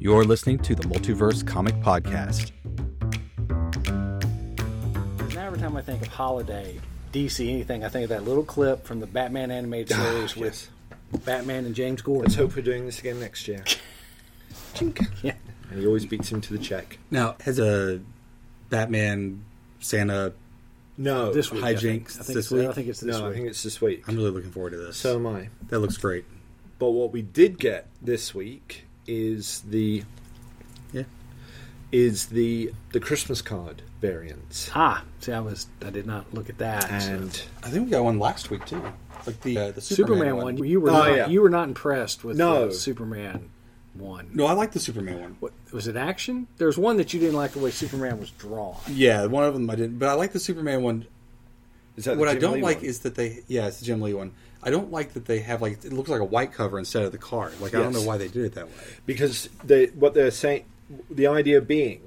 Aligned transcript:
You're 0.00 0.24
listening 0.24 0.58
to 0.60 0.76
the 0.76 0.82
Multiverse 0.84 1.44
Comic 1.44 1.74
Podcast. 1.80 2.52
Now 5.34 5.46
every 5.46 5.58
time 5.58 5.76
I 5.76 5.82
think 5.82 6.02
of 6.02 6.08
holiday, 6.08 6.78
DC, 7.12 7.48
anything, 7.48 7.82
I 7.82 7.88
think 7.88 8.04
of 8.04 8.10
that 8.10 8.22
little 8.22 8.44
clip 8.44 8.84
from 8.84 9.00
the 9.00 9.08
Batman 9.08 9.50
animated 9.50 9.92
ah, 9.92 10.02
series 10.02 10.36
with 10.36 10.70
Batman 11.24 11.64
and 11.64 11.74
James 11.74 12.00
Gordon. 12.00 12.26
Let's 12.26 12.36
hope 12.36 12.54
we're 12.54 12.62
doing 12.62 12.86
this 12.86 13.00
again 13.00 13.18
next 13.18 13.48
year. 13.48 13.64
Chink. 14.74 15.04
Yeah. 15.22 15.34
And 15.70 15.80
he 15.80 15.86
always 15.86 16.06
beats 16.06 16.30
him 16.30 16.40
to 16.42 16.52
the 16.52 16.60
check. 16.60 16.98
Now, 17.10 17.34
has 17.40 17.58
a 17.58 18.00
Batman 18.70 19.44
Santa. 19.80 20.32
No, 20.96 21.32
This 21.32 21.50
week, 21.50 21.64
I 21.64 21.74
Hijinks 21.74 21.80
think. 21.80 22.08
I 22.08 22.22
think 22.22 22.26
this 22.26 22.36
it's, 22.36 22.50
week? 22.52 22.68
I 22.68 22.72
think 22.72 22.88
it's 22.88 23.00
this 23.00 23.16
no, 23.16 23.24
I 23.24 23.28
week. 23.28 23.36
think 23.36 23.48
it's 23.48 23.62
this 23.64 23.80
week. 23.80 24.04
I'm 24.08 24.16
really 24.16 24.30
looking 24.30 24.52
forward 24.52 24.70
to 24.70 24.76
this. 24.78 24.96
So 24.96 25.16
am 25.16 25.26
I. 25.26 25.48
that 25.68 25.80
looks 25.80 25.96
great. 25.96 26.24
But 26.78 26.90
what 26.90 27.12
we 27.12 27.22
did 27.22 27.58
get 27.58 27.88
this 28.00 28.32
week 28.34 28.84
is 29.08 29.62
the 29.68 30.04
Yeah. 30.92 31.04
is 31.90 32.26
the 32.26 32.72
the 32.92 33.00
Christmas 33.00 33.42
card 33.42 33.82
variants. 34.00 34.70
ah, 34.74 35.02
see, 35.20 35.32
I 35.32 35.40
was, 35.40 35.66
I 35.84 35.90
did 35.90 36.06
not 36.06 36.32
look 36.32 36.48
at 36.48 36.58
that. 36.58 36.88
And 36.90 37.42
I 37.64 37.68
think 37.70 37.86
we 37.86 37.90
got 37.90 38.04
one 38.04 38.18
last 38.20 38.50
week 38.50 38.64
too. 38.66 38.82
Like 39.26 39.40
the 39.40 39.58
uh, 39.58 39.70
the 39.72 39.80
Superman, 39.80 40.18
Superman, 40.28 40.36
one, 40.36 40.56
you 40.64 40.80
were 40.80 40.90
Oh, 40.90 40.92
not, 40.92 41.16
yeah. 41.16 41.26
you 41.28 41.42
were 41.42 41.50
not 41.50 41.66
impressed 41.68 42.22
with 42.24 42.36
No. 42.36 42.68
the 42.68 42.74
Superman 42.74 43.50
one. 43.94 44.30
No, 44.32 44.46
I 44.46 44.52
like 44.52 44.70
the 44.72 44.78
Superman 44.78 45.20
one. 45.20 45.36
What 45.40 45.52
was 45.72 45.88
it? 45.88 45.96
Action? 45.96 46.46
There's 46.58 46.78
one 46.78 46.98
that 46.98 47.12
you 47.12 47.18
didn't 47.18 47.34
like 47.34 47.50
the 47.52 47.58
way 47.58 47.72
Superman 47.72 48.20
was 48.20 48.30
drawn. 48.30 48.76
Yeah, 48.88 49.26
one 49.26 49.42
of 49.44 49.54
them 49.54 49.68
I 49.68 49.74
didn't, 49.74 49.98
but 49.98 50.08
I 50.08 50.12
like 50.12 50.32
the 50.32 50.38
Superman 50.40 50.82
one. 50.84 51.06
is 51.96 52.04
that 52.04 52.12
the 52.12 52.18
What 52.20 52.28
I 52.28 52.36
don't 52.36 52.54
Lee 52.54 52.62
like 52.62 52.76
one? 52.78 52.86
is 52.86 53.00
that 53.00 53.16
they, 53.16 53.42
yeah, 53.48 53.66
it's 53.66 53.80
the 53.80 53.86
Jim 53.86 54.00
Lee 54.00 54.14
one. 54.14 54.32
I 54.68 54.70
don't 54.70 54.90
like 54.92 55.14
that 55.14 55.24
they 55.24 55.40
have 55.40 55.62
like 55.62 55.84
it 55.84 55.92
looks 55.92 56.10
like 56.10 56.20
a 56.20 56.24
white 56.36 56.52
cover 56.52 56.78
instead 56.78 57.02
of 57.04 57.12
the 57.12 57.18
card. 57.18 57.52
Like 57.60 57.74
I 57.74 57.78
don't 57.82 57.92
know 57.94 58.02
why 58.02 58.18
they 58.18 58.28
did 58.28 58.44
it 58.44 58.54
that 58.54 58.66
way. 58.68 58.74
because 59.06 59.48
they 59.64 59.86
what 59.86 60.12
they're 60.14 60.30
saying 60.30 60.64
the 61.10 61.26
idea 61.26 61.60
being 61.60 62.02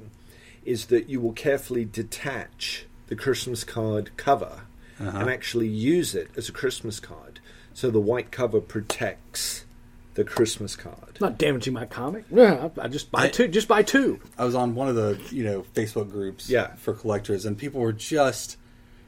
is 0.64 0.86
that 0.88 1.10
you 1.10 1.20
will 1.20 1.34
carefully 1.34 1.86
detach 1.86 2.86
the 3.08 3.16
Christmas 3.16 3.64
card 3.64 4.12
cover 4.16 4.62
Uh-huh. 5.00 5.18
and 5.20 5.30
actually 5.30 5.68
use 5.68 6.14
it 6.16 6.30
as 6.38 6.48
a 6.50 6.52
Christmas 6.52 7.00
card. 7.00 7.40
So 7.74 7.90
the 7.90 8.00
white 8.12 8.30
cover 8.32 8.62
protects 8.62 9.66
the 10.14 10.24
Christmas 10.24 10.76
card. 10.76 11.18
Not 11.20 11.38
damaging 11.38 11.74
my 11.74 11.86
comic. 11.86 12.26
Yeah, 12.30 12.70
I 12.78 12.86
I 12.86 12.88
just 12.90 13.10
buy 13.12 13.24
I- 13.24 13.30
two. 13.30 13.48
Just 13.48 13.68
buy 13.68 13.82
two. 13.82 14.20
I 14.38 14.46
was 14.46 14.56
on 14.56 14.76
one 14.76 14.88
of 14.90 14.96
the 14.96 15.20
you 15.32 15.44
know 15.44 15.64
Facebook 15.74 16.12
groups 16.12 16.50
Yeah. 16.50 16.76
for 16.76 16.94
collectors, 16.94 17.46
and 17.46 17.58
people 17.58 17.82
were 17.82 17.94
just 17.94 18.58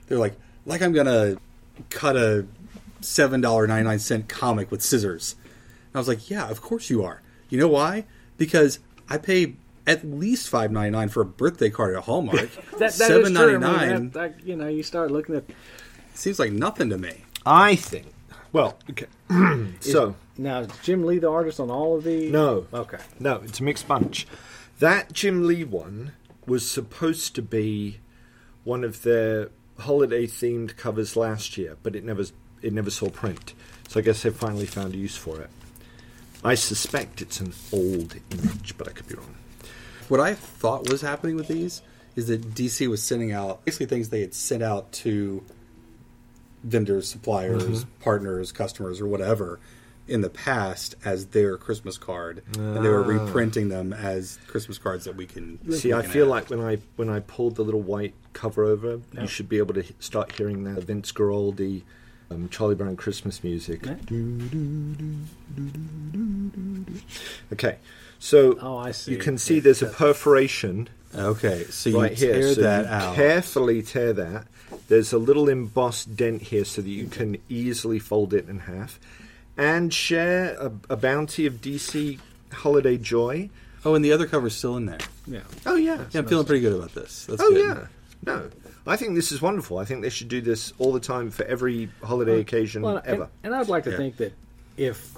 they're 0.08 0.17
like, 0.25 0.35
like 0.66 0.81
I'm 0.81 0.94
gonna 0.94 1.35
cut 1.89 2.16
a 2.16 2.45
seven 3.06 3.42
dollar 3.42 3.68
ninety 3.68 3.88
nine 3.88 4.00
cent 4.00 4.28
comic 4.28 4.72
with 4.72 4.82
scissors. 4.82 5.36
And 5.44 5.96
I 5.96 6.00
was 6.00 6.08
like, 6.08 6.30
yeah, 6.30 6.50
of 6.50 6.62
course 6.62 6.90
you 6.90 7.04
are. 7.04 7.22
You 7.50 7.59
know 7.59 7.68
why? 7.68 8.06
Because 8.38 8.80
I 9.09 9.18
pay 9.18 9.56
at 9.86 10.04
least 10.06 10.50
five 10.50 10.72
ninety 10.72 10.92
nine 10.92 11.09
for 11.09 11.22
a 11.22 11.26
birthday 11.26 11.70
card 11.70 11.96
at 11.96 12.04
Hallmark. 12.04 12.50
That, 12.72 12.80
that 12.80 12.90
is 12.90 12.96
seven 12.96 13.36
true. 13.36 13.64
I 13.64 13.88
mean, 13.88 14.09
that- 14.12 14.14
that- 14.38 14.46
you 14.48 14.56
know, 14.56 14.68
you 14.68 14.84
start 14.84 15.12
looking 15.12 15.36
at 15.36 15.44
seems 16.14 16.40
like 16.40 16.52
nothing 16.52 16.90
to 16.90 16.98
me. 16.98 17.24
I 17.46 17.76
think. 17.76 18.08
Well, 18.52 18.78
okay. 18.90 19.08
so 19.80 20.16
now. 20.38 20.59
Is 20.62 20.68
Jim 20.84 21.04
Lee 21.06 21.20
the 21.20 21.30
artist 21.30 21.59
on 21.59 21.70
all 21.72 21.98
of 21.98 22.04
these? 22.04 22.31
No. 22.31 22.68
Okay. 22.74 22.98
No, 23.20 23.38
it's 23.44 23.59
a 23.59 23.64
mixed 23.64 23.88
bunch. 23.88 24.28
That 24.80 25.12
Jim 25.14 25.48
Lee 25.48 25.64
one 25.64 26.14
was 26.46 26.70
supposed 26.70 27.36
to 27.36 27.42
be 27.42 28.00
one 28.64 28.84
of 28.84 29.02
their 29.04 29.50
holiday 29.80 30.26
themed 30.28 30.76
covers 30.78 31.16
last 31.16 31.58
year, 31.58 31.78
but 31.84 31.96
it 31.96 32.04
never 32.04 32.24
it 32.64 32.73
never 32.73 32.89
saw 32.89 33.09
print. 33.09 33.53
So 33.88 34.00
I 34.00 34.03
guess 34.03 34.23
they 34.23 34.30
finally 34.30 34.66
found 34.66 34.94
a 34.94 34.97
use 34.97 35.16
for 35.16 35.39
it. 35.42 35.50
I 36.44 36.56
suspect 36.56 37.22
it's 37.22 37.39
an 37.39 37.53
old 37.72 38.16
image, 38.31 38.78
but 38.78 38.88
I 38.88 38.92
could 38.92 39.08
be 39.08 39.16
wrong. 39.16 39.36
What 40.09 40.19
I 40.19 40.33
thought 40.33 40.89
was 40.89 41.02
happening 41.02 41.36
with 41.36 41.47
these 41.47 41.81
is 42.16 42.28
that 42.28 42.53
DC 42.53 42.88
was 42.88 43.02
sending 43.02 43.31
out 43.31 43.64
basically 43.66 43.86
things 43.86 44.09
they 44.09 44.22
had 44.22 44.34
sent 44.34 44.61
out 44.61 44.91
to 44.91 45.44
vendors, 46.63 47.07
suppliers, 47.07 47.63
mm-hmm. 47.63 48.03
partners, 48.03 48.51
customers, 48.51 49.01
or 49.01 49.07
whatever 49.07 49.59
in 50.07 50.22
the 50.22 50.30
past 50.30 50.95
as 51.06 51.28
their 51.28 51.57
Christmas 51.57 51.97
card, 51.97 52.44
and 52.57 52.84
they 52.84 52.90
were 52.90 53.03
ah. 53.03 53.25
reprinting 53.25 53.69
them 53.69 53.94
as 53.94 54.38
Christmas 54.47 54.78
cards 54.78 55.06
that 55.06 55.16
we 55.16 55.25
can 55.25 55.72
See, 55.72 55.94
I 55.94 56.01
feel 56.01 56.28
like 56.28 56.50
when 56.50 56.59
I 56.59 56.78
when 56.97 57.09
I 57.09 57.22
pulled 57.22 57.56
the 57.56 57.63
little 57.63 57.81
white 57.81 58.13
cover 58.34 58.66
over, 58.66 59.00
you 59.13 59.28
should 59.28 59.47
be 59.47 59.59
able 59.59 59.74
to 59.75 59.84
start 60.00 60.34
hearing 60.34 60.66
that 60.66 60.84
Vince 60.84 61.12
Guaraldi, 61.12 61.84
um, 62.33 62.49
Charlie 62.49 62.75
Brown 62.75 62.95
Christmas 62.95 63.44
music. 63.44 63.85
Yeah. 63.85 63.95
Okay, 67.51 67.77
so 68.19 68.57
Oh, 68.61 68.77
I 68.77 68.91
see. 68.91 69.11
you 69.11 69.17
can 69.17 69.38
see 69.38 69.59
there's 69.59 69.81
a 69.81 69.88
perforation 69.88 70.89
okay. 71.16 71.63
So 71.66 71.89
you 71.91 72.01
right 72.01 72.17
tear 72.17 72.35
here. 72.35 72.53
So 72.55 72.61
that 72.61 72.85
you 72.85 72.91
out. 72.91 73.16
carefully 73.16 73.81
tear 73.83 74.13
that. 74.13 74.47
There's 74.88 75.13
a 75.13 75.17
little 75.19 75.47
embossed 75.49 76.16
dent 76.16 76.41
here 76.41 76.66
so 76.66 76.81
that 76.81 76.89
you 76.89 77.07
can 77.07 77.38
easily 77.49 77.99
fold 77.99 78.33
it 78.33 78.50
in 78.50 78.59
half, 78.59 79.00
and 79.57 79.94
share 79.94 80.55
a, 80.59 80.71
a 80.89 80.97
bounty 80.97 81.45
of 81.45 81.55
DC 81.61 82.19
Holiday 82.51 82.97
Joy. 82.97 83.50
oh, 83.85 83.94
and 83.95 84.03
the 84.03 84.11
other 84.11 84.25
cover's 84.25 84.55
still 84.55 84.75
in 84.77 84.85
there. 84.88 85.00
Yeah. 85.27 85.41
Oh 85.65 85.75
yeah, 85.75 86.05
Yeah, 86.11 86.21
I'm 86.21 86.27
feeling 86.27 86.45
pretty 86.45 86.61
good 86.61 86.73
about 86.75 86.94
this. 86.95 87.25
That's 87.27 87.41
Oh 87.41 87.50
good. 87.51 87.65
yeah, 87.77 87.88
no, 88.25 88.50
I 88.85 88.95
think 88.97 89.16
this 89.16 89.31
is 89.31 89.41
wonderful. 89.41 89.77
I 89.77 89.85
think 89.85 90.01
they 90.01 90.09
should 90.09 90.27
do 90.27 90.41
this 90.41 90.73
all 90.77 90.91
the 90.91 90.99
time 90.99 91.29
for 91.31 91.45
every 91.45 91.89
holiday 92.03 92.39
occasion 92.39 92.81
Well, 92.81 92.97
and, 92.97 93.07
ever. 93.07 93.29
and 93.44 93.55
I'd 93.55 93.69
like 93.69 93.85
to 93.85 93.91
Yeah. 93.91 93.97
think 93.97 94.17
that 94.17 94.33
if 94.77 95.13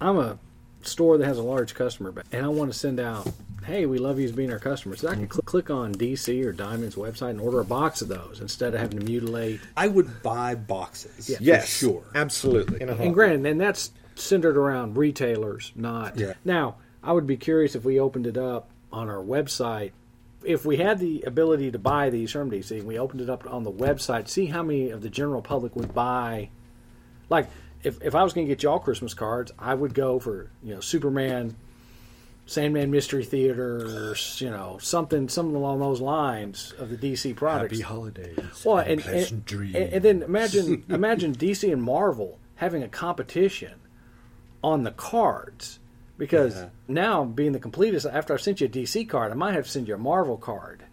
I'm 0.00 0.18
a 0.18 0.38
store 0.82 1.18
that 1.18 1.26
has 1.26 1.38
a 1.38 1.42
large 1.42 1.74
customer 1.74 2.10
base 2.12 2.24
and 2.32 2.44
I 2.44 2.48
want 2.48 2.72
to 2.72 2.78
send 2.78 2.98
out, 2.98 3.30
hey, 3.64 3.86
we 3.86 3.98
love 3.98 4.18
you 4.18 4.24
as 4.24 4.32
being 4.32 4.50
our 4.50 4.58
customer, 4.58 4.96
so 4.96 5.08
I 5.08 5.14
can 5.14 5.30
cl- 5.30 5.42
click 5.44 5.70
on 5.70 5.92
DC 5.92 6.42
or 6.44 6.52
Diamond's 6.52 6.96
website 6.96 7.30
and 7.30 7.40
order 7.40 7.60
a 7.60 7.64
box 7.64 8.02
of 8.02 8.08
those 8.08 8.38
instead 8.40 8.74
of 8.74 8.80
having 8.80 8.98
to 8.98 9.04
mutilate. 9.04 9.60
I 9.76 9.86
would 9.88 10.22
buy 10.22 10.54
boxes. 10.54 11.28
Yeah. 11.28 11.36
for 11.36 11.42
yes, 11.44 11.68
sure. 11.68 12.02
absolutely. 12.14 12.80
In 12.80 12.88
a 12.88 12.92
And 12.92 12.98
heartbeat. 12.98 13.14
granted, 13.14 13.46
and 13.50 13.60
that's 13.60 13.90
centered 14.14 14.56
around 14.56 14.96
retailers, 14.96 15.72
not. 15.76 16.18
Yeah. 16.18 16.32
Now, 16.44 16.76
I 17.04 17.12
would 17.12 17.26
be 17.26 17.36
curious 17.36 17.74
if 17.76 17.84
we 17.84 18.00
opened 18.00 18.26
it 18.26 18.36
up 18.38 18.68
on 18.92 19.08
our 19.08 19.22
website. 19.22 19.92
If 20.44 20.64
we 20.64 20.76
had 20.76 20.98
the 20.98 21.22
ability 21.22 21.70
to 21.70 21.78
buy 21.78 22.10
these 22.10 22.32
from 22.32 22.50
DC 22.50 22.70
and 22.70 22.86
we 22.86 22.98
opened 22.98 23.20
it 23.20 23.30
up 23.30 23.46
on 23.52 23.62
the 23.62 23.72
website, 23.72 24.28
see 24.28 24.46
how 24.46 24.62
many 24.62 24.90
of 24.90 25.02
the 25.02 25.10
general 25.10 25.42
public 25.42 25.76
would 25.76 25.94
buy. 25.94 26.50
Like, 27.28 27.48
if, 27.82 28.00
if 28.02 28.14
I 28.14 28.22
was 28.22 28.32
going 28.32 28.46
to 28.46 28.52
get 28.52 28.62
y'all 28.62 28.78
Christmas 28.78 29.14
cards, 29.14 29.52
I 29.58 29.74
would 29.74 29.94
go 29.94 30.18
for, 30.18 30.50
you 30.62 30.74
know, 30.74 30.80
Superman, 30.80 31.56
Sandman 32.46 32.90
Mystery 32.90 33.24
Theater, 33.24 34.10
or, 34.10 34.16
you 34.36 34.50
know, 34.50 34.78
something, 34.80 35.28
something 35.28 35.56
along 35.56 35.80
those 35.80 36.00
lines 36.00 36.74
of 36.78 36.90
the 36.90 36.96
DC 36.96 37.34
products. 37.34 37.72
Happy 37.72 37.82
holidays. 37.82 38.38
Well, 38.64 38.78
and, 38.78 38.90
and, 38.90 39.02
pleasant 39.02 39.32
and, 39.32 39.44
dreams. 39.44 39.74
and, 39.74 39.92
and 39.94 40.04
then 40.04 40.22
imagine 40.22 40.84
imagine 40.88 41.34
DC 41.34 41.72
and 41.72 41.82
Marvel 41.82 42.38
having 42.56 42.82
a 42.82 42.88
competition 42.88 43.74
on 44.62 44.84
the 44.84 44.92
cards 44.92 45.80
because 46.22 46.54
Yeah. 46.54 46.68
now 46.86 47.24
being 47.24 47.50
the 47.50 47.58
completest 47.58 48.06
after 48.06 48.32
I 48.32 48.36
sent 48.36 48.60
you 48.60 48.68
a 48.68 48.70
DC 48.70 49.08
card, 49.08 49.32
I 49.32 49.34
might 49.34 49.54
have 49.54 49.64
to 49.64 49.70
send 49.70 49.88
you 49.88 49.96
a 49.96 49.98
Marvel 49.98 50.36
card. 50.36 50.84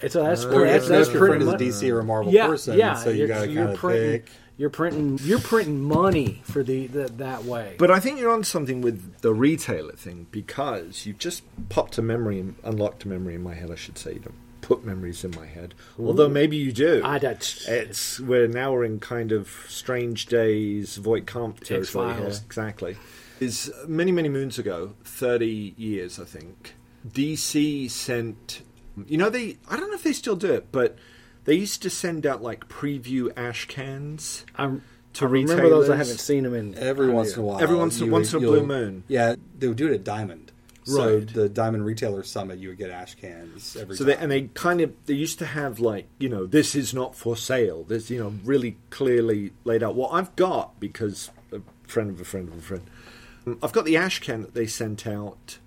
And 0.00 0.10
so 0.10 0.22
that's 0.22 0.46
uh, 0.46 0.48
Or 0.48 0.64
that's, 0.64 0.88
that's 0.88 1.10
your 1.10 1.18
friend 1.26 1.44
pretty 1.44 1.66
is 1.66 1.82
a 1.82 1.84
DC 1.84 1.92
or 1.92 2.00
a 2.00 2.04
Marvel 2.04 2.32
yeah, 2.32 2.46
person, 2.46 2.78
yeah. 2.78 2.94
so 2.94 3.10
you 3.10 3.26
got 3.26 3.42
to 3.42 3.50
you're 3.50 3.64
kind 3.64 3.74
of 3.74 3.78
printing, 3.78 4.10
pick. 4.12 4.30
You're 4.56 4.70
printing 4.70 5.18
you're 5.22 5.40
printing 5.40 5.82
money 5.82 6.40
for 6.44 6.62
the, 6.62 6.86
the 6.86 7.04
that 7.18 7.44
way. 7.44 7.74
But 7.78 7.90
I 7.90 8.00
think 8.00 8.18
you're 8.18 8.32
on 8.32 8.44
something 8.44 8.80
with 8.80 9.20
the 9.20 9.34
retailer 9.34 9.92
thing 9.92 10.26
because 10.30 11.04
you've 11.04 11.18
just 11.18 11.42
popped 11.68 11.98
a 11.98 12.02
memory, 12.02 12.40
and 12.40 12.54
unlocked 12.64 13.04
a 13.04 13.08
memory 13.08 13.34
in 13.34 13.42
my 13.42 13.54
head. 13.56 13.70
I 13.70 13.74
should 13.74 13.98
say, 13.98 14.14
you 14.14 14.20
don't 14.20 14.34
put 14.62 14.86
memories 14.86 15.22
in 15.22 15.32
my 15.36 15.46
head. 15.46 15.74
Although 15.98 16.30
maybe 16.30 16.56
you 16.56 16.72
do. 16.72 17.02
I 17.04 17.18
that's 17.18 17.68
It's 17.68 18.18
we're 18.20 18.48
now 18.48 18.72
we're 18.72 18.84
in 18.84 19.00
kind 19.00 19.32
of 19.32 19.50
strange 19.68 20.26
days, 20.26 20.96
Voight-Kampff 20.96 21.60
territory. 21.60 22.26
Exactly. 22.26 22.96
Is 23.40 23.72
many 23.86 24.12
many 24.12 24.28
moons 24.28 24.58
ago, 24.58 24.94
thirty 25.04 25.74
years 25.76 26.18
I 26.18 26.24
think. 26.24 26.74
DC 27.08 27.90
sent, 27.90 28.62
you 29.06 29.16
know 29.16 29.30
they 29.30 29.56
I 29.68 29.76
don't 29.76 29.88
know 29.88 29.94
if 29.96 30.02
they 30.02 30.12
still 30.12 30.36
do 30.36 30.52
it, 30.52 30.72
but 30.72 30.96
they 31.44 31.54
used 31.54 31.82
to 31.82 31.90
send 31.90 32.26
out 32.26 32.42
like 32.42 32.68
preview 32.68 33.32
ash 33.36 33.66
cans. 33.66 34.44
I'm 34.56 34.82
to 35.14 35.24
I 35.26 35.28
remember 35.28 35.68
those. 35.70 35.88
I 35.88 35.96
haven't 35.96 36.18
seen 36.20 36.42
them 36.44 36.54
in 36.54 36.76
Every 36.76 37.08
once 37.10 37.34
in 37.34 37.40
a 37.40 37.42
while. 37.44 37.60
Every 37.60 37.76
once 37.76 37.98
in- 38.00 38.06
you 38.06 38.12
once 38.12 38.32
in 38.32 38.38
a 38.42 38.46
blue 38.46 38.66
moon. 38.66 39.04
Yeah, 39.08 39.36
they 39.58 39.68
would 39.68 39.76
do 39.76 39.86
it 39.86 39.94
at 39.94 40.04
Diamond. 40.04 40.52
So 40.84 41.16
Right. 41.18 41.34
the 41.34 41.48
Diamond 41.50 41.84
Retailer 41.84 42.22
Summit, 42.22 42.58
you 42.58 42.68
would 42.70 42.78
get 42.78 42.90
ash 42.90 43.14
cans 43.14 43.76
every 43.78 43.94
So 43.94 44.04
time. 44.04 44.06
they 44.06 44.16
and 44.22 44.32
they 44.32 44.42
kind 44.54 44.80
of 44.80 44.92
they 45.06 45.14
used 45.14 45.38
to 45.38 45.46
have 45.46 45.80
like 45.80 46.06
you 46.18 46.28
know 46.28 46.44
this 46.46 46.74
is 46.74 46.92
not 46.94 47.14
for 47.14 47.36
sale. 47.36 47.84
There's 47.84 48.10
you 48.10 48.18
know 48.18 48.34
really 48.44 48.76
clearly 48.90 49.52
laid 49.64 49.82
out. 49.82 49.94
What 49.94 50.12
I've 50.12 50.34
got 50.34 50.80
because 50.80 51.30
a 51.52 51.60
friend 51.86 52.10
of 52.10 52.20
a 52.20 52.24
friend 52.24 52.48
of 52.48 52.58
a 52.58 52.62
friend, 52.62 52.82
I've 53.62 53.72
got 53.72 53.84
the 53.84 53.96
ash 53.96 54.18
can 54.20 54.42
that 54.42 54.54
they 54.54 54.66
sent 54.66 55.06
out 55.06 55.58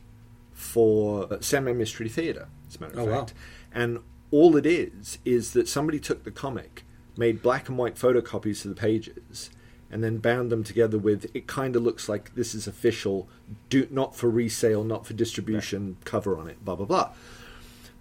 for 0.54 1.32
uh, 1.34 1.38
Sandman 1.42 1.78
Mystery 1.78 2.10
Theater. 2.10 2.48
As 2.70 2.76
a 2.76 2.80
matter 2.82 2.94
of 2.94 3.00
Oh, 3.00 3.06
wow. 3.12 3.20
fact, 3.20 3.34
and 3.74 4.00
all 4.32 4.56
it 4.56 4.66
is 4.66 5.18
is 5.26 5.54
that 5.54 5.68
somebody 5.68 6.00
took 6.00 6.24
the 6.24 6.32
comic, 6.32 6.84
made 7.18 7.42
black 7.42 7.68
and 7.70 7.78
white 7.78 7.96
photocopies 7.96 8.64
of 8.66 8.74
the 8.76 8.80
pages, 8.80 9.50
and 9.92 10.04
then 10.04 10.18
bound 10.20 10.50
them 10.52 10.64
together 10.64 10.98
with 10.98 11.30
it 11.34 11.48
kind 11.48 11.76
of 11.76 11.84
looks 11.84 12.08
like 12.08 12.34
this 12.36 12.56
is 12.56 12.66
official, 12.68 13.28
do 13.70 13.88
not 13.92 14.16
for 14.16 14.30
resale, 14.30 14.84
not 14.86 15.06
for 15.06 15.14
distribution, 15.14 15.98
cover 16.06 16.38
on 16.38 16.48
it, 16.48 16.64
blah 16.64 16.76
blah 16.76 16.86
blah. 16.86 17.10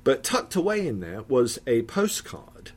But 0.05 0.23
tucked 0.23 0.55
away 0.55 0.87
in 0.87 1.01
there 1.01 1.23
was 1.29 1.59
a 1.67 1.83
postcard, 1.83 2.71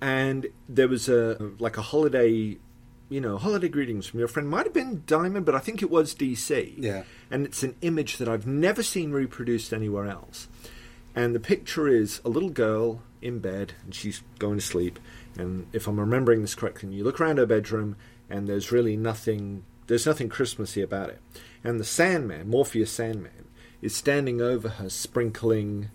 and 0.00 0.46
there 0.68 0.88
was 0.88 1.08
a 1.08 1.52
like 1.58 1.76
a 1.76 1.82
holiday, 1.82 2.58
you 3.08 3.20
know, 3.20 3.38
holiday 3.38 3.68
greetings 3.68 4.06
from 4.06 4.18
your 4.18 4.28
friend. 4.28 4.48
Might 4.48 4.66
have 4.66 4.74
been 4.74 5.02
Diamond, 5.06 5.46
but 5.46 5.54
I 5.54 5.58
think 5.58 5.82
it 5.82 5.90
was 5.90 6.14
DC. 6.14 6.74
Yeah. 6.76 7.04
and 7.30 7.46
it's 7.46 7.62
an 7.62 7.76
image 7.80 8.18
that 8.18 8.28
I've 8.28 8.46
never 8.46 8.82
seen 8.82 9.12
reproduced 9.12 9.72
anywhere 9.72 10.06
else. 10.06 10.48
And 11.14 11.34
the 11.34 11.40
picture 11.40 11.88
is 11.88 12.20
a 12.24 12.28
little 12.28 12.50
girl 12.50 13.02
in 13.22 13.38
bed, 13.38 13.72
and 13.84 13.94
she's 13.94 14.22
going 14.38 14.58
to 14.58 14.64
sleep. 14.64 14.98
And 15.38 15.66
if 15.72 15.86
I'm 15.86 15.98
remembering 15.98 16.42
this 16.42 16.54
correctly, 16.54 16.94
you 16.94 17.04
look 17.04 17.20
around 17.20 17.38
her 17.38 17.46
bedroom, 17.46 17.96
and 18.28 18.46
there's 18.46 18.72
really 18.72 18.96
nothing. 18.96 19.64
There's 19.86 20.06
nothing 20.06 20.28
Christmassy 20.28 20.82
about 20.82 21.10
it. 21.10 21.20
And 21.64 21.80
the 21.80 21.84
Sandman, 21.84 22.48
Morpheus 22.50 22.90
Sandman, 22.90 23.48
is 23.80 23.94
standing 23.94 24.42
over 24.42 24.68
her, 24.68 24.90
sprinkling 24.90 25.90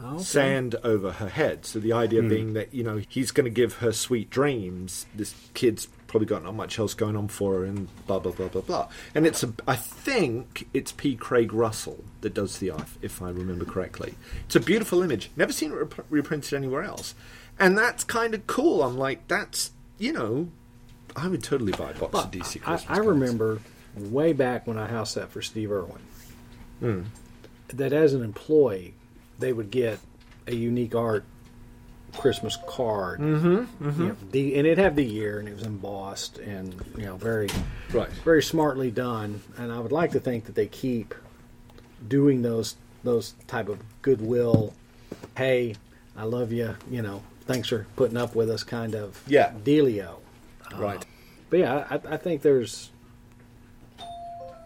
ah, 0.00 0.14
Okay. 0.14 0.22
sand 0.22 0.76
over 0.82 1.12
her 1.12 1.28
head. 1.28 1.66
So 1.66 1.78
the 1.78 1.92
idea 1.92 2.22
hmm. 2.22 2.28
being 2.28 2.52
that 2.54 2.72
you 2.72 2.84
know 2.84 3.02
he's 3.08 3.32
going 3.32 3.44
to 3.44 3.50
give 3.50 3.74
her 3.74 3.92
sweet 3.92 4.30
dreams. 4.30 5.06
This 5.14 5.34
kid's 5.52 5.88
probably 6.14 6.26
got 6.26 6.44
not 6.44 6.54
much 6.54 6.78
else 6.78 6.94
going 6.94 7.16
on 7.16 7.26
for 7.26 7.54
her, 7.54 7.64
and 7.64 7.88
blah 8.06 8.20
blah 8.20 8.30
blah 8.30 8.46
blah 8.48 8.60
blah. 8.62 8.88
And 9.16 9.26
it's 9.26 9.42
a, 9.42 9.52
I 9.66 9.74
think 9.74 10.68
it's 10.72 10.92
P. 10.92 11.16
Craig 11.16 11.52
Russell 11.52 12.04
that 12.20 12.32
does 12.34 12.58
the 12.58 12.70
art, 12.70 12.86
if 13.02 13.20
I 13.20 13.30
remember 13.30 13.64
correctly. 13.64 14.14
It's 14.46 14.54
a 14.54 14.60
beautiful 14.60 15.02
image. 15.02 15.30
Never 15.36 15.52
seen 15.52 15.72
it 15.72 15.74
rep- 15.74 16.06
reprinted 16.10 16.54
anywhere 16.54 16.84
else, 16.84 17.14
and 17.58 17.76
that's 17.76 18.04
kind 18.04 18.32
of 18.32 18.46
cool. 18.46 18.82
I'm 18.84 18.96
like, 18.96 19.26
that's 19.26 19.72
you 19.98 20.12
know, 20.12 20.48
I 21.16 21.26
would 21.28 21.42
totally 21.42 21.72
buy 21.72 21.90
a 21.90 21.94
box 21.94 22.12
But 22.12 22.24
of 22.26 22.30
DC 22.30 22.38
I, 22.38 22.42
Christmas 22.60 22.82
I 22.84 22.94
cards. 22.94 23.06
remember 23.08 23.60
way 23.96 24.32
back 24.32 24.66
when 24.66 24.78
I 24.78 24.86
house 24.88 25.12
sat 25.14 25.30
for 25.30 25.42
Steve 25.42 25.70
Irwin 25.72 25.98
Hmm. 26.80 27.02
that 27.68 27.92
as 27.92 28.14
an 28.14 28.22
employee, 28.22 28.94
they 29.38 29.52
would 29.52 29.70
get 29.70 29.98
a 30.46 30.54
unique 30.54 30.94
art 30.94 31.24
Christmas 32.18 32.56
card. 32.66 33.20
Mm-hmm, 33.20 34.00
You 34.00 34.06
know, 34.08 34.16
the, 34.30 34.56
and 34.58 34.66
it 34.66 34.78
had 34.78 34.96
the 34.96 35.04
year, 35.04 35.38
and 35.38 35.48
it 35.48 35.54
was 35.54 35.62
embossed, 35.64 36.38
and 36.38 36.74
you 36.96 37.04
know, 37.06 37.16
very, 37.16 37.48
right. 37.92 38.08
very 38.24 38.42
smartly 38.42 38.90
done. 38.90 39.42
And 39.56 39.70
I 39.72 39.78
would 39.80 39.92
like 39.92 40.12
to 40.12 40.20
think 40.20 40.44
that 40.46 40.54
they 40.54 40.66
keep 40.66 41.14
doing 42.08 42.42
those 42.42 42.76
those 43.02 43.34
type 43.46 43.68
of 43.68 43.78
goodwill. 44.02 44.72
Hey, 45.36 45.74
I 46.16 46.24
love 46.24 46.52
you. 46.52 46.76
You 46.90 47.02
know, 47.02 47.22
thanks 47.42 47.68
for 47.68 47.86
putting 47.96 48.16
up 48.16 48.34
with 48.34 48.50
us, 48.50 48.62
kind 48.62 48.94
of 48.94 49.22
Yeah. 49.26 49.52
dealio. 49.64 50.16
Right. 50.76 51.04
But 51.50 51.58
yeah, 51.60 51.86
I, 51.90 52.14
I 52.14 52.16
think 52.16 52.42
there's 52.42 52.90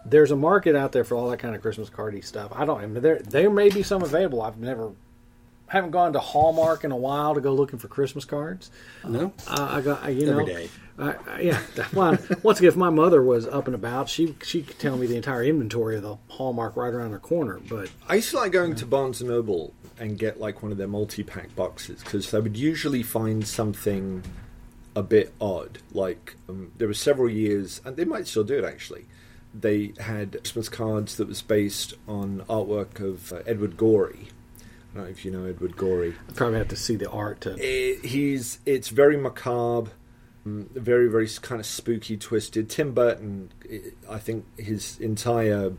there's 0.07 0.31
a 0.31 0.37
market 0.37 0.75
out 0.75 0.93
there 0.93 1.05
for 1.05 1.17
all 1.17 1.29
that 1.31 1.39
kind 1.39 1.55
of 1.55 1.61
Christmas 1.61 1.91
cardy 1.91 2.25
stuff. 2.25 2.53
I 2.55 2.65
don't. 2.65 2.81
I 2.81 2.87
mean, 2.87 3.03
there 3.03 3.19
there 3.19 3.51
may 3.51 3.69
be 3.69 3.83
some 3.83 4.03
available. 4.03 4.41
I've 4.43 4.59
never 4.59 4.93
haven't 5.69 5.91
gone 5.93 6.13
to 6.15 6.19
Hallmark 6.19 6.85
in 6.85 6.93
a 6.93 6.97
while 6.97 7.35
to 7.35 7.41
go 7.41 7.53
looking 7.55 7.79
for 7.79 7.89
Christmas 7.89 8.25
cards. 8.25 8.71
No, 9.07 9.33
Uh, 9.47 9.69
I 9.71 9.81
got 9.81 10.13
you 10.13 10.27
know 10.27 10.33
every 10.33 10.47
day. 10.47 10.69
I, 10.99 11.15
I, 11.29 11.41
yeah. 11.41 11.61
Well, 11.93 12.19
once 12.43 12.59
again, 12.59 12.69
if 12.69 12.77
my 12.77 12.91
mother 12.91 13.23
was 13.23 13.47
up 13.47 13.67
and 13.67 13.75
about, 13.75 14.09
she 14.09 14.35
she 14.43 14.63
could 14.63 14.79
tell 14.79 14.97
me 14.97 15.07
the 15.07 15.17
entire 15.17 15.45
inventory 15.45 15.97
of 15.97 16.03
the 16.03 16.17
Hallmark 16.29 16.77
right 16.77 16.93
around 16.93 17.13
the 17.13 17.19
corner. 17.19 17.61
But 17.69 17.91
I 18.09 18.17
used 18.17 18.31
to 18.31 18.37
like 18.39 18.53
going 18.53 18.75
to 18.77 18.87
Barnes 18.87 19.21
and 19.21 19.31
Noble 19.31 19.73
and 19.99 20.19
get 20.19 20.41
like 20.41 20.63
one 20.63 20.73
of 20.73 20.79
their 20.79 20.89
multi-pack 20.89 21.55
boxes 21.57 22.03
because 22.03 22.31
they 22.31 22.41
would 22.41 22.57
usually 22.57 23.03
find 23.03 23.47
something 23.47 24.23
a 24.97 25.03
bit 25.03 25.33
odd. 25.41 25.79
Like 25.93 26.35
um, 26.49 26.73
there 26.79 26.89
were 26.89 26.95
several 26.95 27.29
years, 27.29 27.81
and 27.85 27.97
they 27.97 28.05
might 28.05 28.27
still 28.27 28.45
do 28.45 28.59
it 28.59 28.65
actually. 28.65 29.07
They 29.55 29.93
had 29.99 30.33
Christmas 30.33 30.69
cards 30.69 31.17
that 31.17 31.27
was 31.29 31.43
based 31.43 31.95
on 32.07 32.45
artwork 32.49 33.01
of 33.01 33.33
uh, 33.33 33.43
Edward 33.47 33.77
Gorey. 33.77 34.29
I 34.93 34.97
don't 34.97 35.05
know 35.05 35.11
if 35.11 35.25
you 35.25 35.31
know 35.31 35.45
Edward 35.45 35.77
Gorey. 35.77 36.15
I 36.29 36.33
probably 36.33 36.59
have 36.59 36.69
to 36.69 36.77
see 36.77 36.97
the 36.97 37.11
art 37.11 37.43
to. 37.43 37.57
It, 37.59 38.05
he's 38.05 38.59
it's 38.65 38.89
very 38.89 39.17
macabre, 39.17 39.91
um, 40.47 40.71
very 40.75 41.09
very 41.09 41.29
kind 41.43 41.61
of 41.61 41.67
spooky, 41.67 42.17
twisted. 42.17 42.71
Tim 42.71 42.95
Burton, 42.95 43.51
i 43.71 44.15
I 44.15 44.19
think 44.19 44.47
his 44.59 44.99
entire 44.99 45.73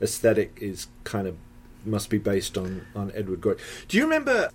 aesthetic 0.00 0.58
is 0.60 0.88
kind 1.04 1.26
of 1.26 1.36
must 1.84 2.10
be 2.10 2.18
based 2.18 2.56
on 2.56 2.86
on 2.94 3.10
Edward 3.14 3.40
Gorey. 3.40 3.56
Do 3.88 3.96
you 3.96 4.04
remember? 4.04 4.50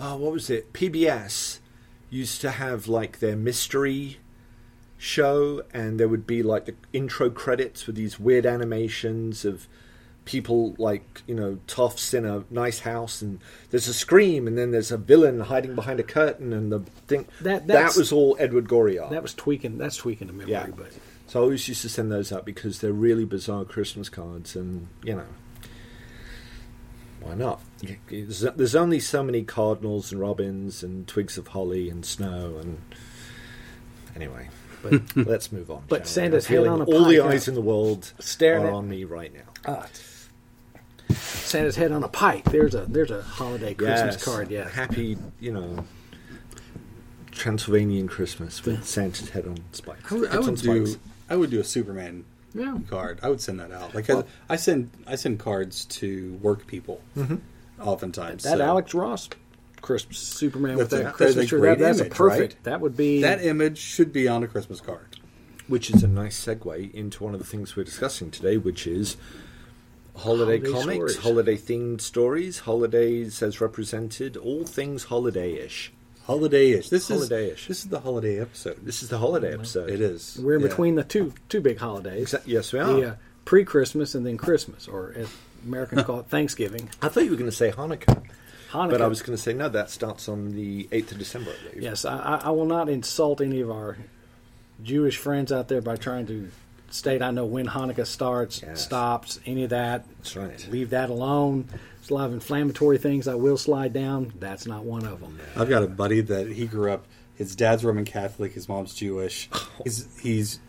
Oh, 0.00 0.16
what 0.16 0.32
was 0.32 0.48
it? 0.48 0.72
PBS 0.72 1.58
used 2.10 2.40
to 2.40 2.50
have 2.52 2.86
like 2.86 3.18
their 3.18 3.36
mystery 3.36 4.18
show, 4.96 5.62
and 5.72 5.98
there 5.98 6.08
would 6.08 6.26
be 6.26 6.42
like 6.42 6.66
the 6.66 6.74
intro 6.92 7.30
credits 7.30 7.86
with 7.86 7.96
these 7.96 8.20
weird 8.20 8.46
animations 8.46 9.44
of 9.44 9.68
people 10.28 10.74
like 10.76 11.22
you 11.26 11.34
know 11.34 11.58
toffs 11.66 12.12
in 12.12 12.26
a 12.26 12.44
nice 12.50 12.80
house 12.80 13.22
and 13.22 13.40
there's 13.70 13.88
a 13.88 13.94
scream 13.94 14.46
and 14.46 14.58
then 14.58 14.72
there's 14.72 14.92
a 14.92 14.98
villain 14.98 15.40
hiding 15.40 15.74
behind 15.74 15.98
a 15.98 16.02
curtain 16.02 16.52
and 16.52 16.70
the 16.70 16.80
thing 17.06 17.24
That- 17.40 17.66
that 17.68 17.96
was 17.96 18.12
all 18.12 18.36
edward 18.38 18.68
gorey 18.68 18.98
art 18.98 19.10
That 19.10 19.22
was 19.22 19.32
tweaking. 19.32 19.78
That's 19.78 19.96
tweaking 19.96 20.26
the 20.26 20.34
memory. 20.34 20.52
yeah 20.52 20.66
But 20.66 20.92
so 21.26 21.40
i 21.40 21.42
always 21.44 21.66
used 21.66 21.80
to 21.80 21.88
send 21.88 22.12
those 22.12 22.30
out 22.30 22.44
because 22.44 22.80
they're 22.80 22.92
really 22.92 23.24
bizarre 23.24 23.64
christmas 23.64 24.10
cards 24.10 24.54
and 24.54 24.88
you 25.02 25.14
know 25.14 25.24
why 27.20 27.34
not 27.34 27.60
there's 28.10 28.40
there's 28.40 28.74
only 28.76 29.00
so 29.00 29.22
many 29.22 29.42
cardinals 29.42 30.12
and 30.12 30.20
robins 30.20 30.82
and 30.82 31.06
twigs 31.08 31.38
of 31.38 31.48
holly 31.48 31.88
and 31.88 32.04
snow 32.04 32.58
and 32.60 32.80
anyway 34.14 34.48
but 34.80 35.00
let's 35.16 35.50
move 35.50 35.72
on. 35.72 35.82
But? 35.88 36.06
Santa's 36.06 36.46
head 36.46 36.64
on 36.64 36.80
a 36.82 36.84
all 36.84 37.04
the 37.06 37.18
eyes 37.18 37.48
in 37.48 37.56
the 37.56 37.60
world 37.60 38.12
staring 38.20 38.62
are 38.62 38.68
at- 38.68 38.72
on 38.74 38.88
me 38.88 39.02
right 39.02 39.32
now. 39.34 39.74
Santa's 41.48 41.76
head 41.76 41.92
on 41.92 42.02
a 42.04 42.08
pike. 42.08 42.44
There's 42.44 42.74
a 42.74 42.86
there's 42.86 43.10
a 43.10 43.22
holiday 43.22 43.74
Christmas 43.74 44.14
Yes. 44.14 44.24
card. 44.24 44.50
Yeah. 44.50 44.68
Happy, 44.68 45.16
you 45.40 45.52
know, 45.52 45.84
Transylvanian 47.32 48.08
Christmas 48.08 48.64
with 48.64 48.84
Santa's 48.86 49.30
head 49.30 49.46
on 49.46 49.58
spikes. 49.72 50.10
I 50.10 50.14
would, 50.14 50.28
I 50.30 50.36
It's 50.38 50.46
on 50.48 50.52
would 50.54 50.60
do. 50.60 50.86
spikes. 50.86 51.02
I 51.30 51.36
would 51.36 51.50
do 51.50 51.60
a 51.60 51.64
Superman 51.64 52.24
Yeah. 52.54 52.78
card. 52.88 53.20
I 53.22 53.28
would 53.28 53.40
send 53.40 53.60
that 53.60 53.70
out. 53.70 53.94
Like 53.94 54.08
Well- 54.08 54.26
I, 54.48 54.54
I 54.54 54.56
send 54.56 54.90
I 55.06 55.14
send 55.16 55.38
cards 55.38 55.84
to 55.86 56.38
work 56.42 56.66
people. 56.66 57.00
Mm-hmm. 57.16 57.36
Oftentimes, 57.80 58.42
That 58.42 58.58
so 58.58 58.64
Alex 58.64 58.92
Ross 58.94 59.28
Christmas 59.80 60.18
Superman 60.18 60.76
with 60.76 60.90
That's 60.90 61.00
a- 61.00 61.04
that 61.04 61.04
that's 61.04 61.14
a 61.14 61.24
Christmas 61.24 61.48
tree. 61.48 61.60
great 61.60 61.78
That, 61.78 61.96
that's 61.96 62.00
a 62.00 62.04
perfect. 62.06 62.54
right? 62.54 62.64
That 62.64 62.80
would 62.80 62.96
be 62.96 63.22
that 63.22 63.44
image 63.44 63.78
should 63.78 64.12
be 64.12 64.26
on 64.26 64.42
a 64.42 64.48
Christmas 64.48 64.80
card. 64.80 65.18
Which 65.68 65.90
is 65.90 66.02
a 66.02 66.08
nice 66.08 66.42
segue 66.44 66.92
into 66.94 67.22
one 67.22 67.34
of 67.34 67.40
the 67.40 67.46
things 67.46 67.76
we're 67.76 67.84
discussing 67.84 68.30
today, 68.30 68.56
which 68.56 68.86
is 68.86 69.16
holiday, 70.18 70.58
Holiday 70.58 70.70
comics, 70.98 71.12
stories. 71.14 71.16
holiday 71.18 71.56
themed 71.56 72.00
stories, 72.00 72.58
holidays 72.60 73.42
as 73.42 73.60
represented, 73.60 74.36
all 74.36 74.64
things 74.64 75.04
holiday 75.04 75.54
ish. 75.54 75.92
Holiday-ish. 76.26 76.90
This 76.90 77.08
Holiday-ish. 77.08 77.62
is 77.62 77.68
this 77.68 77.78
is 77.84 77.88
the 77.88 78.00
holiday 78.00 78.38
episode. 78.38 78.76
This 78.84 79.02
is 79.02 79.08
the 79.08 79.16
holiday 79.16 79.54
episode. 79.54 79.88
It 79.88 80.02
is. 80.02 80.38
we're 80.42 80.56
in 80.56 80.60
Yeah. 80.60 80.68
between 80.68 80.94
the 80.96 81.02
two 81.04 81.32
two 81.48 81.62
big 81.62 81.78
holidays. 81.78 82.32
Exa- 82.32 82.42
yes, 82.44 82.70
we 82.70 82.80
are. 82.80 82.92
The 82.92 83.06
uh, 83.12 83.14
pre-Christmas 83.46 84.14
and 84.14 84.26
then 84.26 84.36
Christmas, 84.36 84.86
or 84.88 85.14
as 85.16 85.28
Americans 85.64 86.02
call 86.06 86.20
it, 86.20 86.26
Thanksgiving. 86.26 86.90
I 87.00 87.08
thought 87.08 87.24
you 87.24 87.30
were 87.30 87.36
going 87.38 87.48
to 87.50 87.56
say 87.56 87.70
Hanukkah, 87.72 88.26
Hanukkah. 88.72 88.90
but 88.90 89.00
I 89.00 89.06
was 89.06 89.22
going 89.22 89.38
to 89.38 89.42
say 89.42 89.54
no. 89.54 89.70
That 89.70 89.88
starts 89.88 90.28
on 90.28 90.50
the 90.52 90.86
eighth 90.92 91.12
of 91.12 91.18
December, 91.18 91.50
I 91.50 91.68
believe. 91.70 91.82
Yes, 91.82 92.04
I, 92.04 92.18
I- 92.18 92.40
I 92.44 92.50
will 92.50 92.66
not 92.66 92.90
insult 92.90 93.40
any 93.40 93.62
of 93.62 93.70
our 93.70 93.96
Jewish 94.82 95.16
friends 95.16 95.50
out 95.50 95.68
there 95.68 95.80
by 95.80 95.96
trying 95.96 96.26
to 96.26 96.50
state 96.90 97.22
I 97.22 97.30
know 97.30 97.44
when 97.44 97.66
Hanukkah 97.66 98.06
starts, 98.06 98.62
Yes. 98.62 98.82
stops, 98.84 99.40
any 99.46 99.64
of 99.64 99.70
that. 99.70 100.04
That's 100.18 100.36
right. 100.36 100.68
Leave 100.70 100.90
that 100.90 101.10
alone. 101.10 101.66
There's 101.70 102.10
a 102.10 102.14
lot 102.14 102.26
of 102.26 102.32
inflammatory 102.32 102.98
things 102.98 103.28
I 103.28 103.34
will 103.34 103.56
slide 103.58 103.92
down. 103.92 104.32
That's 104.38 104.66
not 104.66 104.84
one 104.84 105.04
of 105.04 105.20
them. 105.20 105.38
I've 105.56 105.68
got 105.68 105.82
a 105.82 105.86
buddy 105.88 106.20
that 106.22 106.48
he 106.52 106.66
grew 106.66 106.90
up. 106.92 107.04
His 107.34 107.54
dad's 107.54 107.84
Roman 107.84 108.04
Catholic. 108.04 108.52
His 108.54 108.68
mom's 108.68 108.94
Jewish. 108.94 109.48
Oh. 109.52 109.68
He's 109.84 110.18
he's 110.20 110.60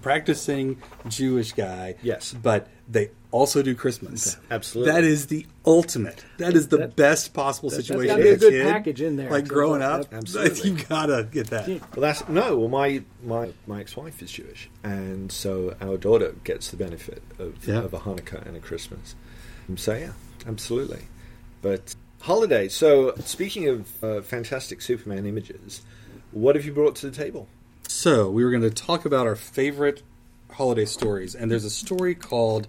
practicing 0.00 0.80
Jewish 1.08 1.52
guy. 1.52 1.96
Yes. 2.02 2.34
but 2.40 2.68
they 2.90 3.10
also 3.30 3.60
do 3.62 3.74
Christmas. 3.74 4.38
Absolutely. 4.50 4.92
That 4.92 5.04
is 5.04 5.26
the 5.26 5.46
ultimate. 5.66 6.24
That 6.38 6.54
is 6.54 6.68
the 6.68 6.78
That- 6.78 6.96
best 6.96 7.34
possible 7.34 7.68
that's 7.68 7.86
situation. 7.86 8.08
gotta 8.16 8.22
be 8.22 8.28
a 8.30 8.32
as 8.34 8.40
good 8.40 8.52
kid. 8.52 8.64
package 8.72 9.00
in 9.02 9.16
there. 9.16 9.30
Like 9.30 9.46
So 9.46 9.52
growing 9.54 9.80
that- 9.80 10.00
up, 10.00 10.14
Absolutely. 10.14 10.70
you 10.70 10.76
gotta 10.88 11.28
get 11.30 11.48
that. 11.50 11.68
Well, 11.68 11.80
that's 11.96 12.26
no. 12.28 12.56
Well, 12.58 12.68
my 12.68 13.02
my 13.22 13.50
my 13.66 13.80
ex-wife 13.80 14.22
is 14.22 14.30
Jewish, 14.32 14.70
and 14.82 15.30
so 15.30 15.76
our 15.82 15.98
daughter 15.98 16.34
gets 16.44 16.70
the 16.70 16.76
benefit 16.78 17.22
of, 17.38 17.66
Yeah. 17.68 17.80
of 17.82 17.92
a 17.92 17.98
Hanukkah 17.98 18.46
and 18.46 18.56
a 18.56 18.60
Christmas. 18.60 19.14
So 19.76 19.94
yeah, 19.94 20.12
absolutely. 20.46 21.02
But 21.60 21.94
holiday. 22.22 22.68
So 22.68 23.14
speaking 23.24 23.68
of 23.68 24.02
uh, 24.04 24.22
fantastic 24.22 24.80
Superman 24.80 25.26
images, 25.26 25.82
what 26.32 26.56
have 26.56 26.64
you 26.64 26.72
brought 26.72 26.96
to 26.96 27.10
the 27.10 27.14
table? 27.16 27.48
So 27.86 28.30
we 28.30 28.44
were 28.44 28.50
going 28.50 28.62
to 28.62 28.70
talk 28.70 29.04
about 29.04 29.26
our 29.26 29.36
favorite 29.36 30.02
holiday 30.50 30.84
stories, 30.84 31.34
and 31.34 31.50
there's 31.50 31.64
a 31.64 31.70
story 31.70 32.14
called 32.14 32.68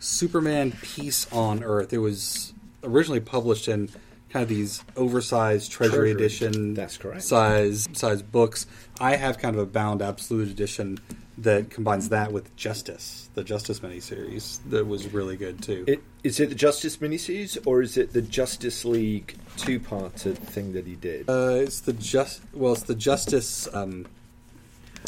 Superman 0.00 0.72
Peace 0.82 1.30
on 1.32 1.62
Earth. 1.62 1.92
It 1.92 1.98
was 1.98 2.52
originally 2.82 3.20
published 3.20 3.68
in 3.68 3.88
kind 4.30 4.42
of 4.42 4.48
these 4.48 4.82
oversized 4.96 5.70
treasury, 5.70 6.12
Treasury. 6.12 6.26
edition 6.26 6.74
That's 6.74 6.96
correct. 6.96 7.22
size 7.22 7.88
size 7.92 8.22
books. 8.22 8.66
I 9.00 9.16
have 9.16 9.38
kind 9.38 9.54
of 9.54 9.62
a 9.62 9.66
bound 9.66 10.00
absolute 10.02 10.48
edition 10.48 10.98
that 11.38 11.70
combines 11.70 12.10
that 12.10 12.32
with 12.32 12.54
Justice, 12.56 13.28
the 13.34 13.44
Justice 13.44 13.80
miniseries 13.80 14.58
that 14.70 14.86
was 14.86 15.12
really 15.12 15.36
good 15.36 15.62
too. 15.62 15.84
It, 15.86 16.02
is 16.22 16.40
it 16.40 16.48
the 16.50 16.54
Justice 16.54 16.98
miniseries 16.98 17.58
or 17.66 17.82
is 17.82 17.96
it 17.96 18.12
the 18.12 18.22
Justice 18.22 18.84
League 18.84 19.36
two-parter 19.56 20.36
thing 20.36 20.72
that 20.72 20.86
he 20.86 20.94
did? 20.96 21.28
uh, 21.28 21.56
it's 21.56 21.80
the 21.80 21.92
just 21.94 22.40
well, 22.52 22.72
it's 22.72 22.82
the 22.84 22.94
Justice. 22.94 23.68
Um, 23.72 24.06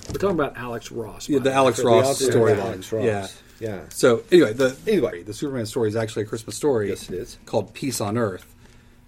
We're 0.08 0.14
talking 0.18 0.30
about 0.38 0.56
Alex 0.56 0.90
Ross. 0.92 1.28
Yeah, 1.28 1.38
the. 1.40 1.52
Alex 1.52 1.82
Ross 1.82 2.20
storyline. 2.22 3.04
Yeah. 3.04 3.26
yeah. 3.60 3.82
So 3.90 4.22
anyway, 4.30 4.52
the 4.52 4.76
Anyway. 4.86 5.22
the 5.22 5.34
Superman 5.34 5.66
story 5.66 5.88
is 5.88 5.96
actually 5.96 6.22
a 6.22 6.26
Christmas 6.26 6.56
story. 6.56 6.88
Yes, 6.90 7.08
it 7.08 7.14
is. 7.16 7.38
Called 7.46 7.74
Peace 7.74 8.00
on 8.00 8.16
Earth, 8.18 8.46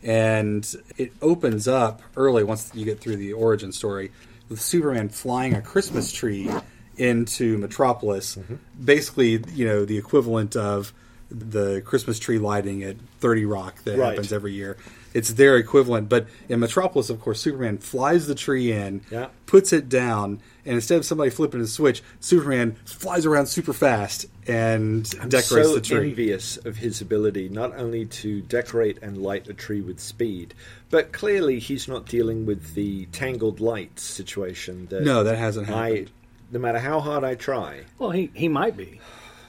and 0.02 0.66
it 0.96 1.12
opens 1.22 1.68
up 1.68 2.02
early 2.16 2.44
once 2.44 2.70
you 2.74 2.84
get 2.84 3.00
through 3.00 3.16
the 3.16 3.32
origin 3.34 3.72
story 3.72 4.10
with 4.48 4.60
Superman 4.60 5.08
flying 5.08 5.54
a 5.54 5.60
Christmas 5.62 6.12
tree 6.12 6.50
into 6.96 7.58
Metropolis. 7.58 8.36
Mm-hmm. 8.36 8.54
Basically, 8.84 9.42
you 9.52 9.66
know, 9.66 9.84
the 9.84 9.98
equivalent 9.98 10.56
of 10.56 10.92
the 11.30 11.82
Christmas 11.84 12.18
tree 12.18 12.38
lighting 12.38 12.82
at 12.84 12.96
Thirty 13.20 13.44
Rock 13.44 13.82
that 13.84 13.98
Right. 13.98 14.10
happens 14.10 14.32
every 14.32 14.52
year. 14.54 14.76
It's 15.16 15.32
their 15.32 15.56
equivalent, 15.56 16.10
but 16.10 16.26
in 16.46 16.60
Metropolis, 16.60 17.08
of 17.08 17.20
course, 17.22 17.40
Superman 17.40 17.78
flies 17.78 18.26
the 18.26 18.34
tree 18.34 18.70
in, 18.70 19.00
Yeah. 19.10 19.28
puts 19.46 19.72
it 19.72 19.88
down, 19.88 20.40
and 20.66 20.74
instead 20.74 20.98
of 20.98 21.06
somebody 21.06 21.30
flipping 21.30 21.60
a 21.62 21.66
switch, 21.66 22.02
Superman 22.20 22.76
flies 22.84 23.24
around 23.24 23.46
super 23.46 23.72
fast 23.72 24.26
and 24.46 25.10
I'm 25.22 25.30
decorates 25.30 25.68
so 25.68 25.74
the 25.74 25.80
tree. 25.80 26.10
envious 26.10 26.58
of 26.58 26.76
his 26.76 27.00
ability 27.00 27.48
not 27.48 27.74
only 27.78 28.04
to 28.04 28.42
decorate 28.42 28.98
and 29.00 29.16
light 29.16 29.48
a 29.48 29.54
tree 29.54 29.80
with 29.80 30.00
speed, 30.00 30.52
but 30.90 31.12
clearly 31.12 31.60
he's 31.60 31.88
not 31.88 32.04
dealing 32.06 32.44
with 32.44 32.74
the 32.74 33.06
tangled 33.06 33.58
lights 33.58 34.02
situation. 34.02 34.86
That 34.90 35.02
No, 35.02 35.24
that 35.24 35.38
hasn't 35.38 35.70
I, 35.70 35.88
happened. 35.88 36.10
no 36.52 36.58
matter 36.58 36.78
how 36.78 37.00
hard 37.00 37.24
I 37.24 37.36
try. 37.36 37.80
Well, 37.98 38.10
he 38.10 38.30
he 38.34 38.48
might 38.48 38.76
be. 38.76 39.00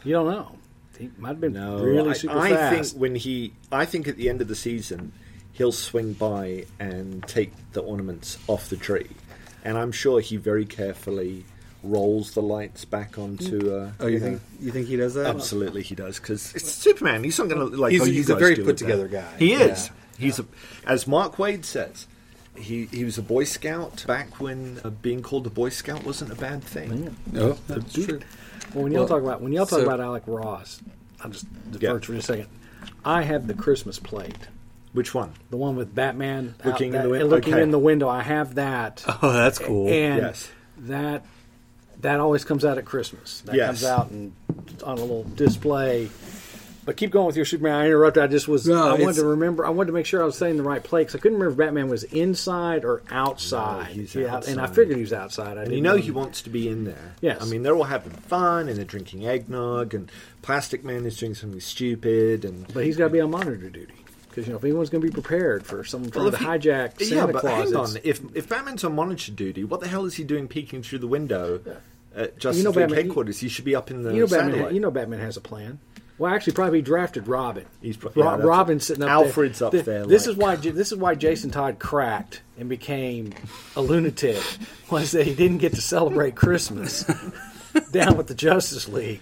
You 0.05 0.13
don't 0.13 0.27
know. 0.31 0.51
He 0.97 1.09
might 1.17 1.29
have 1.29 1.41
been 1.41 1.53
No, 1.53 1.77
really 1.83 2.11
I, 2.11 2.13
super 2.13 2.37
I 2.39 2.49
fast. 2.51 2.93
think 2.93 3.01
when 3.01 3.15
he, 3.15 3.51
I 3.71 3.83
think 3.85 4.07
at 4.07 4.15
the 4.17 4.29
end 4.29 4.41
of 4.41 4.47
the 4.47 4.55
season, 4.55 5.11
he'll 5.57 5.71
swing 5.71 6.13
by 6.13 6.65
and 6.79 7.23
take 7.27 7.51
the 7.73 7.81
ornaments 7.81 8.37
off 8.47 8.69
the 8.69 8.77
tree, 8.77 9.09
and 9.63 9.77
I'm 9.77 9.91
sure 9.91 10.19
he 10.19 10.37
very 10.37 10.65
carefully 10.65 11.43
rolls 11.83 12.33
the 12.33 12.41
lights 12.41 12.85
back 12.85 13.17
onto. 13.17 13.73
Uh, 13.73 13.91
Oh, 13.99 14.07
you 14.07 14.19
know, 14.19 14.25
think 14.25 14.41
you 14.59 14.71
think 14.71 14.87
he 14.87 14.95
does 14.97 15.13
that? 15.15 15.27
Absolutely, 15.27 15.83
he 15.83 15.95
does 15.95 16.19
because 16.19 16.53
it's 16.55 16.71
Superman. 16.71 17.23
He's 17.23 17.37
not 17.39 17.49
going 17.49 17.71
to 17.71 17.77
like. 17.77 17.91
He's- 17.91 18.03
oh, 18.03 18.05
he's 18.11 18.29
a 18.29 18.35
very 18.35 18.55
put-together 18.55 19.07
that. 19.07 19.33
guy. 19.33 19.37
He 19.39 19.53
is. 19.53 19.87
Yeah. 19.87 19.93
He's 20.19 20.39
a, 20.39 20.45
as 20.85 21.07
Mark 21.07 21.35
Waid 21.37 21.65
says. 21.65 22.07
He 22.55 22.85
he 22.85 23.03
was 23.03 23.19
a 23.19 23.21
Boy 23.21 23.43
Scout 23.43 24.03
back 24.07 24.39
when 24.41 24.81
uh, 24.83 24.89
being 24.89 25.21
called 25.21 25.45
a 25.45 25.49
Boy 25.51 25.69
Scout 25.69 26.03
wasn't 26.03 26.31
a 26.31 26.35
bad 26.35 26.63
thing. 26.63 27.15
No, 27.31 27.53
that's 27.67 27.93
true. 27.93 28.19
Well, 28.73 28.85
when 28.85 28.91
y'all 28.93 29.01
Well, 29.01 29.07
talk 29.09 29.21
about 29.21 29.41
when 29.43 29.51
y'all 29.53 29.67
talk 29.67 29.77
so- 29.81 29.85
about 29.85 29.99
Alex 29.99 30.27
Ross, 30.27 30.81
I'll 31.23 31.29
just 31.29 31.45
defer 31.71 31.85
Yeah. 31.85 31.99
for 31.99 32.13
just 32.15 32.29
a 32.29 32.33
second. 32.33 32.47
I 33.05 33.21
have 33.21 33.45
the 33.45 33.53
Christmas 33.53 33.99
plate, 33.99 34.47
Which 34.93 35.13
one? 35.13 35.33
the 35.49 35.57
one 35.57 35.75
with 35.75 35.93
Batman 35.93 36.55
out 36.61 36.65
Looking 36.65 36.93
in 36.93 37.03
the 37.03 37.09
win- 37.09 37.23
looking 37.25 37.53
okay. 37.53 37.63
in 37.63 37.71
the 37.71 37.79
window. 37.79 38.07
I 38.09 38.21
have 38.23 38.55
that, 38.55 39.03
Oh, 39.21 39.31
that's 39.33 39.59
cool. 39.59 39.87
and 39.89 40.17
Yes. 40.23 40.49
that 40.79 41.23
that 42.01 42.19
always 42.19 42.43
comes 42.43 42.63
out 42.63 42.77
at 42.77 42.85
Christmas. 42.85 43.41
That 43.45 43.55
Yes. 43.55 43.67
comes 43.67 43.83
out 43.85 44.11
and 44.11 44.33
on 44.83 44.97
a 44.97 45.01
little 45.01 45.23
display. 45.23 46.09
But 46.85 46.95
keep 46.95 47.11
going 47.11 47.25
with 47.25 47.35
your 47.35 47.43
Superman. 47.43 47.73
I 47.75 47.85
interrupted. 47.87 48.23
I 48.23 48.27
just 48.27 48.47
was. 48.47 48.65
No, 48.65 48.87
I 48.87 48.93
wanted 48.93 49.15
to 49.17 49.25
remember. 49.25 49.65
I 49.65 49.71
wanted 49.71 49.87
to 49.87 49.93
make 49.93 50.05
sure 50.05 50.21
I 50.21 50.25
was 50.25 50.37
saying 50.37 50.55
the 50.55 50.63
right 50.63 50.81
play 50.81 51.01
because 51.01 51.15
I 51.15 51.19
couldn't 51.19 51.37
remember 51.37 51.51
if 51.61 51.67
Batman 51.67 51.89
was 51.89 52.03
inside 52.05 52.85
or 52.85 53.01
outside. 53.11 53.89
No, 53.89 53.93
he's 54.03 54.15
Yeah, 54.15 54.39
and 54.47 54.61
I 54.61 54.67
figured 54.67 54.95
he 54.95 55.01
was 55.01 55.11
outside. 55.11 55.57
I 55.57 55.63
And 55.63 55.73
you 55.73 55.81
know 55.81 55.97
he 55.97 56.11
wants 56.11 56.43
to 56.43 56.49
be 56.49 56.69
in 56.69 56.85
there. 56.85 57.15
Yes. 57.19 57.41
I 57.41 57.45
mean, 57.45 57.63
they're 57.63 57.75
all 57.75 57.83
having 57.83 58.13
fun 58.13 58.69
and 58.69 58.77
they're 58.77 58.85
drinking 58.85 59.27
eggnog, 59.27 59.93
and 59.93 60.09
Plastic 60.41 60.85
Man 60.85 61.05
is 61.05 61.17
doing 61.17 61.35
something 61.35 61.59
stupid, 61.59 62.45
and 62.45 62.65
But 62.73 62.85
he's 62.85 62.95
got 62.95 63.05
to 63.05 63.09
be 63.13 63.19
on 63.19 63.31
monitor 63.31 63.57
duty 63.69 63.93
because 64.37 64.47
you 64.47 64.53
know 64.53 64.57
if 64.59 64.63
anyone's 64.63 64.89
going 64.91 65.01
to 65.01 65.07
be 65.07 65.11
prepared 65.11 65.65
for 65.65 65.83
someone 65.83 66.11
trying 66.11 66.23
Well, 66.25 66.31
to 66.31 66.37
he- 66.37 66.45
hijack 66.45 66.99
Santa 66.99 67.15
yeah, 67.15 67.25
but 67.25 67.41
Claus, 67.41 67.71
hang 67.71 67.75
on. 67.75 67.89
If 68.03 68.21
if 68.35 68.47
Batman's 68.47 68.83
on 68.83 68.93
monitor 68.93 69.31
duty, 69.31 69.63
what 69.63 69.79
the 69.79 69.87
hell 69.87 70.05
is 70.05 70.13
he 70.13 70.23
doing 70.23 70.47
peeking 70.47 70.83
through 70.83 70.99
the 70.99 71.07
window 71.07 71.59
at 72.15 72.37
Justice 72.37 72.59
You 72.59 72.63
know 72.65 72.69
League 72.69 72.89
Batman- 72.89 73.05
headquarters? 73.05 73.39
He 73.39 73.49
should 73.49 73.65
be 73.65 73.75
up 73.75 73.89
in 73.89 74.03
the 74.03 74.13
you 74.13 74.21
know 74.21 74.27
Batman. 74.27 74.73
You 74.75 74.79
know 74.79 74.91
Batman 74.91 75.19
has 75.21 75.37
a 75.37 75.41
plan. 75.41 75.79
Well, 76.19 76.33
actually, 76.33 76.53
probably 76.53 76.79
he 76.79 76.81
drafted 76.83 77.27
Robin. 77.27 77.65
He's 77.81 77.95
pro- 77.97 78.11
Ro- 78.15 78.37
yeah, 78.37 78.43
Robin's 78.43 78.85
sitting 78.87 79.03
up 79.03 79.09
Alfred's 79.09 79.59
there. 79.59 79.67
up 79.67 79.71
Th- 79.71 79.85
there 79.85 80.05
This 80.05 80.25
like- 80.27 80.31
is 80.33 80.37
why. 80.37 80.55
This 80.55 80.91
is 80.91 80.97
why 80.97 81.15
Jason 81.15 81.51
Todd 81.51 81.77
cracked 81.79 82.41
and 82.59 82.69
became 82.69 83.33
a 83.75 83.81
lunatic. 83.81 84.41
Was 84.89 85.11
that 85.11 85.27
he 85.27 85.35
didn't 85.35 85.57
get 85.59 85.73
to 85.75 85.81
celebrate 85.81 86.35
Christmas 86.35 87.03
down 87.91 88.17
with 88.17 88.27
the 88.27 88.33
Justice 88.35 88.87
League. 88.87 89.21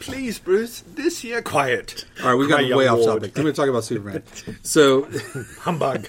Please, 0.00 0.38
Bruce, 0.38 0.82
this 0.94 1.24
year, 1.24 1.40
quiet. 1.40 2.04
All 2.22 2.28
right, 2.28 2.34
we 2.34 2.46
got 2.48 2.62
way 2.76 2.86
off 2.86 3.04
topic. 3.04 3.36
I'm 3.36 3.44
going 3.44 3.54
to 3.54 3.58
talk 3.58 3.68
about 3.68 3.84
Superman. 3.84 4.22
So, 4.62 5.08
Humbug. 5.60 6.08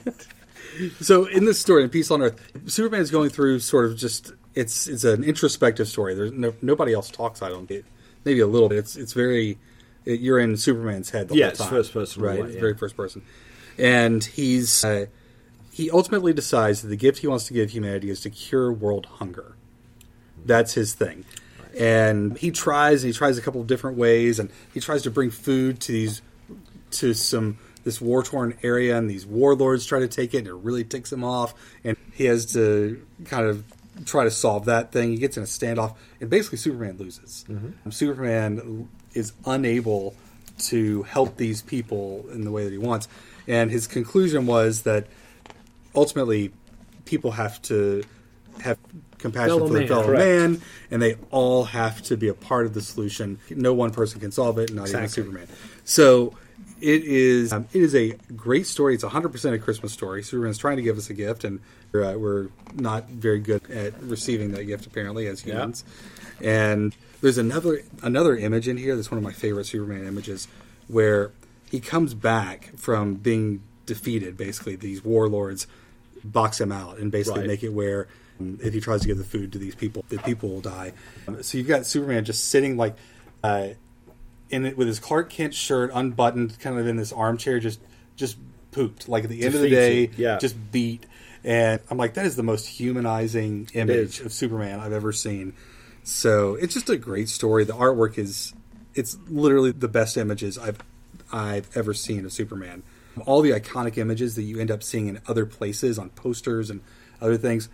so 1.02 1.26
in 1.26 1.46
this 1.46 1.60
story, 1.60 1.84
in 1.84 1.90
Peace 1.90 2.12
on 2.12 2.22
Earth, 2.22 2.42
Superman 2.66 3.02
is 3.02 3.12
going 3.12 3.30
through 3.30 3.60
sort 3.60 3.86
of 3.86 3.96
just 3.98 4.34
it's 4.54 4.88
it's 4.88 5.04
an 5.04 5.24
introspective 5.24 5.88
story. 5.88 6.16
There's 6.16 6.32
no, 6.32 6.54
nobody 6.62 6.94
else 6.94 7.10
talks. 7.12 7.42
I 7.42 7.50
don't 7.50 7.68
get 7.68 7.86
maybe 8.24 8.40
a 8.40 8.48
little 8.48 8.70
bit. 8.70 8.80
It's 8.80 8.96
it's 8.96 9.14
very 9.14 9.58
it, 10.06 10.20
you're 10.20 10.40
in 10.40 10.58
Superman's 10.58 11.10
head 11.12 11.30
the 11.30 11.36
Yeah, 11.36 11.48
whole 11.48 11.56
time. 11.56 11.70
first 11.70 11.94
person, 11.94 12.22
right? 12.24 12.40
It's 12.40 12.56
yeah. 12.56 12.60
very 12.60 12.74
first 12.76 12.98
person, 12.98 13.22
and 13.78 14.24
he's 14.24 14.84
uh, 14.84 15.06
he 15.72 15.92
ultimately 15.92 16.34
decides 16.34 16.82
that 16.82 16.88
the 16.88 16.96
gift 16.98 17.20
he 17.20 17.28
wants 17.28 17.48
to 17.48 17.54
give 17.54 17.72
humanity 17.72 18.10
is 18.10 18.22
to 18.22 18.30
cure 18.30 18.72
world 18.72 19.06
hunger. 19.06 19.56
That's 20.44 20.74
his 20.74 20.94
thing. 20.94 21.26
And 21.78 22.38
he 22.38 22.52
tries, 22.52 23.04
and 23.04 23.14
he 23.14 23.18
tries 23.18 23.38
a 23.38 23.42
couple 23.42 23.62
of 23.62 23.68
different 23.68 23.98
ways, 23.98 24.40
and 24.40 24.50
he 24.74 24.80
tries 24.80 25.04
to 25.04 25.12
bring 25.12 25.30
food 25.30 25.80
to 25.82 25.92
these 25.92 26.22
to 26.92 27.14
some 27.14 27.58
this 27.84 28.02
war 28.02 28.24
torn 28.24 28.58
area, 28.64 28.98
and 28.98 29.10
these 29.10 29.26
warlords 29.26 29.86
try 29.86 30.00
to 30.00 30.08
take 30.08 30.34
it, 30.34 30.40
and 30.40 30.48
it 30.48 30.54
really 30.54 30.84
ticks 30.84 31.12
him 31.12 31.24
off. 31.24 31.54
And 31.84 31.98
he 32.14 32.26
has 32.26 32.54
to 32.54 33.06
kind 33.26 33.46
of 33.46 33.64
try 34.06 34.24
to 34.24 34.32
solve 34.32 34.66
that 34.66 34.92
thing. 34.92 35.12
He 35.12 35.18
gets 35.18 35.38
in 35.38 35.44
a 35.44 35.46
standoff, 35.46 35.96
and 36.20 36.30
basically 36.30 36.58
Superman 36.58 36.98
loses. 36.98 37.46
Mm-hmm. 37.48 37.90
Superman 37.92 38.90
is 39.14 39.34
unable 39.46 40.16
to 40.58 41.04
help 41.04 41.38
these 41.38 41.62
people 41.62 42.26
in 42.32 42.46
the 42.46 42.52
way 42.52 42.64
that 42.64 42.72
he 42.72 42.78
wants, 42.78 43.08
and 43.48 43.70
his 43.70 43.88
conclusion 43.88 44.46
was 44.46 44.84
that 44.84 45.08
ultimately 45.94 46.52
people 47.06 47.32
have 47.32 47.62
to 47.64 48.04
have 48.62 48.78
compassion 49.18 49.50
Fellow 49.58 49.68
for 49.68 49.74
their 49.74 49.80
man. 49.82 49.88
fellow 49.88 50.06
Correct. 50.06 50.20
man, 50.20 50.62
and 50.92 51.02
they 51.02 51.16
all 51.32 51.66
have 51.66 52.02
to 52.04 52.18
be 52.18 52.28
a 52.28 52.34
part 52.34 52.66
of 52.66 52.74
the 52.74 52.82
solution. 52.82 53.40
No 53.50 53.74
one 53.74 53.92
person 53.92 54.20
can 54.20 54.32
solve 54.32 54.58
it, 54.60 54.74
not 54.74 54.90
even 54.90 55.08
Superman. 55.08 55.48
So 55.84 56.36
it 56.82 57.04
is 57.04 57.54
um, 57.54 57.68
it 57.74 57.82
is 57.82 57.96
a 57.96 58.12
great 58.36 58.68
story. 58.68 58.94
It's 58.96 59.04
100 59.04 59.30
percent 59.30 59.56
a 59.56 59.60
Christmas 59.60 59.94
story. 59.94 60.24
Superman's 60.24 60.58
trying 60.58 60.78
to 60.78 60.84
give 60.84 60.98
us 60.98 61.10
a 61.10 61.14
gift, 61.14 61.44
and 61.44 61.60
we're, 61.92 62.04
uh, 62.04 62.14
we're 62.18 62.48
not 62.76 63.08
very 63.10 63.40
good 63.40 63.70
at 63.72 64.02
receiving 64.04 64.52
that 64.52 64.66
gift 64.66 64.86
apparently 64.86 65.28
as 65.28 65.46
Yeah. 65.46 65.54
humans. 65.56 65.84
And 66.42 66.96
there's 67.22 67.38
another 67.38 67.82
another 68.04 68.36
image 68.36 68.68
in 68.68 68.78
here 68.78 68.96
that's 68.96 69.10
one 69.10 69.18
of 69.18 69.24
my 69.24 69.32
favorite 69.34 69.66
Superman 69.66 70.06
images, 70.06 70.48
where 70.88 71.32
he 71.72 71.80
comes 71.80 72.14
back 72.14 72.72
from 72.78 73.16
being 73.16 73.62
defeated. 73.86 74.36
Basically, 74.38 74.76
these 74.76 75.04
warlords 75.04 75.66
box 76.24 76.60
him 76.60 76.72
out 76.72 76.98
and 76.98 77.12
basically 77.12 77.42
Right. 77.42 77.48
make 77.48 77.64
it 77.64 77.70
where 77.70 78.08
if 78.40 78.74
he 78.74 78.82
tries 78.82 79.02
to 79.02 79.08
give 79.08 79.18
the 79.18 79.24
food 79.24 79.52
to 79.54 79.58
these 79.58 79.76
people, 79.76 80.04
the 80.10 80.18
people 80.20 80.50
will 80.50 80.62
die. 80.62 80.94
Um, 81.28 81.42
so 81.44 81.58
you've 81.58 81.68
got 81.68 81.86
Superman 81.86 82.26
just 82.26 82.50
sitting 82.50 82.78
like 82.78 82.96
uh, 83.44 83.70
in 84.50 84.66
it 84.66 84.78
with 84.78 84.88
his 84.88 85.00
Clark 85.00 85.30
Kent 85.30 85.54
shirt 85.54 85.92
unbuttoned, 85.94 86.60
kind 86.60 86.80
of 86.80 86.88
in 86.88 86.98
this 86.98 87.12
armchair, 87.12 87.60
just 87.60 87.80
just 88.16 88.38
pooped. 88.72 89.08
Like 89.08 89.24
at 89.24 89.30
the 89.30 89.44
end 89.44 89.56
of 89.56 89.62
the 89.62 89.70
day, 89.70 90.10
yeah. 90.18 90.38
just 90.38 90.56
beat. 90.72 91.06
And 91.44 91.80
I'm 91.90 91.98
like, 91.98 92.16
that 92.16 92.26
is 92.26 92.36
the 92.36 92.44
most 92.44 92.66
humanizing 92.66 93.70
image 93.74 94.20
of 94.22 94.34
Superman 94.34 94.80
I've 94.80 94.94
ever 94.94 95.12
seen. 95.12 95.54
So 96.04 96.56
it's 96.56 96.74
just 96.74 96.90
a 96.90 96.98
great 96.98 97.30
story. 97.30 97.64
The 97.64 97.74
artwork 97.74 98.18
is 98.18 98.54
it's 98.94 99.18
literally 99.28 99.72
the 99.72 99.88
best 99.88 100.18
images 100.18 100.58
I've 100.58 100.80
I've 101.32 101.76
ever 101.76 101.94
seen 101.94 102.26
of 102.26 102.34
Superman. 102.34 102.84
All 103.26 103.42
the 103.42 103.52
iconic 103.52 103.98
images 103.98 104.36
that 104.36 104.44
you 104.44 104.60
end 104.60 104.72
up 104.72 104.84
seeing 104.84 105.08
in 105.08 105.20
other 105.28 105.46
places 105.46 105.98
on 105.98 106.10
posters 106.10 106.70
and 106.70 106.82
other 107.22 107.38
things, 107.38 107.70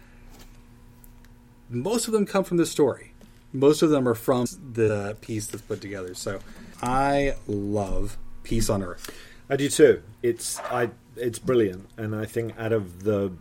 most 1.71 2.07
of 2.07 2.13
them 2.13 2.25
come 2.25 2.43
from 2.43 2.57
this 2.57 2.69
story. 2.71 3.13
Most 3.53 3.81
of 3.81 3.89
them 3.89 4.07
are 4.07 4.15
from 4.15 4.45
the 4.73 5.17
piece 5.21 5.47
that's 5.47 5.63
put 5.63 5.81
together. 5.81 6.13
So 6.13 6.39
I 6.81 7.35
love 7.47 8.17
Peace 8.43 8.69
on 8.69 8.83
Earth. 8.83 9.09
I 9.49 9.55
do 9.55 9.67
too. 9.69 10.03
It's 10.21 10.59
I. 10.59 10.91
It's 11.17 11.39
brilliant, 11.39 11.89
and 11.97 12.15
I 12.15 12.25
think 12.25 12.53
out 12.57 12.71
of 12.71 13.03
the 13.03 13.33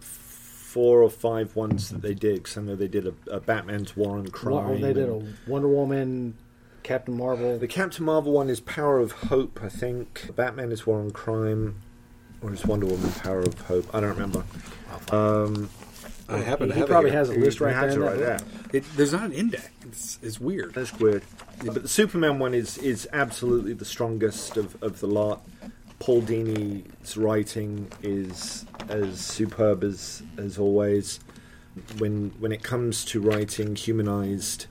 four 0.00 1.02
or 1.02 1.10
five 1.10 1.56
ones 1.56 1.88
that 1.88 2.02
they 2.02 2.14
did, 2.14 2.36
because 2.36 2.56
I 2.58 2.60
know 2.60 2.76
they 2.76 2.86
did 2.86 3.06
a, 3.06 3.14
a 3.30 3.40
Batman's 3.40 3.96
War 3.96 4.16
on 4.16 4.28
Crime. 4.28 4.54
Well, 4.54 4.78
they 4.78 4.92
did 4.92 5.08
a 5.08 5.20
Wonder 5.48 5.68
Woman, 5.68 6.36
Captain 6.84 7.16
Marvel. 7.16 7.58
The 7.58 7.66
Captain 7.66 8.04
Marvel 8.04 8.32
one 8.32 8.48
is 8.48 8.60
Power 8.60 9.00
of 9.00 9.10
Hope, 9.12 9.58
I 9.62 9.68
think. 9.68 10.30
Batman 10.36 10.70
is 10.70 10.86
War 10.86 11.00
on 11.00 11.10
Crime. 11.10 11.80
or 12.42 12.52
is 12.52 12.64
Wonder 12.64 12.86
Woman 12.86 13.10
Power 13.12 13.40
of 13.40 13.58
Hope? 13.62 13.92
I 13.92 14.00
don't 14.00 14.10
remember. 14.10 14.44
Um, 15.10 15.68
I 16.28 16.38
happen 16.38 16.66
He, 16.66 16.68
to 16.70 16.74
he 16.74 16.80
have 16.80 16.88
probably 16.88 17.10
it 17.10 17.12
here. 17.12 17.18
has 17.20 17.30
a 17.30 17.34
list 17.34 17.60
right 17.60 17.88
there. 17.88 18.00
right 18.00 18.18
there. 18.18 18.40
It, 18.72 18.84
there's 18.96 19.12
not 19.12 19.22
an 19.24 19.32
index. 19.32 19.68
It's, 19.84 20.18
it's 20.22 20.40
weird. 20.40 20.74
That's 20.74 20.92
weird. 20.98 21.22
Yeah, 21.62 21.72
but 21.72 21.82
the 21.82 21.88
Superman 21.88 22.38
one 22.38 22.52
is 22.54 22.78
is 22.78 23.08
absolutely 23.12 23.72
the 23.74 23.84
strongest 23.84 24.56
of, 24.56 24.80
of 24.82 25.00
the 25.00 25.06
lot. 25.06 25.46
Paul 25.98 26.20
Dini's 26.22 27.16
writing 27.16 27.90
is 28.02 28.66
as 28.88 29.20
superb 29.20 29.82
as 29.84 30.22
as 30.36 30.58
always. 30.58 31.20
When 31.98 32.30
when 32.38 32.52
it 32.52 32.62
comes 32.62 33.04
to 33.06 33.20
writing 33.20 33.76
humanized 33.76 34.66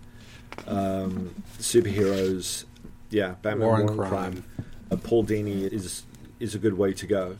um, 0.67 1.33
superheroes, 1.59 2.65
yeah, 3.09 3.35
Batman 3.41 3.67
War 3.67 3.79
and 3.79 3.89
Crime. 3.89 4.09
Crime. 4.09 4.43
Uh, 4.91 4.95
Paul 4.97 5.24
Dini 5.25 5.71
is 5.71 6.03
is 6.39 6.53
a 6.55 6.59
good 6.59 6.77
way 6.77 6.93
to 6.93 7.07
go. 7.07 7.38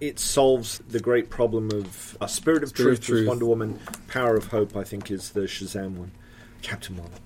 It 0.00 0.18
solves 0.18 0.78
the 0.88 1.00
great 1.00 1.28
problem 1.28 1.70
of 1.70 2.16
uh, 2.20 2.26
Spirit 2.26 2.62
of 2.62 2.70
Spirit 2.70 3.02
Truth, 3.02 3.06
Truth. 3.06 3.28
Wonder 3.28 3.46
Woman. 3.46 3.78
Power 4.08 4.34
of 4.36 4.48
Hope, 4.48 4.76
I 4.76 4.84
think, 4.84 5.10
is 5.10 5.30
the 5.30 5.42
Shazam 5.42 5.96
one. 5.96 6.12
Captain 6.62 6.96
Marvel. 6.96 7.18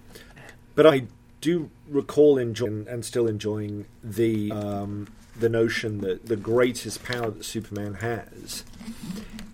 But 0.74 0.86
I 0.86 1.04
do 1.40 1.70
recall 1.88 2.38
enjoying 2.38 2.86
and 2.88 3.04
still 3.04 3.26
enjoying 3.28 3.86
the 4.02 4.50
um, 4.50 5.08
the 5.38 5.48
notion 5.48 5.98
that 5.98 6.26
the 6.26 6.36
greatest 6.36 7.04
power 7.04 7.30
that 7.30 7.44
Superman 7.44 7.94
has 7.94 8.64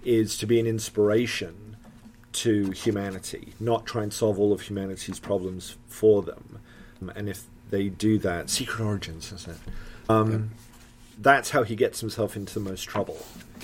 is 0.04 0.38
to 0.38 0.46
be 0.46 0.60
an 0.60 0.66
inspiration 0.66 1.76
to 2.32 2.70
humanity, 2.70 3.54
not 3.58 3.86
try 3.86 4.02
and 4.02 4.12
solve 4.12 4.38
all 4.38 4.52
of 4.52 4.62
humanity's 4.62 5.18
problems 5.18 5.76
for 5.88 6.22
them. 6.22 6.60
And 7.16 7.28
if 7.28 7.44
they 7.70 7.88
do 7.88 8.18
that, 8.18 8.50
Secret 8.50 8.84
Origins, 8.84 9.32
isn't 9.32 9.52
it? 9.52 9.58
Um, 10.08 10.50
That's 11.20 11.50
how 11.50 11.64
he 11.64 11.76
gets 11.76 12.00
himself 12.00 12.34
into 12.34 12.54
the 12.54 12.60
most 12.60 12.84
trouble. 12.84 13.18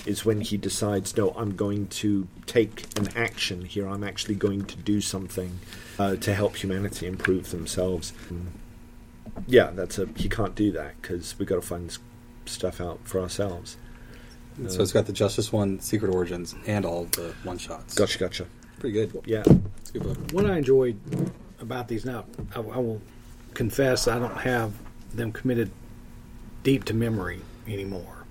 Is 0.05 0.23
when 0.23 0.41
he 0.41 0.57
decides, 0.57 1.17
no, 1.17 1.31
I'm 1.31 1.55
going 1.55 1.87
to 1.87 2.27
take 2.45 2.85
an 2.99 3.09
action 3.17 3.65
here. 3.65 3.87
I'm 3.87 4.03
actually 4.03 4.35
going 4.35 4.65
to 4.65 4.77
do 4.77 5.01
something 5.01 5.59
uh, 5.97 6.15
to 6.17 6.33
help 6.35 6.55
humanity 6.55 7.07
improve 7.07 7.49
themselves. 7.49 8.13
Yeah, 9.47 9.71
that's 9.71 9.97
a 9.99 10.07
he 10.15 10.29
can't 10.29 10.55
do 10.55 10.71
that 10.73 11.01
because 11.01 11.37
we've 11.37 11.47
got 11.47 11.55
to 11.55 11.61
find 11.61 11.87
this 11.89 11.99
stuff 12.45 12.79
out 12.79 12.99
for 13.03 13.19
ourselves. 13.19 13.77
So 14.67 14.81
it's 14.81 14.91
got 14.91 15.05
the 15.05 15.13
Justice 15.13 15.53
One, 15.53 15.79
Secret 15.79 16.09
Origins, 16.13 16.55
and 16.65 16.83
all 16.83 17.05
the 17.05 17.33
one 17.43 17.59
shots. 17.59 17.93
Gotcha, 17.93 18.17
gotcha. 18.17 18.47
Pretty 18.79 18.93
good. 18.93 19.21
Yeah, 19.25 19.43
It's 19.81 19.91
a 19.91 19.93
good 19.93 20.03
book. 20.03 20.17
What 20.31 20.45
I 20.49 20.57
enjoyed 20.57 20.99
about 21.59 21.87
these 21.87 22.05
now, 22.05 22.25
I, 22.55 22.59
I 22.59 22.77
will 22.79 22.99
confess 23.53 24.07
I 24.07 24.17
don't 24.17 24.37
have 24.37 24.73
them 25.13 25.31
committed 25.31 25.69
deep 26.67 26.83
to 26.83 26.93
memory 26.93 27.39
anymore. 27.65 28.25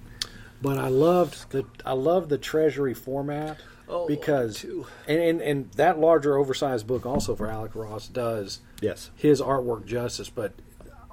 But 0.60 0.76
I 0.76 0.88
loved 0.88 1.52
the 1.52 1.64
I 1.86 1.94
loved 1.94 2.28
the 2.28 2.36
treasury 2.36 2.92
format 2.92 3.56
Oh, 3.88 4.06
because 4.06 4.62
and, 4.62 5.18
and 5.18 5.40
and 5.40 5.72
that 5.72 5.98
larger 5.98 6.36
oversized 6.36 6.86
book 6.86 7.06
also 7.06 7.34
for 7.34 7.46
Alex 7.46 7.74
Ross 7.74 8.08
does 8.08 8.60
yes, 8.82 9.10
his 9.16 9.40
artwork 9.40 9.86
justice. 9.86 10.28
But 10.28 10.52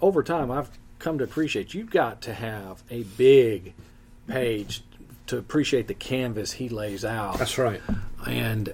over 0.01 0.21
time, 0.21 0.51
I've 0.51 0.69
come 0.99 1.17
to 1.19 1.23
appreciate 1.23 1.73
you've 1.73 1.91
got 1.91 2.19
to 2.23 2.33
have 2.33 2.83
a 2.89 3.03
big 3.03 3.73
page 4.27 4.83
to 5.27 5.37
appreciate 5.37 5.87
the 5.87 5.93
canvas 5.93 6.51
he 6.51 6.67
lays 6.67 7.05
out 7.05 7.39
that's 7.39 7.57
right. 7.57 7.79
and 8.27 8.73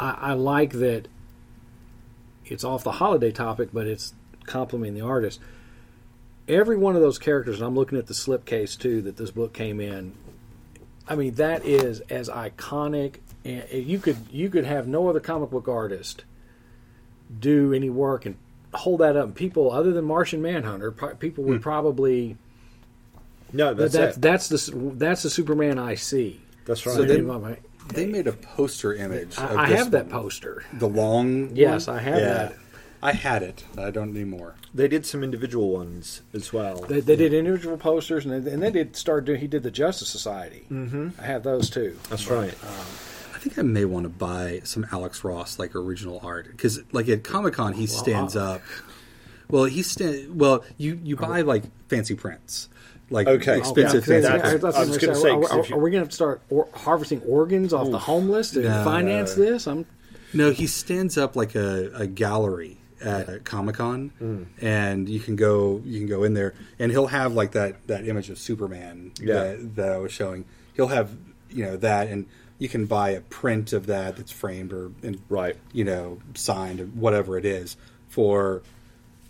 I, 0.00 0.10
I 0.10 0.32
like 0.32 0.72
that 0.72 1.06
it's 2.44 2.64
off 2.64 2.82
the 2.82 2.92
holiday 2.92 3.30
topic, 3.30 3.68
but 3.72 3.86
it's 3.86 4.14
complimenting 4.46 4.94
the 4.94 5.06
artist. 5.06 5.38
Every 6.48 6.76
one 6.76 6.96
of 6.96 7.02
those 7.02 7.18
characters, 7.18 7.56
and 7.58 7.66
I'm 7.66 7.74
looking 7.74 7.98
at 7.98 8.06
the 8.06 8.14
slipcase 8.14 8.78
too 8.78 9.00
that 9.02 9.16
this 9.16 9.30
book 9.30 9.52
came 9.52 9.80
in. 9.80 10.14
I 11.08 11.14
mean, 11.14 11.34
that 11.34 11.64
is 11.64 12.00
as 12.02 12.28
iconic. 12.28 13.16
And 13.44 13.64
you 13.72 13.98
could 13.98 14.16
you 14.30 14.48
could 14.50 14.64
have 14.64 14.86
no 14.86 15.08
other 15.08 15.20
comic 15.20 15.50
book 15.50 15.68
artist 15.68 16.24
do 17.40 17.72
any 17.72 17.90
work 17.90 18.26
and 18.26 18.36
hold 18.72 19.00
that 19.00 19.16
up. 19.16 19.26
And 19.26 19.34
people 19.34 19.72
other 19.72 19.92
than 19.92 20.04
Martian 20.04 20.42
Manhunter, 20.42 20.92
people 20.92 21.44
would 21.44 21.58
hmm. 21.58 21.62
probably 21.62 22.36
No, 23.52 23.74
that's 23.74 23.94
that's 23.94 24.16
it. 24.16 24.20
that's 24.20 24.48
the 24.48 24.92
that's 24.94 25.22
the 25.22 25.30
Superman 25.30 25.78
I 25.78 25.94
see. 25.96 26.40
That's 26.64 26.86
right. 26.86 26.94
So 26.94 27.04
then- 27.04 27.28
I, 27.30 27.58
They 27.88 28.06
made 28.06 28.28
a 28.28 28.32
poster 28.32 28.94
image. 28.94 29.36
of 29.36 29.56
I 29.58 29.68
this 29.68 29.78
have 29.78 29.90
that 29.90 30.08
poster. 30.08 30.64
The 30.74 30.88
long. 30.88 31.54
Yes, 31.56 31.88
one? 31.88 31.96
I 31.96 32.02
have 32.02 32.20
that. 32.20 32.56
I 33.04 33.12
had 33.12 33.42
it. 33.42 33.64
I 33.76 33.90
don't 33.90 34.10
anymore. 34.10 34.54
they 34.72 34.86
did 34.86 35.04
some 35.04 35.24
individual 35.24 35.70
ones 35.72 36.22
as 36.32 36.52
well. 36.52 36.76
They, 36.82 37.00
they 37.00 37.16
did 37.16 37.32
individual 37.34 37.76
posters, 37.76 38.24
and 38.24 38.46
they, 38.46 38.50
and 38.52 38.62
they 38.62 38.70
did 38.70 38.94
start 38.96 39.24
doing. 39.24 39.40
He 39.40 39.48
did 39.48 39.62
the 39.64 39.70
Justice 39.72 40.08
Society. 40.08 40.66
Mm-hmm. 40.70 41.08
I 41.20 41.24
have 41.24 41.42
those 41.42 41.68
too. 41.68 41.98
that's 42.08 42.28
right. 42.28 42.54
I 43.34 43.38
think 43.38 43.58
I 43.58 43.62
may 43.62 43.84
want 43.84 44.04
to 44.04 44.08
buy 44.08 44.60
some 44.62 44.86
Alex 44.92 45.24
Ross 45.24 45.58
like 45.58 45.74
original 45.74 46.20
art 46.22 46.46
because 46.50 46.80
like 46.92 47.08
at 47.08 47.24
Comic 47.24 47.54
Con 47.54 47.72
he 47.72 47.86
stands 47.86 48.36
I- 48.36 48.54
up. 48.56 48.62
Well, 49.50 49.64
he 49.64 49.82
stand. 49.82 50.38
Well, 50.40 50.64
you 50.78 50.98
you 51.02 51.16
buy 51.16 51.40
like 51.40 51.64
fancy 51.88 52.14
prints, 52.14 52.68
like 53.10 53.26
Okay. 53.26 53.58
expensive 53.58 54.08
Oh, 54.08 54.12
yeah, 54.14 54.20
fancy 54.22 54.28
I- 54.28 54.34
I 54.34 54.38
that's- 54.38 54.62
was 54.62 54.74
I 54.76 54.80
was 54.80 54.88
gonna 54.98 55.00
gonna 55.06 55.14
say, 55.16 55.22
say, 55.22 55.30
are, 55.30 55.40
'cause 55.40 55.50
are- 55.50 55.68
you- 55.68 55.74
are 55.74 55.78
we 55.80 55.90
going 55.90 56.06
to 56.06 56.12
start 56.12 56.40
or, 56.50 56.68
harvesting 56.72 57.20
organs 57.22 57.72
off 57.72 57.90
the 57.90 57.98
homeless 57.98 58.52
to 58.52 58.60
No. 58.60 58.84
finance 58.84 59.34
this? 59.34 59.66
I'm 59.66 59.86
No, 60.32 60.52
he 60.52 60.66
stands 60.68 61.18
up 61.18 61.34
like 61.34 61.54
a, 61.56 61.90
a 61.94 62.06
gallery 62.06 62.78
at 63.02 63.44
Comic 63.44 63.76
Con, 63.76 64.12
Mm. 64.20 64.46
and 64.60 65.08
you 65.08 65.20
can 65.20 65.36
go 65.36 65.80
you 65.84 65.98
can 66.00 66.08
go 66.08 66.24
in 66.24 66.34
there, 66.34 66.54
and 66.78 66.90
he'll 66.92 67.08
have 67.08 67.34
like 67.34 67.52
that 67.52 67.86
that 67.86 68.06
image 68.06 68.30
of 68.30 68.38
Superman 68.38 69.12
Yeah. 69.20 69.34
that, 69.34 69.76
that 69.76 69.92
I 69.92 69.98
was 69.98 70.12
showing. 70.12 70.44
He'll 70.74 70.88
have 70.88 71.10
you 71.50 71.64
know 71.64 71.76
that, 71.76 72.08
and 72.08 72.26
you 72.58 72.68
can 72.68 72.86
buy 72.86 73.10
a 73.10 73.20
print 73.20 73.72
of 73.72 73.86
that 73.86 74.16
that's 74.16 74.30
framed 74.32 74.72
or 74.72 74.92
in, 75.02 75.20
Right. 75.28 75.56
you 75.72 75.84
know 75.84 76.18
signed 76.34 76.80
or 76.80 76.86
whatever 76.86 77.36
it 77.36 77.44
is 77.44 77.76
for 78.08 78.62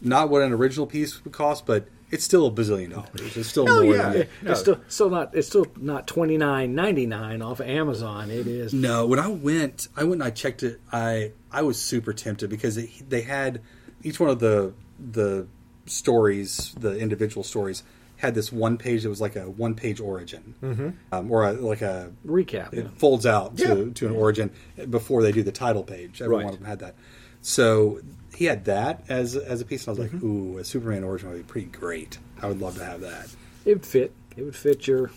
not 0.00 0.28
what 0.28 0.42
an 0.42 0.52
original 0.52 0.86
piece 0.86 1.24
would 1.24 1.32
cost, 1.32 1.64
but 1.66 1.86
it's 2.12 2.22
still 2.24 2.46
a 2.46 2.50
bazillion 2.52 2.90
dollars. 2.90 3.36
It's 3.36 3.48
still 3.48 3.68
Oh, 3.68 3.82
more 3.82 3.96
yeah. 3.96 4.10
than 4.10 4.28
it's 4.44 4.60
still 4.60 4.78
still 4.88 5.10
not 5.10 5.34
it's 5.34 5.48
still 5.48 5.66
not 5.80 6.06
twenty 6.06 6.36
nine 6.36 6.74
ninety 6.76 7.06
nine 7.06 7.42
off 7.42 7.58
of 7.58 7.66
Amazon. 7.68 8.30
It 8.30 8.46
is 8.46 8.72
No, 8.72 9.06
when 9.06 9.18
I 9.18 9.26
went, 9.28 9.88
I 9.96 10.02
went 10.04 10.14
and 10.14 10.24
I 10.24 10.30
checked 10.30 10.62
it. 10.62 10.80
I 10.92 11.32
I 11.50 11.62
was 11.62 11.80
super 11.80 12.12
tempted 12.12 12.48
because 12.50 12.76
it, 12.76 12.90
they 13.08 13.22
had 13.22 13.60
each 14.04 14.20
one 14.20 14.30
of 14.30 14.38
the 14.38 14.74
the 15.00 15.48
stories, 15.86 16.74
the 16.78 16.96
individual 16.98 17.42
stories, 17.42 17.82
had 18.16 18.34
this 18.34 18.52
one 18.52 18.78
page 18.78 19.02
that 19.02 19.08
was 19.08 19.20
like 19.20 19.34
a 19.36 19.50
one 19.50 19.74
page 19.74 20.00
origin, 20.00 20.54
mm-hmm. 20.62 20.90
um, 21.10 21.30
or 21.30 21.44
a, 21.48 21.52
like 21.52 21.82
a 21.82 22.12
recap. 22.26 22.72
it 22.72 22.88
folds 22.96 23.26
out 23.26 23.56
to, 23.58 23.64
Yeah. 23.86 23.92
to 23.94 24.06
an 24.06 24.14
origin 24.14 24.50
before 24.90 25.22
they 25.22 25.32
do 25.32 25.42
the 25.42 25.50
title 25.52 25.82
page. 25.82 26.22
Every 26.22 26.36
Right. 26.36 26.44
one 26.44 26.54
of 26.54 26.60
them 26.60 26.68
had 26.68 26.78
that. 26.80 26.94
So 27.40 28.00
he 28.34 28.46
had 28.46 28.64
that 28.66 29.04
as 29.08 29.36
as 29.36 29.60
a 29.60 29.64
piece, 29.64 29.86
and 29.86 29.88
I 29.88 29.90
was 29.90 29.98
like, 29.98 30.20
mm-hmm. 30.20 30.54
"Ooh, 30.54 30.58
a 30.58 30.64
Superman 30.64 31.04
origin 31.04 31.30
would 31.30 31.38
be 31.38 31.42
pretty 31.44 31.68
great. 31.68 32.18
I 32.40 32.46
would 32.46 32.60
love 32.60 32.76
to 32.78 32.84
have 32.84 33.00
that." 33.02 33.28
It 33.64 33.74
would 33.74 33.86
fit. 33.86 34.12
It 34.36 34.42
would 34.42 34.56
fit 34.56 34.86
your 34.86 35.10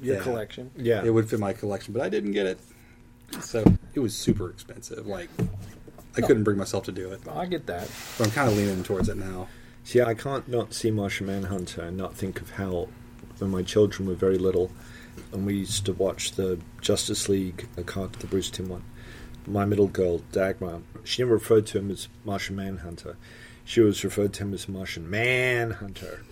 your 0.00 0.16
Yeah. 0.16 0.22
collection. 0.22 0.70
Yeah. 0.76 1.04
it 1.04 1.10
would 1.10 1.28
fit 1.28 1.40
my 1.40 1.52
collection, 1.52 1.92
but 1.94 2.02
I 2.02 2.08
didn't 2.08 2.32
get 2.32 2.46
it. 2.46 2.58
So 3.40 3.64
it 3.94 4.00
was 4.00 4.14
super 4.14 4.50
expensive. 4.50 5.06
Like 5.06 5.28
I 6.16 6.20
oh. 6.22 6.26
couldn't 6.26 6.44
bring 6.44 6.58
myself 6.58 6.84
to 6.84 6.92
do 6.92 7.10
it. 7.10 7.20
I 7.28 7.46
get 7.46 7.66
that. 7.66 7.90
But 8.18 8.28
I'm 8.28 8.32
kind 8.32 8.48
of 8.48 8.56
leaning 8.56 8.82
towards 8.84 9.08
it 9.08 9.16
now. 9.16 9.48
See, 9.84 10.00
I 10.00 10.14
can't 10.14 10.48
not 10.48 10.72
see 10.72 10.90
Martian 10.90 11.26
Manhunter 11.26 11.82
and 11.82 11.96
not 11.96 12.14
think 12.14 12.40
of 12.40 12.50
how, 12.50 12.88
when 13.38 13.50
my 13.50 13.62
children 13.62 14.08
were 14.08 14.14
very 14.14 14.38
little, 14.38 14.70
and 15.32 15.44
we 15.44 15.56
used 15.56 15.84
to 15.86 15.92
watch 15.92 16.32
the 16.32 16.58
Justice 16.80 17.28
League, 17.28 17.68
the 17.74 17.82
card, 17.82 18.14
the 18.14 18.26
Bruce 18.26 18.50
Timm 18.50 18.68
one. 18.68 18.84
My 19.46 19.64
middle 19.64 19.88
girl, 19.88 20.18
Dagmar, 20.32 20.80
she 21.04 21.22
never 21.22 21.34
referred 21.34 21.66
to 21.66 21.78
him 21.78 21.90
as 21.90 22.08
Martian 22.24 22.56
Manhunter. 22.56 23.16
She 23.64 23.80
always 23.80 24.02
referred 24.04 24.32
to 24.34 24.42
him 24.44 24.54
as 24.54 24.68
Martian 24.68 25.08
Manhunter. 25.10 26.22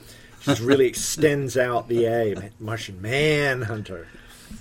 She 0.41 0.47
just 0.51 0.61
really 0.63 0.87
extends 0.89 1.57
out 1.57 1.89
the 1.89 2.07
A, 2.07 2.51
Martian 2.59 3.01
Manhunter. 3.03 4.07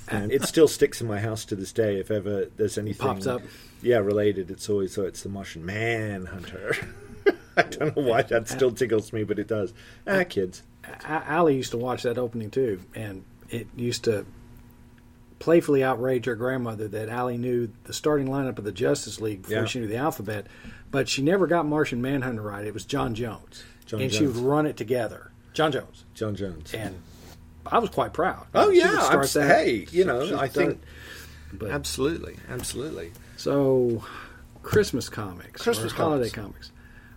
And 0.08 0.32
it 0.32 0.44
still 0.44 0.68
sticks 0.68 1.02
in 1.02 1.08
my 1.08 1.20
house 1.20 1.44
to 1.46 1.56
this 1.56 1.72
day. 1.74 2.00
If 2.00 2.12
ever 2.12 2.46
there's 2.58 2.78
anything 2.78 3.08
Pops 3.08 3.28
up. 3.28 3.42
yeah, 3.82 3.98
related, 3.98 4.50
it's 4.52 4.70
always 4.70 4.94
so 4.94 5.04
it's 5.04 5.24
the 5.24 5.30
Martian 5.30 5.66
Manhunter. 5.66 6.76
I 7.58 7.64
don't 7.64 7.96
know 7.98 8.04
why 8.04 8.22
that 8.24 8.48
still 8.48 8.72
tickles 8.72 9.12
me, 9.12 9.24
but 9.26 9.38
it 9.38 9.48
does. 9.48 9.74
Ah, 10.08 10.24
kids. 10.24 10.64
A- 10.86 11.24
Allie 11.30 11.58
used 11.58 11.72
to 11.72 11.78
watch 11.78 12.04
that 12.04 12.18
opening 12.18 12.50
too, 12.50 12.80
and 12.96 13.24
it 13.50 13.68
used 13.76 14.06
to 14.06 14.26
playfully 15.42 15.84
outrage 15.84 16.26
her 16.26 16.36
grandmother 16.36 16.88
that 16.88 17.10
Allie 17.10 17.38
knew 17.38 17.70
the 17.86 17.94
starting 17.94 18.28
lineup 18.28 18.58
of 18.60 18.64
the 18.64 18.72
Justice 18.72 19.20
League 19.20 19.42
before 19.42 19.58
Yeah. 19.58 19.66
she 19.66 19.80
knew 19.80 19.88
the 19.88 19.98
alphabet, 19.98 20.46
but 20.92 21.10
she 21.10 21.22
never 21.22 21.48
got 21.48 21.66
Martian 21.66 22.02
Manhunter 22.02 22.42
right. 22.44 22.66
It 22.66 22.74
was 22.74 22.86
John 22.86 23.16
Jones, 23.16 23.64
John 23.88 24.02
and 24.02 24.14
she 24.14 24.26
would 24.28 24.38
run 24.38 24.66
it 24.68 24.78
together. 24.78 25.32
John 25.54 25.72
Jones, 25.72 26.06
John 26.14 26.36
Jones. 26.36 26.74
and 26.74 26.96
I 27.66 27.80
was 27.80 27.90
quite 27.90 28.14
proud. 28.14 28.46
Oh 28.56 28.72
She 28.72 28.78
yeah, 28.80 28.92
would 28.92 29.00
I'm, 29.00 29.06
start 29.26 29.30
that. 29.48 29.58
hey, 29.66 29.88
you 29.92 30.06
know, 30.06 30.38
I 30.40 30.48
think. 30.48 30.80
But, 31.54 31.72
absolutely, 31.72 32.38
absolutely. 32.50 33.12
so. 33.36 34.04
Christmas 34.64 35.10
comics, 35.10 35.64
Christmas 35.64 35.92
holiday 35.92 36.30
comics. 36.30 36.70
comics. 36.70 36.72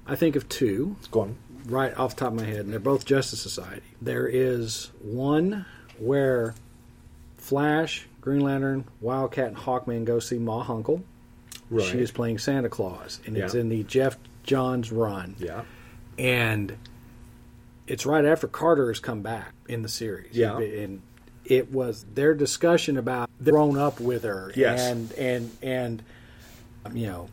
I 0.06 0.16
think 0.16 0.34
of 0.34 0.48
two. 0.48 0.96
Go 1.10 1.20
on. 1.20 1.36
right 1.66 1.94
off 1.98 2.14
the 2.16 2.20
top 2.20 2.32
of 2.32 2.38
my 2.40 2.44
head, 2.46 2.60
and 2.60 2.72
they're 2.72 2.80
both 2.80 3.04
Justice 3.04 3.40
Society. 3.42 3.82
There 4.00 4.26
is 4.26 4.90
one 5.02 5.66
where 5.98 6.54
Flash, 7.36 8.06
Green 8.24 8.40
Lantern, 8.40 8.84
Wildcat, 9.02 9.48
and 9.48 9.56
Hawkman 9.58 10.06
go 10.06 10.18
see 10.18 10.38
Ma 10.38 10.64
Hunkel. 10.64 11.02
Right. 11.68 11.84
She 11.86 11.98
is 11.98 12.10
playing 12.10 12.38
Santa 12.38 12.70
Claus, 12.70 13.20
and 13.26 13.36
it's 13.36 13.52
in 13.54 13.68
the 13.68 13.82
Geoff 13.82 14.16
Johns 14.44 14.90
run. 14.90 15.36
Yeah. 15.38 15.64
and 16.18 16.74
it's 17.86 18.06
right 18.06 18.24
after 18.24 18.46
Carter 18.48 18.88
has 18.88 18.98
come 18.98 19.20
back 19.20 19.52
in 19.68 19.82
the 19.82 19.90
series. 19.90 20.34
Yeah. 20.34 20.56
and 20.58 21.02
it 21.44 21.70
was 21.70 22.06
their 22.14 22.32
discussion 22.32 22.96
about 22.96 23.28
grown 23.44 23.76
up 23.76 24.00
with 24.00 24.22
her. 24.22 24.50
Yes. 24.56 24.80
and 24.80 25.12
and 25.12 25.50
and 25.62 26.02
um, 26.86 26.96
you 26.96 27.06
know, 27.08 27.28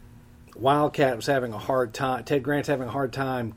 Wildcat 0.58 1.16
was 1.16 1.26
having 1.26 1.54
a 1.54 1.58
hard 1.58 1.94
time. 1.94 2.26
Ted 2.26 2.44
Grant's 2.44 2.68
having 2.68 2.90
a 2.90 2.92
hard 2.92 3.14
time 3.14 3.54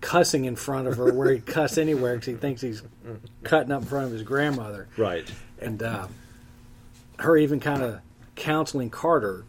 cussing 0.00 0.46
in 0.46 0.56
front 0.56 0.88
of 0.88 0.96
her, 0.96 1.12
where 1.12 1.30
he'd 1.32 1.44
cuss 1.44 1.76
anywhere 1.76 2.14
because 2.14 2.26
he 2.26 2.34
thinks 2.34 2.62
he's 2.62 2.82
cutting 3.42 3.70
up 3.72 3.82
in 3.82 3.88
front 3.88 4.06
of 4.06 4.12
his 4.12 4.22
grandmother 4.22 4.88
Right. 4.96 5.30
And 5.60 5.82
uh, 5.82 6.08
her 7.18 7.36
even 7.36 7.60
kind 7.60 7.82
of 7.82 8.00
counseling 8.34 8.90
Carter 8.90 9.44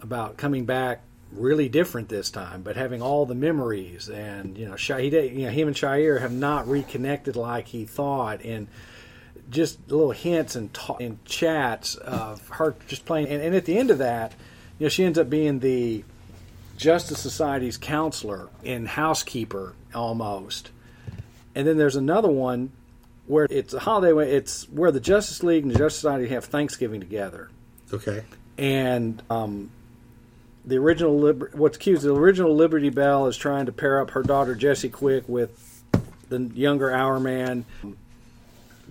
about 0.00 0.36
coming 0.36 0.64
back 0.64 1.02
really 1.32 1.68
different 1.68 2.08
this 2.08 2.30
time, 2.30 2.62
but 2.62 2.76
having 2.76 3.00
all 3.00 3.24
the 3.24 3.34
memories 3.34 4.08
and 4.08 4.56
you 4.56 4.66
know, 4.66 4.74
he 4.74 5.10
did, 5.10 5.32
you 5.32 5.46
know, 5.46 5.50
him 5.50 5.68
and 5.68 5.76
Shiera 5.76 6.20
have 6.20 6.32
not 6.32 6.68
reconnected 6.68 7.36
like 7.36 7.68
he 7.68 7.84
thought, 7.84 8.44
and 8.44 8.68
just 9.50 9.78
little 9.90 10.10
hints 10.12 10.56
and 10.56 10.72
ta- 10.72 10.96
and 11.00 11.24
chats 11.24 11.94
of 11.94 12.46
her 12.48 12.74
just 12.86 13.06
playing, 13.06 13.28
and, 13.28 13.42
and 13.42 13.54
at 13.54 13.64
the 13.64 13.78
end 13.78 13.90
of 13.90 13.98
that, 13.98 14.32
you 14.78 14.84
know, 14.84 14.88
she 14.88 15.04
ends 15.04 15.18
up 15.18 15.30
being 15.30 15.60
the 15.60 16.04
Justice 16.76 17.20
Society's 17.20 17.76
counselor 17.76 18.48
and 18.64 18.88
housekeeper 18.88 19.74
almost. 19.94 20.70
And 21.54 21.66
then 21.66 21.76
there's 21.76 21.96
another 21.96 22.30
one 22.30 22.72
where 23.26 23.46
it's 23.50 23.72
a 23.74 23.78
holiday. 23.80 24.12
where 24.12 24.26
It's 24.26 24.68
where 24.68 24.90
the 24.92 25.00
Justice 25.00 25.42
League 25.42 25.62
and 25.64 25.72
the 25.72 25.78
Justice 25.78 26.00
Society 26.00 26.28
have 26.28 26.44
Thanksgiving 26.46 27.00
together, 27.00 27.50
Okay. 27.92 28.22
and 28.58 29.22
um, 29.30 29.70
the 30.64 30.76
original 30.76 31.18
Liber- 31.18 31.50
what's 31.54 31.76
cute 31.78 31.98
is 31.98 32.02
the 32.04 32.14
original 32.14 32.54
Liberty 32.54 32.90
Bell 32.90 33.26
is 33.26 33.36
trying 33.36 33.66
to 33.66 33.72
pair 33.72 34.00
up 34.00 34.10
her 34.10 34.22
daughter 34.22 34.54
Jesse 34.54 34.88
Quick 34.88 35.28
with 35.28 35.82
the 36.28 36.40
younger 36.54 36.90
Hourman. 36.90 37.64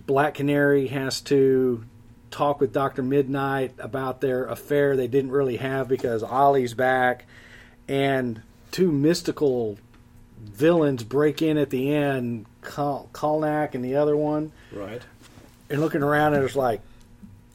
Black 0.07 0.35
Canary 0.35 0.87
has 0.87 1.21
to 1.21 1.83
talk 2.31 2.59
with 2.59 2.71
Doctor 2.73 3.03
Midnight 3.03 3.73
about 3.77 4.21
their 4.21 4.45
affair 4.45 4.95
they 4.95 5.07
didn't 5.07 5.31
really 5.31 5.57
have 5.57 5.87
because 5.87 6.23
Ollie's 6.23 6.73
back, 6.73 7.25
and 7.87 8.41
two 8.71 8.91
mystical 8.91 9.77
villains 10.41 11.03
break 11.03 11.41
in 11.41 11.57
at 11.57 11.69
the 11.69 11.93
end, 11.93 12.45
Kal- 12.61 13.09
Kalnak 13.13 13.73
and 13.75 13.83
the 13.83 13.95
other 13.95 14.15
one 14.15 14.51
Right. 14.71 15.01
and 15.69 15.79
looking 15.81 16.03
around 16.03 16.33
and 16.35 16.43
it's 16.43 16.55
like 16.55 16.81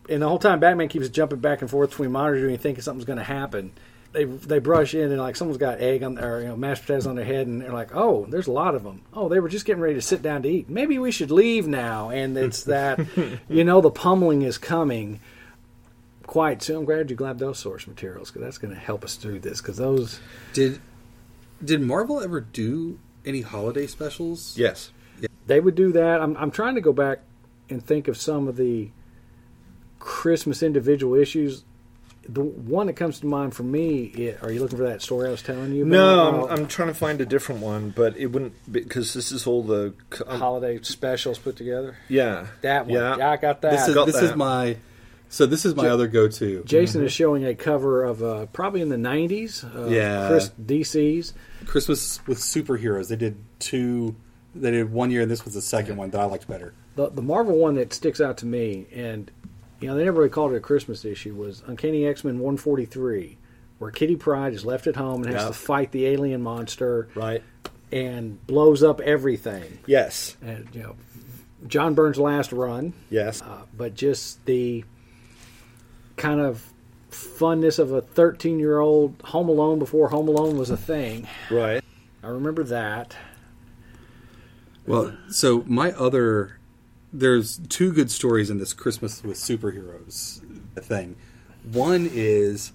and 0.09 0.23
the 0.23 0.29
whole 0.29 0.39
time 0.39 0.61
Batman 0.61 0.89
keeps 0.89 1.09
jumping 1.09 1.41
back 1.41 1.63
and 1.63 1.71
forth 1.71 1.91
between 1.91 2.13
monitoring 2.13 2.53
and 2.55 2.61
thinking 2.61 2.81
something's 2.83 3.05
going 3.07 3.19
to 3.19 3.25
happen. 3.25 3.73
They 4.13 4.25
they 4.25 4.61
brush 4.61 4.95
in 4.95 5.11
and 5.11 5.19
like 5.21 5.35
someone's 5.37 5.59
got 5.59 5.81
egg 5.81 6.03
on 6.03 6.19
or 6.19 6.41
you 6.43 6.49
know 6.49 6.57
mashed 6.57 6.83
potatoes 6.83 7.07
on 7.07 7.17
their 7.17 7.25
head 7.25 7.47
and 7.49 7.61
they're 7.61 7.73
like, 7.73 7.91
oh, 7.95 8.25
there's 8.29 8.47
a 8.47 8.53
lot 8.53 8.75
of 8.75 8.83
them. 8.85 9.03
Oh, 9.13 9.29
they 9.29 9.41
were 9.41 9.49
just 9.49 9.67
getting 9.67 9.83
ready 9.83 9.95
to 9.97 10.01
sit 10.03 10.23
down 10.23 10.43
to 10.43 10.49
eat. 10.49 10.71
Maybe 10.71 10.99
we 10.99 11.11
should 11.11 11.31
leave 11.31 11.67
now. 11.67 12.11
And 12.11 12.37
it's 12.39 12.65
that 12.75 12.99
you 13.49 13.65
know 13.65 13.81
the 13.81 13.91
pummeling 13.91 14.43
is 14.43 14.59
coming 14.59 15.21
quite 16.27 16.63
soon. 16.63 16.77
I'm 16.79 16.85
glad 16.85 17.11
you 17.11 17.17
grabbed 17.17 17.41
those 17.41 17.59
source 17.59 17.87
materials 17.87 18.31
because 18.31 18.43
that's 18.43 18.59
going 18.59 18.73
to 18.75 18.81
help 18.81 19.05
us 19.05 19.17
through 19.17 19.41
this 19.41 19.61
because 19.61 19.77
those 19.77 20.21
Did 20.53 20.81
did 21.63 21.81
Marvel 21.83 22.21
ever 22.21 22.41
do 22.41 22.99
any 23.25 23.41
holiday 23.43 23.87
specials? 23.87 24.57
Yes. 24.57 24.93
They 25.47 25.61
would 25.61 25.75
do 25.75 25.93
that. 25.93 26.21
I'm 26.21 26.37
I'm 26.37 26.51
trying 26.51 26.75
to 26.77 26.81
go 26.81 26.93
back 26.93 27.21
and 27.71 27.85
think 27.85 28.09
of 28.09 28.17
some 28.17 28.49
of 28.49 28.57
the 28.57 28.91
Christmas 29.99 30.63
individual 30.63 31.15
issues. 31.15 31.65
The 32.29 32.43
one 32.43 32.89
that 32.89 32.95
comes 32.95 33.21
to 33.21 33.27
mind 33.27 33.55
for 33.55 33.63
me, 33.63 34.35
i 34.41 34.45
are 34.45 34.51
you 34.51 34.61
looking 34.61 34.79
for 34.79 34.89
that 34.89 35.01
story 35.01 35.29
I 35.29 35.31
was 35.31 35.43
telling 35.43 35.73
you? 35.73 35.85
No. 35.85 36.49
I'm, 36.49 36.59
I'm 36.61 36.67
trying 36.67 36.89
to 36.89 36.95
find 36.95 37.21
a 37.21 37.27
different 37.27 37.61
one, 37.61 37.91
but 37.91 38.17
it 38.17 38.27
wouldn't 38.27 38.55
because 38.71 39.15
this 39.15 39.31
is 39.31 39.47
all 39.47 39.63
the 39.63 39.95
um, 40.27 40.41
holiday 40.41 40.81
specials 40.83 41.39
put 41.39 41.55
together. 41.57 41.97
yeah 42.09 42.49
That 42.63 42.87
one, 42.87 42.95
Yeah. 42.97 43.17
yeah, 43.19 43.31
I 43.31 43.37
got 43.37 43.63
that. 43.63 43.71
This 43.73 43.87
is 43.89 43.95
got 43.95 44.07
this 44.07 44.17
is 44.17 44.31
that. 44.31 44.37
my 44.37 44.77
so 45.29 45.47
this 45.47 45.65
is 45.65 45.75
my 45.77 45.87
Ja- 45.87 45.93
other 45.95 46.09
go-to. 46.09 46.63
Jason 46.65 47.05
is 47.05 47.13
showing 47.13 47.45
a 47.45 47.55
cover 47.55 48.03
of 48.05 48.23
uh, 48.23 48.47
probably 48.47 48.81
in 48.81 48.89
the 48.89 48.97
'90s. 48.97 49.63
Of 49.63 49.91
Yeah. 49.93 50.29
Chris 50.29 50.51
DC's. 50.61 51.33
Christmas 51.67 52.21
with 52.27 52.39
superheroes. 52.39 53.09
They 53.09 53.17
did 53.17 53.37
two. 53.61 54.17
They 54.61 54.71
did 54.71 54.93
one 54.93 55.11
year, 55.11 55.23
and 55.23 55.31
this 55.31 55.45
was 55.45 55.55
the 55.55 55.63
second 55.63 55.97
one 55.97 56.11
that 56.11 56.21
I 56.21 56.25
liked 56.25 56.49
better. 56.49 56.73
The 56.97 57.09
the 57.11 57.23
Marvel 57.23 57.57
one 57.57 57.75
that 57.75 57.93
sticks 57.93 58.21
out 58.21 58.39
to 58.39 58.47
me, 58.47 58.87
and 58.95 59.31
you 59.81 59.89
know 59.89 59.95
they 59.97 60.05
never 60.05 60.19
really 60.19 60.31
called 60.31 60.53
it 60.53 60.57
a 60.57 60.61
Christmas 60.61 61.05
issue, 61.05 61.35
was 61.35 61.63
Uncanny 61.67 62.07
X 62.07 62.25
Men 62.25 62.39
143, 62.39 63.37
where 63.79 63.91
Kitty 63.91 64.17
Pryde 64.17 64.53
is 64.55 64.65
left 64.65 64.87
at 64.87 64.97
home 64.97 65.23
and 65.25 65.33
has 65.33 65.43
Yeah. 65.43 65.49
to 65.49 65.55
fight 65.55 65.93
the 65.93 66.07
alien 66.07 66.43
monster 66.43 67.09
right 67.15 67.43
and 67.93 68.45
blows 68.47 68.83
up 68.83 69.01
everything. 69.01 69.79
yes 69.87 70.37
And 70.43 70.67
you 70.73 70.83
know, 70.83 70.97
John 71.69 71.95
Byrne's 71.95 72.19
last 72.19 72.51
run, 72.53 72.95
yes 73.11 73.43
uh, 73.43 73.63
but 73.77 73.95
just 73.95 74.45
the 74.47 74.85
kind 76.17 76.41
of 76.41 76.73
funness 77.11 77.79
of 77.79 77.93
a 77.93 78.01
13 78.01 78.59
year 78.59 78.79
old 78.81 79.15
Home 79.27 79.49
Alone 79.49 79.79
before 79.79 80.09
Home 80.09 80.29
Alone 80.29 80.57
was 80.59 80.71
a 80.71 80.77
thing. 80.77 81.27
right 81.51 81.83
I 82.23 82.29
remember 82.29 82.65
that. 82.65 83.17
Well, 84.87 85.17
so 85.29 85.65
my 85.67 85.93
other 85.93 86.59
there's 87.13 87.59
two 87.69 87.93
good 87.93 88.11
stories 88.11 88.51
in 88.51 88.59
this 88.59 88.73
Christmas 88.73 89.23
with 89.23 89.37
superheroes 89.37 90.41
thing. 90.77 91.17
One 91.73 92.09
is 92.13 92.73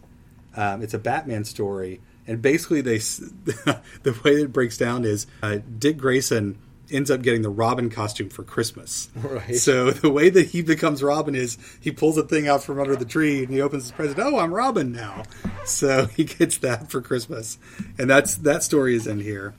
um, 0.55 0.81
it's 0.81 0.93
a 0.93 0.99
Batman 0.99 1.45
story, 1.45 2.01
and 2.27 2.41
basically 2.41 2.81
they 2.81 2.97
the 4.03 4.19
way 4.23 4.41
it 4.41 4.51
breaks 4.51 4.77
down 4.77 5.05
is 5.05 5.27
uh, 5.43 5.59
Dick 5.79 5.97
Grayson 5.97 6.57
ends 6.91 7.09
up 7.09 7.21
getting 7.21 7.41
the 7.41 7.49
Robin 7.49 7.89
costume 7.89 8.29
for 8.29 8.43
Christmas. 8.43 9.09
Right. 9.15 9.55
So 9.55 9.91
the 9.91 10.09
way 10.09 10.29
that 10.29 10.47
he 10.47 10.61
becomes 10.61 11.01
Robin 11.01 11.35
is 11.35 11.57
he 11.79 11.91
pulls 11.91 12.17
a 12.17 12.23
thing 12.23 12.47
out 12.47 12.63
from 12.63 12.79
under 12.79 12.97
the 12.97 13.05
tree 13.05 13.43
and 13.43 13.53
he 13.53 13.61
opens 13.61 13.83
his 13.83 13.91
present. 13.93 14.19
Oh, 14.19 14.37
I'm 14.39 14.53
Robin 14.53 14.91
now. 14.91 15.23
So 15.65 16.05
he 16.17 16.25
gets 16.25 16.57
that 16.59 16.91
for 16.91 17.01
Christmas, 17.01 17.57
and 17.97 18.09
that's 18.09 18.35
that 18.35 18.63
story 18.63 18.95
is 18.95 19.07
in 19.07 19.19
here. 19.19 19.53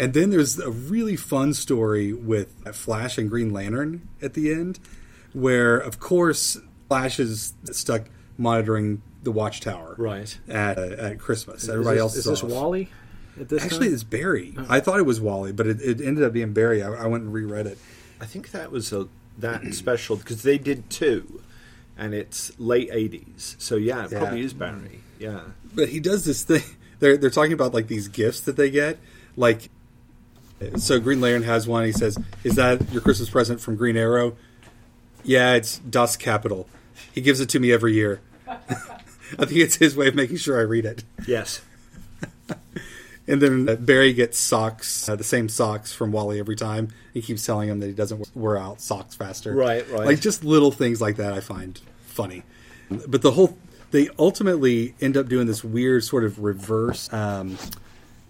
And 0.00 0.14
then 0.14 0.30
there's 0.30 0.58
a 0.58 0.70
really 0.70 1.14
fun 1.16 1.52
story 1.54 2.12
with 2.12 2.74
Flash 2.74 3.18
and 3.18 3.28
Green 3.28 3.52
Lantern 3.52 4.08
at 4.22 4.34
the 4.34 4.50
end, 4.52 4.80
where 5.34 5.76
of 5.76 6.00
course 6.00 6.58
Flash 6.88 7.20
is 7.20 7.52
stuck 7.70 8.08
monitoring 8.38 9.02
the 9.22 9.30
Watchtower 9.30 9.94
Right. 9.98 10.38
at 10.48 10.78
uh, 10.78 10.82
at 10.98 11.18
Christmas. 11.18 11.68
Everybody 11.68 11.96
is 11.96 12.00
else 12.02 12.14
this, 12.14 12.26
is 12.26 12.32
is 12.32 12.40
this. 12.42 12.50
Wally? 12.52 12.88
Actually, 13.40 13.86
time? 13.86 13.94
it's 13.94 14.02
Barry. 14.02 14.54
I 14.68 14.80
thought 14.80 14.98
it 14.98 15.04
was 15.06 15.20
Wally, 15.20 15.52
but 15.52 15.66
it, 15.66 15.80
it 15.80 16.00
ended 16.00 16.24
up 16.24 16.32
being 16.32 16.52
Barry. 16.52 16.82
I, 16.82 16.88
I 16.92 17.06
went 17.06 17.24
and 17.24 17.32
reread 17.32 17.66
it. 17.66 17.78
I 18.20 18.24
think 18.26 18.50
that 18.52 18.70
was 18.72 18.92
a 18.92 19.06
that 19.38 19.62
special 19.74 20.16
because 20.16 20.42
they 20.42 20.56
did 20.58 20.88
two, 20.90 21.42
and 21.98 22.14
it's 22.14 22.58
late 22.58 22.90
'80s. 22.90 23.60
So 23.60 23.76
yeah, 23.76 24.04
it 24.06 24.12
Yeah. 24.12 24.18
probably 24.18 24.40
is 24.40 24.52
Barry. 24.54 25.00
Yeah, 25.18 25.40
but 25.74 25.90
he 25.90 26.00
does 26.00 26.24
this 26.24 26.42
thing. 26.42 26.62
They're 26.98 27.16
they're 27.16 27.30
talking 27.30 27.52
about 27.54 27.72
like 27.74 27.86
these 27.86 28.08
gifts 28.08 28.40
that 28.42 28.56
they 28.56 28.70
get. 28.70 28.98
Like, 29.36 29.70
so 30.76 31.00
Green 31.00 31.20
Lantern 31.20 31.42
has 31.44 31.66
one. 31.66 31.84
He 31.84 31.92
says, 31.92 32.18
"Is 32.44 32.56
that 32.56 32.92
your 32.92 33.00
Christmas 33.02 33.30
present 33.30 33.60
from 33.60 33.76
Green 33.76 33.96
Arrow?" 33.96 34.36
Yeah, 35.24 35.54
it's 35.54 35.78
Das 35.78 36.16
Kapital. 36.16 36.68
He 37.12 37.20
gives 37.20 37.40
it 37.40 37.48
to 37.50 37.60
me 37.60 37.72
every 37.72 37.94
year. 37.94 38.20
I 38.48 39.44
think 39.44 39.60
it's 39.60 39.76
his 39.76 39.96
way 39.96 40.08
of 40.08 40.14
making 40.14 40.36
sure 40.38 40.58
I 40.58 40.62
read 40.62 40.84
it. 40.84 41.04
yes, 41.26 41.60
And 43.28 43.40
then 43.40 43.68
uh, 43.68 43.76
Barry 43.76 44.12
gets 44.12 44.38
socks, 44.40 45.08
uh, 45.08 45.14
the 45.14 45.22
same 45.22 45.48
socks 45.48 45.92
from 45.92 46.10
Wally 46.10 46.40
every 46.40 46.56
time. 46.56 46.88
He 47.14 47.22
keeps 47.22 47.46
telling 47.46 47.68
him 47.68 47.78
that 47.78 47.86
he 47.86 47.92
doesn't 47.92 48.34
wear 48.34 48.56
out 48.56 48.80
socks 48.80 49.14
faster. 49.14 49.54
Right, 49.54 49.88
right. 49.88 50.06
Like 50.06 50.20
just 50.20 50.42
little 50.42 50.72
things 50.72 51.00
like 51.00 51.16
that 51.16 51.32
I 51.32 51.38
find 51.38 51.80
funny. 52.06 52.42
But 53.06 53.22
the 53.22 53.30
whole, 53.30 53.56
they 53.92 54.08
ultimately 54.18 54.96
end 55.00 55.16
up 55.16 55.28
doing 55.28 55.46
this 55.46 55.62
weird 55.62 56.02
sort 56.02 56.24
of 56.24 56.42
reverse 56.42 57.12
um, 57.12 57.56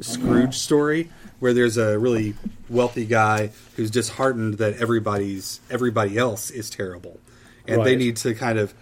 Scrooge 0.01 0.55
story 0.55 1.09
where 1.41 1.53
there's 1.53 1.77
a 1.77 1.99
really 1.99 2.35
wealthy 2.69 3.05
guy 3.07 3.51
who's 3.77 3.91
disheartened 3.91 4.55
that 4.59 4.75
everybody's 4.81 5.61
everybody 5.71 6.17
else 6.17 6.51
is 6.51 6.71
terrible, 6.71 7.19
and 7.67 7.85
they 7.85 7.97
need 7.97 8.17
to 8.19 8.35
kind 8.35 8.59
of 8.59 8.73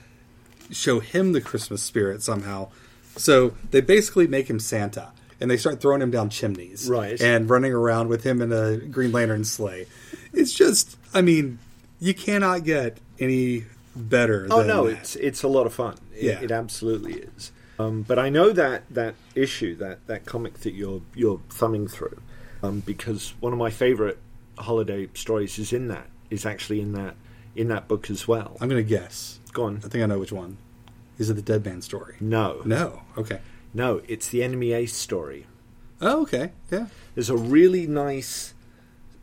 show 0.71 1.01
him 1.01 1.33
the 1.33 1.41
Christmas 1.41 1.83
spirit 1.83 2.23
somehow. 2.23 2.69
So 3.17 3.55
they 3.71 3.81
basically 3.81 4.27
make 4.27 4.49
him 4.51 4.61
Santa, 4.61 5.09
and 5.41 5.51
they 5.51 5.57
start 5.57 5.81
throwing 5.81 6.03
him 6.03 6.11
down 6.11 6.29
chimneys, 6.31 6.89
Right. 6.89 7.21
and 7.21 7.49
running 7.49 7.73
around 7.73 8.09
with 8.09 8.23
him 8.25 8.43
in 8.43 8.53
a 8.53 8.77
Green 8.77 9.11
Lantern 9.13 9.45
sleigh. 9.45 9.87
It's 10.33 10.53
just, 10.53 10.97
I 11.15 11.23
mean, 11.23 11.59
you 12.01 12.13
cannot 12.15 12.65
get 12.65 12.99
any 13.19 13.65
better. 13.97 14.47
Oh 14.51 14.59
than 14.59 14.67
no, 14.69 14.87
that. 14.89 14.99
it's 14.99 15.17
it's 15.17 15.43
a 15.43 15.49
lot 15.49 15.67
of 15.67 15.73
fun. 15.75 15.97
It, 16.15 16.25
Yeah. 16.25 16.41
it 16.41 16.51
absolutely 16.53 17.15
is. 17.15 17.51
Um, 17.81 18.03
but 18.03 18.19
I 18.19 18.29
know 18.29 18.51
that 18.53 18.83
that 18.91 19.15
issue, 19.35 19.75
that 19.77 20.07
that 20.09 20.27
comic 20.27 20.59
that 20.61 20.75
you're 20.75 21.01
you're 21.15 21.41
thumbing 21.51 21.89
through, 21.89 22.19
um, 22.63 22.81
because 22.81 23.35
one 23.41 23.53
of 23.53 23.59
my 23.59 23.71
favorite 23.71 24.19
holiday 24.59 25.09
stories 25.15 25.59
is 25.59 25.73
in 25.73 25.89
that 25.89 26.07
is 26.31 26.45
actually 26.45 26.81
in 26.81 26.93
that 26.93 27.15
in 27.57 27.69
that 27.69 27.89
book 27.89 28.11
as 28.11 28.29
well. 28.29 28.57
I'm 28.61 28.69
going 28.69 28.83
to 28.83 28.89
guess. 28.89 29.41
Go 29.53 29.65
on. 29.65 29.79
I 29.85 29.89
think 29.89 30.03
I 30.03 30.07
know 30.07 30.19
which 30.19 30.33
one. 30.33 30.59
Is 31.19 31.29
it 31.31 31.35
the 31.35 31.43
Deadman 31.43 31.83
story? 31.83 32.15
No, 32.21 32.63
No. 32.65 33.03
Okay. 33.17 33.41
no, 33.75 34.01
it's 34.07 34.29
the 34.29 34.43
Enemy 34.45 34.73
Ace 34.73 34.95
story. 34.95 35.47
Oh, 36.01 36.23
okay. 36.23 36.53
Yeah. 36.71 36.87
There's 37.15 37.31
a 37.31 37.37
really 37.37 37.87
nice 37.89 38.55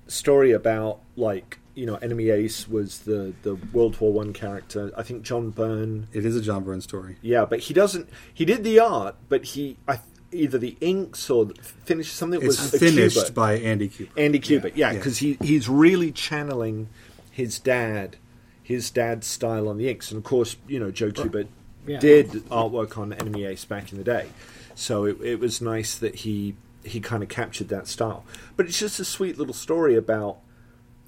story 0.08 0.52
about 0.52 1.00
like 1.16 1.60
you 1.74 1.86
know 1.86 1.96
Enemy 1.96 2.30
Ace 2.30 2.68
was 2.68 3.00
the 3.00 3.34
the 3.44 3.56
World 3.74 4.00
War 4.02 4.12
One 4.12 4.34
character. 4.34 4.92
I 4.98 5.04
think 5.04 5.24
John 5.24 5.52
Byrne. 5.52 6.08
It 6.14 6.26
is 6.26 6.36
a 6.36 6.42
John 6.42 6.64
Byrne 6.64 6.82
story. 6.82 7.18
Yeah, 7.22 7.46
but 7.46 7.60
he 7.62 7.74
doesn't. 7.74 8.10
He 8.34 8.44
did 8.46 8.64
the 8.64 8.80
art, 8.80 9.16
but 9.30 9.46
he 9.46 9.78
I, 9.88 10.00
either 10.36 10.58
the 10.58 10.78
inks 10.82 11.30
or 11.30 11.46
finished 11.48 11.86
finish 11.86 12.12
something 12.12 12.42
It's 12.42 12.60
was 12.72 12.80
finished 12.80 13.18
Kubert. 13.18 13.34
by 13.34 13.54
Andy 13.58 13.90
Kubert. 13.90 14.10
Andy 14.18 14.40
Kubert. 14.40 14.74
Yeah, 14.76 14.92
yeah. 14.92 14.98
because 14.98 15.18
he 15.20 15.38
he's 15.42 15.68
really 15.70 16.12
channeling 16.12 16.90
his 17.32 17.60
dad, 17.60 18.18
his 18.62 18.90
dad's 18.90 19.28
style 19.28 19.68
on 19.68 19.78
the 19.78 19.90
inks, 19.90 20.12
and 20.12 20.18
of 20.18 20.24
course 20.24 20.56
you 20.68 20.80
know 20.80 20.92
Joe 20.92 21.12
Kubert 21.12 21.48
Yeah. 21.88 22.00
did 22.00 22.30
artwork 22.50 22.98
on 22.98 23.14
Enemy 23.14 23.46
Ace 23.46 23.66
back 23.66 23.92
in 23.92 23.98
the 23.98 24.04
day, 24.04 24.30
so 24.76 25.06
it, 25.06 25.20
it 25.22 25.40
was 25.40 25.62
nice 25.62 25.98
that 25.98 26.16
he 26.16 26.56
he 26.84 27.00
kind 27.00 27.24
of 27.24 27.30
captured 27.30 27.70
that 27.70 27.88
style. 27.88 28.24
But 28.56 28.68
it's 28.68 28.80
just 28.80 29.00
a 29.00 29.06
sweet 29.06 29.38
little 29.38 29.54
story 29.56 29.96
about 29.96 30.38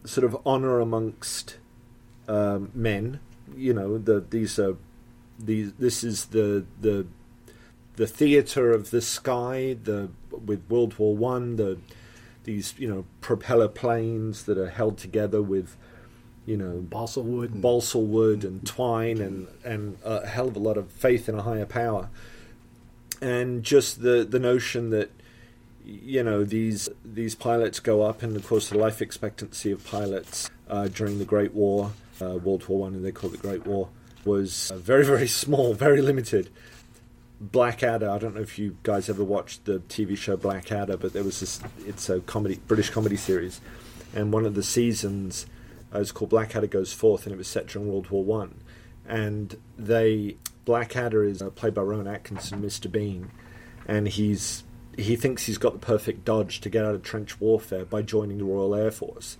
sort 0.05 0.25
of 0.25 0.35
honor 0.45 0.79
amongst 0.79 1.57
um, 2.27 2.71
men. 2.73 3.19
You 3.55 3.73
know, 3.73 3.97
the 3.97 4.23
these 4.29 4.57
are 4.59 4.75
these. 5.39 5.73
This 5.73 6.03
is 6.03 6.25
the 6.25 6.65
the 6.81 7.05
the 7.97 8.07
theater 8.07 8.71
of 8.71 8.91
the 8.91 9.01
sky. 9.01 9.77
The 9.83 10.09
with 10.31 10.63
World 10.69 10.97
War 10.97 11.15
One. 11.15 11.57
The 11.57 11.77
these 12.45 12.73
you 12.77 12.87
know 12.87 13.05
propeller 13.19 13.67
planes 13.67 14.45
that 14.45 14.57
are 14.57 14.69
held 14.69 14.97
together 14.97 15.41
with 15.41 15.75
you 16.45 16.55
know 16.57 16.79
balsa 16.89 17.19
wood. 17.19 17.51
And, 17.51 17.61
balsa 17.61 17.99
wood 17.99 18.43
and 18.43 18.65
twine 18.65 19.19
and 19.19 19.47
and 19.65 19.97
a 20.03 20.25
hell 20.25 20.47
of 20.47 20.55
a 20.55 20.59
lot 20.59 20.77
of 20.77 20.89
faith 20.89 21.27
in 21.27 21.35
a 21.35 21.43
higher 21.43 21.65
power 21.65 22.09
and 23.21 23.63
just 23.63 24.01
the 24.01 24.23
the 24.23 24.39
notion 24.39 24.89
that 24.91 25.11
you 25.85 26.23
know 26.23 26.43
these 26.43 26.89
these 27.05 27.35
pilots 27.35 27.79
go 27.79 28.01
up 28.01 28.23
and 28.23 28.35
of 28.35 28.45
course 28.47 28.69
the 28.69 28.77
life 28.77 29.01
expectancy 29.01 29.71
of 29.71 29.85
pilots 29.85 30.49
uh, 30.69 30.87
during 30.87 31.19
the 31.19 31.25
Great 31.25 31.53
War 31.53 31.91
uh, 32.21 32.37
World 32.37 32.67
War 32.67 32.79
One 32.79 32.93
and 32.93 33.05
they 33.05 33.11
call 33.11 33.29
it 33.29 33.41
the 33.41 33.47
Great 33.47 33.65
War 33.65 33.89
was 34.25 34.71
uh, 34.71 34.77
very 34.77 35.05
very 35.05 35.27
small 35.27 35.73
very 35.73 36.01
limited 36.01 36.49
Blackadder 37.39 38.09
I 38.09 38.17
don't 38.17 38.35
know 38.35 38.41
if 38.41 38.57
you 38.57 38.77
guys 38.83 39.09
ever 39.09 39.23
watched 39.23 39.65
the 39.65 39.79
TV 39.79 40.17
show 40.17 40.37
Blackadder 40.37 40.97
but 40.97 41.13
there 41.13 41.23
was 41.23 41.39
this 41.39 41.59
it's 41.85 42.09
a 42.09 42.19
comedy 42.21 42.59
British 42.67 42.89
comedy 42.89 43.17
series 43.17 43.61
and 44.15 44.33
one 44.33 44.45
of 44.45 44.55
the 44.55 44.63
seasons 44.63 45.45
uh, 45.93 45.99
is 45.99 46.11
called 46.11 46.29
Blackadder 46.29 46.67
Goes 46.67 46.93
Forth, 46.93 47.25
and 47.25 47.33
it 47.33 47.37
was 47.37 47.47
set 47.47 47.67
during 47.67 47.89
World 47.89 48.09
War 48.09 48.23
One. 48.23 48.61
And 49.07 49.57
they 49.77 50.37
Blackadder 50.65 51.23
is 51.23 51.41
uh, 51.41 51.49
played 51.49 51.73
by 51.73 51.81
Rowan 51.81 52.07
Atkinson, 52.07 52.61
Mr. 52.61 52.91
Bean, 52.91 53.31
and 53.87 54.07
he's 54.07 54.63
he 54.97 55.15
thinks 55.15 55.45
he's 55.45 55.57
got 55.57 55.73
the 55.73 55.79
perfect 55.79 56.25
dodge 56.25 56.59
to 56.61 56.69
get 56.69 56.83
out 56.83 56.95
of 56.95 57.03
trench 57.03 57.39
warfare 57.39 57.85
by 57.85 58.01
joining 58.01 58.39
the 58.39 58.43
Royal 58.43 58.75
Air 58.75 58.91
Force, 58.91 59.37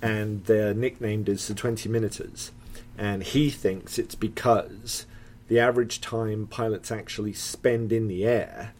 and 0.00 0.44
they're 0.44 0.74
nicknamed 0.74 1.28
as 1.28 1.46
the 1.48 1.54
Twenty 1.54 1.88
Minuters, 1.88 2.52
and 2.96 3.22
he 3.22 3.50
thinks 3.50 3.98
it's 3.98 4.14
because 4.14 5.06
the 5.48 5.58
average 5.58 6.00
time 6.00 6.46
pilots 6.46 6.90
actually 6.90 7.32
spend 7.32 7.92
in 7.92 8.08
the 8.08 8.24
air 8.24 8.72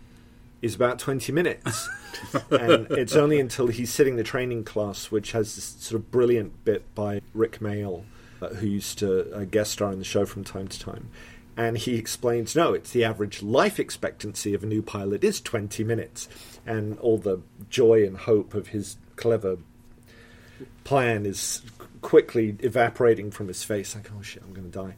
is 0.62 0.74
about 0.74 0.98
20 0.98 1.30
minutes. 1.30 1.88
and 2.50 2.86
it's 2.90 3.14
only 3.14 3.38
until 3.38 3.66
he's 3.66 3.92
sitting 3.92 4.16
the 4.16 4.24
training 4.24 4.64
class, 4.64 5.10
which 5.10 5.32
has 5.32 5.54
this 5.54 5.64
sort 5.64 6.00
of 6.00 6.10
brilliant 6.10 6.64
bit 6.64 6.94
by 6.94 7.20
Rik 7.34 7.58
Mayall, 7.60 8.04
uh, 8.40 8.48
who 8.48 8.66
used 8.66 8.98
to 9.00 9.30
uh, 9.34 9.44
guest 9.44 9.72
star 9.72 9.92
in 9.92 9.98
the 9.98 10.04
show 10.04 10.24
from 10.24 10.42
time 10.42 10.68
to 10.68 10.78
time. 10.80 11.10
And 11.56 11.78
he 11.78 11.96
explains, 11.96 12.56
no, 12.56 12.72
it's 12.72 12.90
the 12.90 13.04
average 13.04 13.42
life 13.42 13.78
expectancy 13.78 14.54
of 14.54 14.62
a 14.62 14.66
new 14.66 14.82
pilot 14.82 15.22
is 15.22 15.40
20 15.40 15.84
minutes. 15.84 16.28
And 16.66 16.98
all 16.98 17.18
the 17.18 17.42
joy 17.68 18.04
and 18.04 18.16
hope 18.16 18.54
of 18.54 18.68
his 18.68 18.96
clever 19.16 19.58
plan 20.82 21.26
is 21.26 21.62
quickly 22.00 22.56
evaporating 22.60 23.30
from 23.30 23.48
his 23.48 23.62
face. 23.64 23.94
Like, 23.94 24.10
oh 24.16 24.22
shit, 24.22 24.42
I'm 24.42 24.52
going 24.52 24.70
to 24.70 24.78
die. 24.78 24.94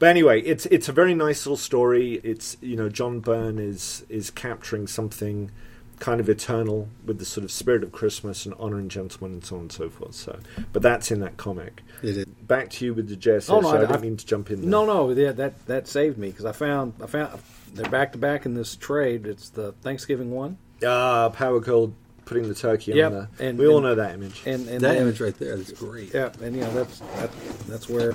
But 0.00 0.08
anyway, 0.08 0.40
it's 0.40 0.66
it's 0.66 0.88
a 0.88 0.92
very 0.92 1.14
nice 1.14 1.46
little 1.46 1.56
story. 1.56 2.14
It's 2.24 2.56
you 2.60 2.74
know 2.74 2.88
John 2.88 3.20
Byrne 3.20 3.58
is 3.60 4.04
is 4.08 4.30
capturing 4.30 4.88
something 4.88 5.52
kind 6.00 6.18
of 6.18 6.28
eternal 6.30 6.88
with 7.04 7.18
the 7.18 7.26
sort 7.26 7.44
of 7.44 7.52
spirit 7.52 7.82
of 7.84 7.92
Christmas 7.92 8.46
and 8.46 8.54
honor 8.58 8.78
and 8.78 8.90
gentleman 8.90 9.34
and 9.34 9.44
so 9.44 9.56
on 9.56 9.60
and 9.62 9.72
so 9.72 9.90
forth. 9.90 10.14
So, 10.14 10.38
but 10.72 10.80
that's 10.80 11.10
in 11.10 11.20
that 11.20 11.36
comic. 11.36 11.82
It 12.02 12.16
is. 12.16 12.24
Back 12.24 12.70
to 12.70 12.86
you 12.86 12.94
with 12.94 13.10
the 13.10 13.16
JSS. 13.16 13.50
Oh, 13.52 13.60
no, 13.60 13.68
I, 13.68 13.76
I- 13.76 13.80
didn't 13.80 13.96
I- 13.96 14.00
mean 14.00 14.16
to 14.16 14.24
jump 14.26 14.50
in. 14.50 14.62
There. 14.62 14.70
No, 14.70 14.86
no, 14.86 15.10
yeah, 15.10 15.32
that 15.32 15.66
that 15.66 15.86
saved 15.86 16.16
me 16.18 16.30
because 16.30 16.46
I 16.46 16.52
found 16.52 16.94
I 17.02 17.06
found 17.06 17.38
they're 17.74 17.88
back 17.90 18.12
to 18.12 18.18
back 18.18 18.46
in 18.46 18.54
this 18.54 18.74
trade. 18.76 19.26
It's 19.26 19.50
the 19.50 19.72
Thanksgiving 19.82 20.30
one, 20.30 20.56
Ah, 20.84 21.28
Power 21.28 21.60
Girl 21.60 21.92
putting 22.24 22.48
the 22.48 22.54
turkey 22.54 22.92
Yep, 22.92 23.06
on 23.06 23.12
there. 23.12 23.28
and- 23.50 23.58
we 23.58 23.66
all 23.66 23.76
and- 23.78 23.84
know 23.84 23.94
that 23.96 24.14
image. 24.14 24.40
and 24.46 24.66
and 24.68 24.80
That 24.80 24.94
then- 24.94 25.02
image 25.02 25.20
right 25.20 25.38
there, 25.38 25.56
that's 25.58 25.72
great. 25.72 26.14
Yeah, 26.14 26.30
and 26.40 26.54
you 26.56 26.62
know 26.62 26.72
that's 26.72 27.00
that, 27.00 27.30
that's 27.68 27.88
where 27.90 28.14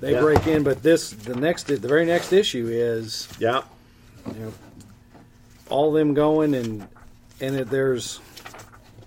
they 0.00 0.12
Yeah. 0.12 0.20
break 0.20 0.46
in. 0.46 0.62
But 0.62 0.82
this 0.82 1.10
the 1.10 1.34
next 1.34 1.64
the 1.68 1.76
very 1.76 2.06
next 2.06 2.32
issue 2.32 2.68
is 2.70 3.28
yeah, 3.38 3.62
you 4.26 4.40
know 4.40 4.52
all 5.68 5.92
them 5.92 6.14
going 6.14 6.54
and 6.54 6.86
and 7.40 7.56
it, 7.56 7.70
there's 7.70 8.20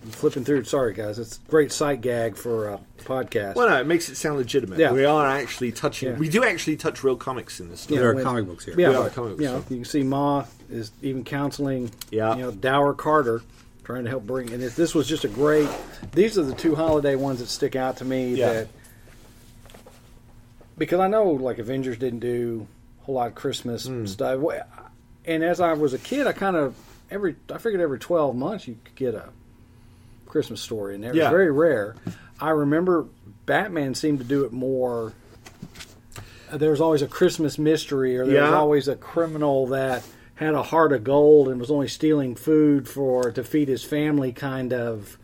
I'm 0.04 0.12
flipping 0.12 0.45
through. 0.45 0.63
Sorry 0.65 0.93
guys, 0.93 1.19
it's 1.19 1.38
a 1.45 1.49
great 1.49 1.71
sight 1.71 2.02
gag 2.02 2.36
for 2.38 2.69
a 2.69 2.80
podcast. 2.99 3.56
well, 3.56 3.67
no, 3.69 3.80
it 3.82 3.88
makes 3.88 4.08
it 4.10 4.15
sound 4.15 4.38
legitimate. 4.38 4.80
Yeah. 4.80 4.91
We 4.93 5.04
are 5.04 5.25
actually 5.28 5.71
touching. 5.71 6.10
Yeah. 6.10 6.15
We 6.15 6.30
do 6.30 6.43
actually 6.43 6.78
touch 6.78 7.04
real 7.04 7.15
comics 7.17 7.60
in 7.60 7.69
this. 7.69 7.82
Story. 7.82 7.99
There 7.99 8.10
are 8.12 8.15
when- 8.15 8.23
comic 8.23 8.45
books 8.47 8.65
here. 8.65 8.75
Yeah, 8.78 8.91
Yeah, 8.91 8.97
but, 8.99 9.13
comic 9.13 9.39
you 9.39 9.45
know, 9.45 9.58
books, 9.58 9.71
you 9.71 9.78
can 9.78 9.86
see 9.86 10.04
Ma 10.04 10.45
is 10.69 10.91
even 11.02 11.23
counseling. 11.23 11.91
Yeah. 12.12 12.36
you 12.36 12.43
know, 12.43 12.52
Dower 12.52 12.93
Carter 12.93 13.41
trying 13.84 14.04
to 14.06 14.10
help 14.10 14.25
bring. 14.25 14.54
And 14.54 14.62
if 14.63 14.75
this 14.75 14.93
was 14.95 15.08
just 15.08 15.23
a 15.25 15.28
great. 15.28 15.67
These 16.13 16.38
are 16.38 16.43
the 16.43 16.54
two 16.54 16.75
holiday 16.75 17.15
ones 17.15 17.39
that 17.39 17.47
stick 17.49 17.75
out 17.75 17.97
to 17.97 18.06
me. 18.06 18.36
Yeah. 18.36 18.54
That 18.54 18.67
because 20.79 20.99
I 20.99 21.07
know 21.07 21.25
like 21.31 21.59
Avengers 21.59 21.97
didn't 21.99 22.19
do 22.21 22.65
a 23.01 23.05
whole 23.05 23.15
lot 23.15 23.27
of 23.27 23.35
Christmas 23.35 23.85
Hmm. 23.85 24.05
stuff. 24.07 24.41
And 25.25 25.43
as 25.43 25.59
I 25.61 25.73
was 25.73 25.93
a 25.93 25.99
kid, 25.99 26.25
I 26.25 26.31
kind 26.31 26.55
of 26.55 26.73
every 27.11 27.35
I 27.53 27.59
figured 27.59 27.81
every 27.81 27.99
twelve 27.99 28.35
months 28.35 28.67
you 28.67 28.77
could 28.83 28.95
get 28.95 29.13
a 29.13 29.29
Christmas 30.25 30.61
story, 30.61 30.95
and 30.95 31.05
it 31.05 31.13
was 31.13 31.29
very 31.29 31.51
rare. 31.51 31.95
I 32.41 32.49
remember 32.51 33.05
Batman 33.45 33.93
seemed 33.95 34.19
to 34.19 34.25
do 34.25 34.45
it 34.45 34.51
more. 34.53 35.13
uh, 36.51 36.57
There 36.57 36.71
was 36.71 36.81
always 36.81 37.01
a 37.01 37.07
Christmas 37.07 37.57
mystery, 37.59 38.17
or 38.17 38.25
there 38.25 38.41
was 38.41 38.51
Yeah. 38.51 38.57
always 38.57 38.87
a 38.87 38.95
criminal 38.95 39.67
that 39.67 40.03
had 40.35 40.53
a 40.53 40.63
heart 40.63 40.93
of 40.93 41.03
gold 41.03 41.47
and 41.49 41.59
was 41.59 41.69
only 41.69 41.87
stealing 41.87 42.33
food 42.35 42.87
for 42.87 43.31
to 43.31 43.43
feed 43.43 43.67
his 43.67 43.83
family. 43.83 44.31
Kind 44.31 44.71
of, 44.73 45.17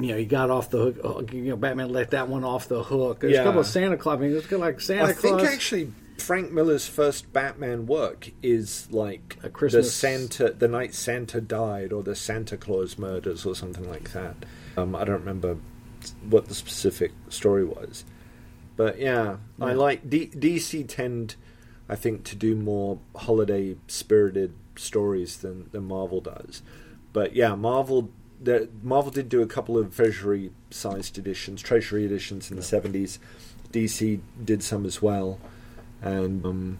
you 0.00 0.08
know, 0.08 0.16
he 0.16 0.24
got 0.24 0.50
off 0.50 0.70
the 0.70 0.78
hook. 0.78 0.98
uh, 1.04 1.22
You 1.34 1.50
know, 1.50 1.56
Batman 1.56 1.90
let 1.90 2.10
that 2.10 2.28
one 2.28 2.44
off 2.44 2.68
the 2.68 2.82
hook. 2.82 3.20
There's 3.20 3.36
a 3.38 3.44
couple 3.44 3.60
of 3.60 3.66
Santa 3.66 3.96
Claus. 3.96 4.18
I 4.18 4.20
mean, 4.22 4.36
it's 4.36 4.46
kind 4.46 4.62
of 4.62 4.68
like 4.68 4.80
Santa 4.80 5.04
I 5.04 5.12
Claus. 5.12 5.20
think 5.40 5.40
actually 5.42 5.92
Frank 6.18 6.52
Miller's 6.52 6.86
first 6.86 7.32
Batman 7.32 7.86
work 7.86 8.30
is 8.42 8.88
like 8.90 9.38
A 9.42 9.48
Christmas- 9.50 9.86
the 9.86 9.90
Santa, 9.92 10.50
the 10.56 10.68
night 10.68 10.94
Santa 10.94 11.40
died, 11.40 11.92
or 11.92 12.02
the 12.02 12.14
Santa 12.14 12.56
Claus 12.56 12.98
murders, 12.98 13.44
or 13.44 13.54
something 13.54 13.88
like 13.88 14.12
that. 14.12 14.36
Um, 14.76 14.94
I 14.94 15.04
don't 15.04 15.20
remember 15.20 15.56
what 16.28 16.46
the 16.46 16.54
specific 16.54 17.12
story 17.28 17.64
was, 17.64 18.04
but 18.76 18.98
yeah, 18.98 19.36
I 19.60 19.72
like 19.74 20.08
D- 20.08 20.30
DC 20.34 20.84
tend, 20.88 21.36
I 21.88 21.96
think, 21.96 22.24
to 22.24 22.36
do 22.36 22.56
more 22.56 22.98
holiday 23.14 23.76
spirited 23.88 24.54
stories 24.76 25.36
than 25.38 25.68
than 25.72 25.84
Marvel 25.84 26.20
does. 26.20 26.62
But 27.12 27.34
yeah, 27.36 27.54
Marvel. 27.54 28.10
The, 28.42 28.68
Marvel 28.82 29.12
did 29.12 29.28
do 29.28 29.40
a 29.42 29.46
couple 29.46 29.78
of 29.78 29.94
treasury 29.94 30.50
sized 30.70 31.18
editions, 31.18 31.62
treasury 31.62 32.04
editions 32.04 32.50
in 32.50 32.56
the 32.56 32.62
seventies. 32.62 33.18
DC 33.70 34.20
did 34.44 34.62
some 34.62 34.84
as 34.84 35.00
well, 35.00 35.38
and 36.02 36.44
um, 36.44 36.78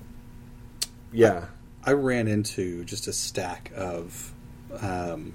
yeah, 1.12 1.46
I 1.84 1.92
ran 1.92 2.28
into 2.28 2.84
just 2.84 3.06
a 3.06 3.12
stack 3.12 3.72
of 3.74 4.32
um, 4.80 5.34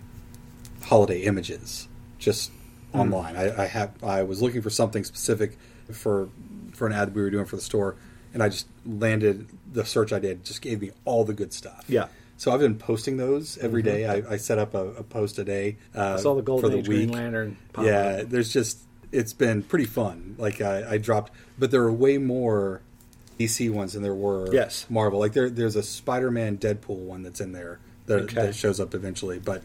holiday 0.84 1.22
images 1.22 1.88
just 2.20 2.52
online. 2.94 3.36
I, 3.36 3.64
I 3.64 3.66
have 3.66 4.04
I 4.04 4.24
was 4.24 4.42
looking 4.42 4.62
for 4.62 4.70
something 4.70 5.04
specific 5.04 5.58
for 5.92 6.30
for 6.74 6.88
an 6.88 6.94
ad 6.94 7.16
we 7.16 7.22
were 7.22 7.30
doing 7.30 7.46
for 7.46 7.56
the 7.56 7.62
store, 7.62 7.96
and 8.34 8.42
I 8.42 8.50
just 8.50 8.68
landed 8.86 9.48
the 9.72 9.86
search 9.86 10.14
I 10.14 10.20
did 10.20 10.44
just 10.44 10.62
gave 10.62 10.82
me 10.82 10.92
all 11.06 11.24
the 11.24 11.34
good 11.34 11.54
stuff. 11.54 11.86
Yeah. 11.88 12.08
So 12.38 12.52
I've 12.52 12.60
been 12.60 12.78
posting 12.78 13.18
those 13.18 13.58
every 13.58 13.82
day. 13.82 14.06
I, 14.06 14.34
I 14.34 14.38
set 14.38 14.60
up 14.60 14.74
a, 14.76 14.88
a 14.92 15.04
post 15.04 15.40
a 15.40 15.44
day. 15.44 15.78
Uh, 15.96 16.14
I 16.14 16.16
saw 16.18 16.36
the 16.36 16.42
for 16.42 16.46
Golden 16.46 16.72
the 16.72 16.78
Age 16.80 16.86
Green. 16.86 17.12
Lantern. 17.12 17.58
pop 17.74 17.86
Yeah, 17.86 18.20
up. 18.22 18.30
there's 18.30 18.54
just 18.54 18.80
it's 19.12 19.34
been 19.34 19.64
pretty 19.64 19.86
fun. 19.86 20.36
Like 20.38 20.62
I, 20.62 20.92
I 20.94 20.98
dropped, 20.98 21.32
but 21.58 21.72
there 21.72 21.82
are 21.84 21.92
way 21.92 22.18
more 22.20 22.82
DC 23.40 23.72
ones 23.72 23.94
than 23.94 24.04
there 24.04 24.14
were 24.14 24.54
Yes. 24.54 24.86
Marvel. 24.90 25.20
Like 25.20 25.34
there, 25.34 25.50
there's 25.50 25.76
a 25.76 25.84
Spider-Man 25.84 26.58
Deadpool 26.58 26.98
one 26.98 27.24
that's 27.24 27.40
in 27.42 27.52
there 27.54 27.80
that, 28.06 28.22
Okay. 28.24 28.36
that 28.48 28.56
shows 28.56 28.80
up 28.80 28.94
eventually. 28.94 29.40
But 29.40 29.64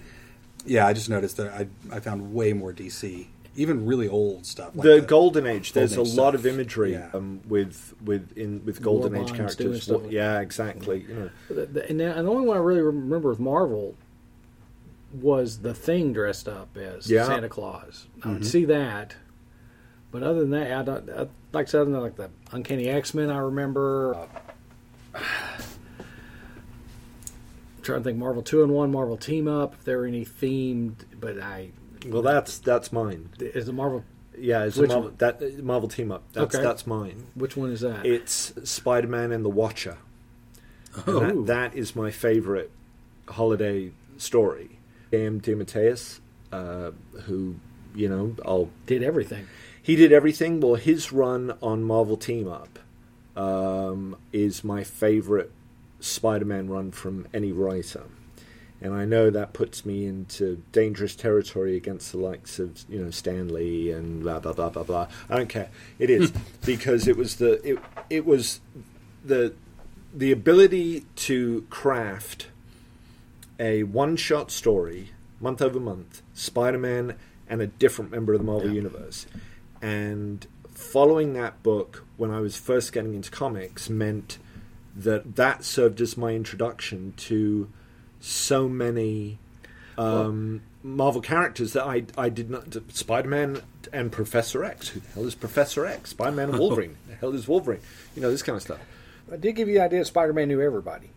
yeah, 0.64 0.86
I 0.86 0.92
just 0.92 1.10
noticed 1.10 1.36
that 1.38 1.52
I 1.52 1.66
I 1.94 2.00
found 2.00 2.32
way 2.32 2.52
more 2.54 2.72
DC. 2.72 3.26
Even 3.54 3.84
really 3.84 4.08
old 4.08 4.46
stuff. 4.46 4.70
Like 4.74 4.82
the 4.84 5.00
that. 5.00 5.06
golden 5.06 5.46
age. 5.46 5.72
There's 5.72 5.94
Golden 5.94 6.10
a 6.10 6.14
Age 6.14 6.18
lot 6.18 6.34
of 6.34 6.46
imagery 6.46 6.92
Yeah. 6.92 7.10
um, 7.12 7.40
with 7.46 7.92
with 8.02 8.32
in 8.36 8.64
with 8.64 8.80
golden 8.80 9.14
age 9.14 9.34
characters. 9.34 9.82
stuff 9.84 10.02
like- 10.04 10.10
yeah, 10.12 10.40
exactly. 10.40 11.04
You 11.08 11.14
know, 11.14 11.30
The- 11.48 11.66
the- 11.66 11.88
and, 11.90 12.00
the, 12.00 12.16
and 12.16 12.26
the 12.26 12.30
only 12.30 12.46
one 12.46 12.56
I 12.56 12.60
really 12.60 12.80
remember 12.80 13.28
with 13.28 13.40
Marvel 13.40 13.94
was 15.12 15.58
the 15.58 15.74
Thing 15.74 16.14
dressed 16.14 16.48
up 16.48 16.76
as 16.78 17.10
Yeah. 17.10 17.26
Santa 17.26 17.50
Claus. 17.50 18.06
I 18.16 18.20
Mm-hmm. 18.20 18.32
would 18.32 18.46
see 18.46 18.64
that, 18.64 19.16
but 20.10 20.22
other 20.22 20.40
than 20.40 20.50
that, 20.52 20.72
I 20.72 20.82
don't. 20.82 21.10
I, 21.10 21.26
like 21.52 21.66
I 21.66 21.70
said, 21.70 21.88
like 21.88 22.16
the 22.16 22.30
Uncanny 22.52 22.88
X 22.88 23.12
Men, 23.12 23.28
I 23.30 23.36
remember. 23.38 24.14
Uh, 25.14 25.20
trying 27.82 27.98
to 28.00 28.04
think 28.04 28.18
Marvel 28.18 28.42
Two-in-One, 28.42 28.90
Marvel 28.92 29.16
Team 29.16 29.48
Up. 29.48 29.74
If 29.74 29.84
there 29.84 29.98
were 29.98 30.06
any 30.06 30.24
themed, 30.24 30.94
but 31.20 31.38
I 31.40 31.72
well, 32.06 32.22
that's 32.22 32.58
that's 32.58 32.92
mine. 32.92 33.30
is 33.40 33.66
the 33.66 33.72
Marvel. 33.72 34.04
Yeah, 34.38 34.64
it's 34.64 34.76
Which 34.76 34.90
a 34.90 34.94
Marvel, 34.94 35.10
one? 35.10 35.16
that 35.18 35.62
Marvel 35.64 35.88
team 35.88 36.10
up. 36.10 36.22
That's 36.32 36.54
Okay. 36.54 36.64
that's 36.64 36.86
mine. 36.86 37.26
Which 37.34 37.56
one 37.56 37.70
is 37.70 37.80
that? 37.80 38.04
It's 38.06 38.52
Spider 38.64 39.08
Man 39.08 39.30
and 39.32 39.44
the 39.44 39.50
Watcher. 39.50 39.98
Oh. 41.06 41.20
that, 41.20 41.46
that 41.46 41.74
is 41.76 41.94
my 41.96 42.10
favorite 42.10 42.70
holiday 43.28 43.92
story. 44.18 44.78
Am 45.12 45.40
DeMatteis, 45.40 46.20
uh, 46.52 46.90
who 47.24 47.56
you 47.94 48.08
know, 48.08 48.34
I'll 48.44 48.70
Did 48.86 49.02
everything. 49.02 49.46
he 49.82 49.96
did 49.96 50.12
everything. 50.12 50.60
Well, 50.60 50.76
his 50.76 51.12
run 51.12 51.56
on 51.62 51.82
Marvel 51.84 52.16
Team 52.16 52.48
Up 52.48 52.78
um, 53.36 54.16
is 54.32 54.64
my 54.64 54.82
favorite 54.84 55.50
Spider-Man 56.00 56.68
run 56.70 56.90
from 56.90 57.26
any 57.34 57.52
writer, 57.52 58.04
and 58.82 58.94
I 58.94 59.04
know 59.04 59.30
that 59.30 59.52
puts 59.52 59.86
me 59.86 60.06
into 60.06 60.62
dangerous 60.72 61.14
territory 61.14 61.76
against 61.76 62.12
the 62.12 62.18
likes 62.18 62.58
of 62.58 62.84
you 62.88 62.98
know 63.02 63.10
Stan 63.10 63.52
Lee 63.52 63.90
and 63.90 64.22
blah 64.22 64.40
blah 64.40 64.52
blah 64.52 64.70
blah 64.70 64.82
blah. 64.82 65.08
I 65.28 65.36
don't 65.36 65.48
care. 65.48 65.70
It 65.98 66.10
is 66.10 66.30
hmm. 66.30 66.38
because 66.66 67.06
it 67.08 67.16
was 67.16 67.36
the 67.36 67.60
it 67.68 67.78
it 68.10 68.26
was 68.26 68.60
the 69.24 69.54
the 70.14 70.32
ability 70.32 71.06
to 71.16 71.66
craft 71.70 72.48
a 73.58 73.82
one-shot 73.84 74.50
story 74.50 75.10
month 75.40 75.62
over 75.62 75.80
month, 75.80 76.22
Spider-Man 76.34 77.16
and 77.48 77.62
a 77.62 77.66
different 77.66 78.10
member 78.10 78.32
of 78.32 78.40
the 78.40 78.44
Marvel 78.44 78.68
Yeah. 78.68 78.74
universe, 78.74 79.26
and 79.80 80.46
following 80.74 81.32
that 81.34 81.62
book 81.62 82.04
when 82.16 82.30
I 82.30 82.40
was 82.40 82.56
first 82.56 82.92
getting 82.92 83.14
into 83.14 83.30
comics 83.30 83.88
meant 83.88 84.38
that 84.96 85.36
that 85.36 85.64
served 85.64 86.00
as 86.00 86.16
my 86.16 86.32
introduction 86.32 87.14
to 87.16 87.68
so 88.22 88.68
many 88.68 89.38
um, 89.98 90.62
Marvel 90.82 91.20
characters 91.20 91.74
that 91.74 91.84
I 91.84 92.04
I 92.16 92.28
did 92.30 92.48
not 92.50 92.74
Spider-Man 92.92 93.60
and 93.92 94.10
Professor 94.10 94.64
X. 94.64 94.88
Who 94.88 95.00
the 95.00 95.08
hell 95.08 95.26
is 95.26 95.34
Professor 95.34 95.84
X? 95.84 96.10
Spider-Man 96.10 96.50
and 96.50 96.58
Wolverine. 96.60 96.96
the 97.08 97.16
hell 97.16 97.34
is 97.34 97.46
Wolverine? 97.46 97.80
You 98.16 98.22
know 98.22 98.30
this 98.30 98.42
kind 98.42 98.56
of 98.56 98.62
stuff. 98.62 98.80
I 99.30 99.36
did 99.36 99.54
give 99.56 99.68
you 99.68 99.74
the 99.74 99.80
idea 99.84 100.04
Spider 100.04 100.32
Man 100.32 100.48
knew 100.48 100.60
everybody. 100.60 101.10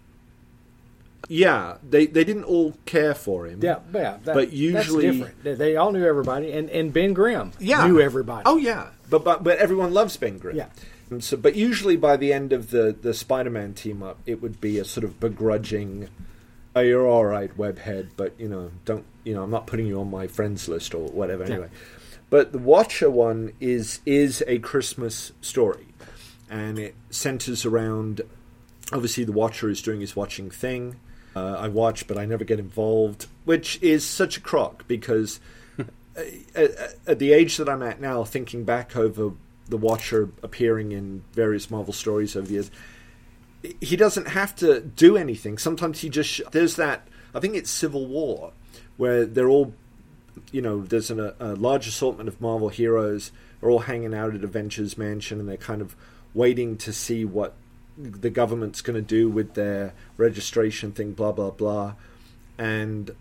Yeah, 1.27 1.77
they 1.87 2.05
they 2.05 2.23
didn't 2.23 2.43
all 2.43 2.73
care 2.85 3.15
for 3.15 3.47
him. 3.47 3.59
Yeah, 3.63 3.79
yeah. 3.93 4.17
That, 4.25 4.35
But 4.35 4.51
usually- 4.53 5.05
that's 5.05 5.17
different. 5.17 5.43
They, 5.43 5.53
they 5.55 5.75
all 5.75 5.91
knew 5.91 6.05
everybody, 6.05 6.51
and, 6.51 6.69
and 6.69 6.93
Ben 6.93 7.13
Grimm 7.13 7.51
yeah. 7.59 7.87
knew 7.87 7.99
everybody. 7.99 8.43
Oh 8.45 8.57
yeah, 8.57 8.89
but 9.09 9.23
but 9.23 9.43
but 9.43 9.57
everyone 9.57 9.93
loves 9.93 10.17
Ben 10.17 10.37
Grimm. 10.37 10.55
Yeah. 10.57 10.67
And 11.09 11.23
so, 11.23 11.37
but 11.37 11.55
usually 11.55 11.97
by 11.97 12.17
the 12.17 12.31
end 12.33 12.53
of 12.53 12.69
the 12.71 12.95
the 12.99 13.13
Spider-Man 13.13 13.73
team 13.73 14.03
up, 14.03 14.19
it 14.25 14.41
would 14.41 14.59
be 14.61 14.77
a 14.79 14.85
sort 14.85 15.03
of 15.03 15.19
begrudging. 15.19 16.09
Oh, 16.75 16.81
you're 16.81 17.07
all 17.07 17.25
right, 17.25 17.55
webhead, 17.57 18.09
but 18.17 18.33
you 18.37 18.49
know, 18.49 18.69
don't 18.83 19.05
you 19.23 19.33
know? 19.33 19.43
I'm 19.43 19.51
not 19.51 19.65
putting 19.65 19.87
you 19.87 19.99
on 20.01 20.11
my 20.11 20.27
friends 20.27 20.67
list 20.67 20.93
or 20.93 21.07
whatever. 21.07 21.45
Yeah. 21.45 21.53
Anyway, 21.53 21.69
but 22.29 22.51
the 22.51 22.57
Watcher 22.57 23.09
one 23.09 23.53
is 23.61 24.01
is 24.05 24.43
a 24.45 24.59
Christmas 24.59 25.31
story, 25.41 25.87
and 26.49 26.77
it 26.77 26.95
centers 27.09 27.65
around. 27.65 28.21
Obviously, 28.91 29.23
the 29.23 29.31
Watcher 29.31 29.69
is 29.69 29.81
doing 29.81 30.01
his 30.01 30.15
watching 30.15 30.49
thing. 30.49 30.99
Uh, 31.33 31.55
I 31.59 31.69
watch, 31.69 32.07
but 32.07 32.17
I 32.17 32.25
never 32.25 32.43
get 32.43 32.59
involved, 32.59 33.27
which 33.45 33.81
is 33.81 34.05
such 34.05 34.37
a 34.37 34.41
crock 34.41 34.85
because 34.87 35.39
at, 36.55 36.95
at 37.07 37.19
the 37.19 37.31
age 37.31 37.57
that 37.57 37.69
I'm 37.69 37.83
at 37.83 38.01
now, 38.01 38.25
thinking 38.25 38.65
back 38.65 38.97
over 38.97 39.31
the 39.67 39.77
Watcher 39.77 40.29
appearing 40.43 40.91
in 40.91 41.23
various 41.33 41.71
Marvel 41.71 41.93
stories 41.93 42.35
over 42.35 42.47
the 42.47 42.53
years, 42.53 42.71
he 43.81 43.95
doesn't 43.95 44.29
have 44.29 44.55
to 44.57 44.81
do 44.81 45.17
anything. 45.17 45.57
Sometimes 45.57 46.01
he 46.01 46.09
just 46.09 46.41
there's 46.51 46.75
that. 46.75 47.07
I 47.33 47.39
think 47.39 47.55
it's 47.55 47.69
Civil 47.69 48.05
War, 48.05 48.53
where 48.97 49.25
they're 49.25 49.49
all, 49.49 49.73
you 50.51 50.61
know, 50.61 50.83
there's 50.83 51.11
an, 51.11 51.33
a 51.39 51.53
large 51.55 51.87
assortment 51.87 52.29
of 52.29 52.39
Marvel 52.39 52.69
heroes 52.69 53.31
are 53.61 53.69
all 53.69 53.79
hanging 53.79 54.13
out 54.13 54.35
at 54.35 54.43
Avengers 54.43 54.97
Mansion, 54.97 55.39
and 55.39 55.49
they're 55.49 55.57
kind 55.57 55.81
of 55.81 55.95
waiting 56.33 56.77
to 56.77 56.93
see 56.93 57.25
what 57.25 57.53
the 57.97 58.29
government's 58.29 58.81
going 58.81 58.95
to 58.95 59.01
do 59.01 59.29
with 59.29 59.53
their 59.53 59.93
registration 60.17 60.91
thing, 60.91 61.13
blah 61.13 61.31
blah 61.31 61.51
blah, 61.51 61.93
and 62.57 63.11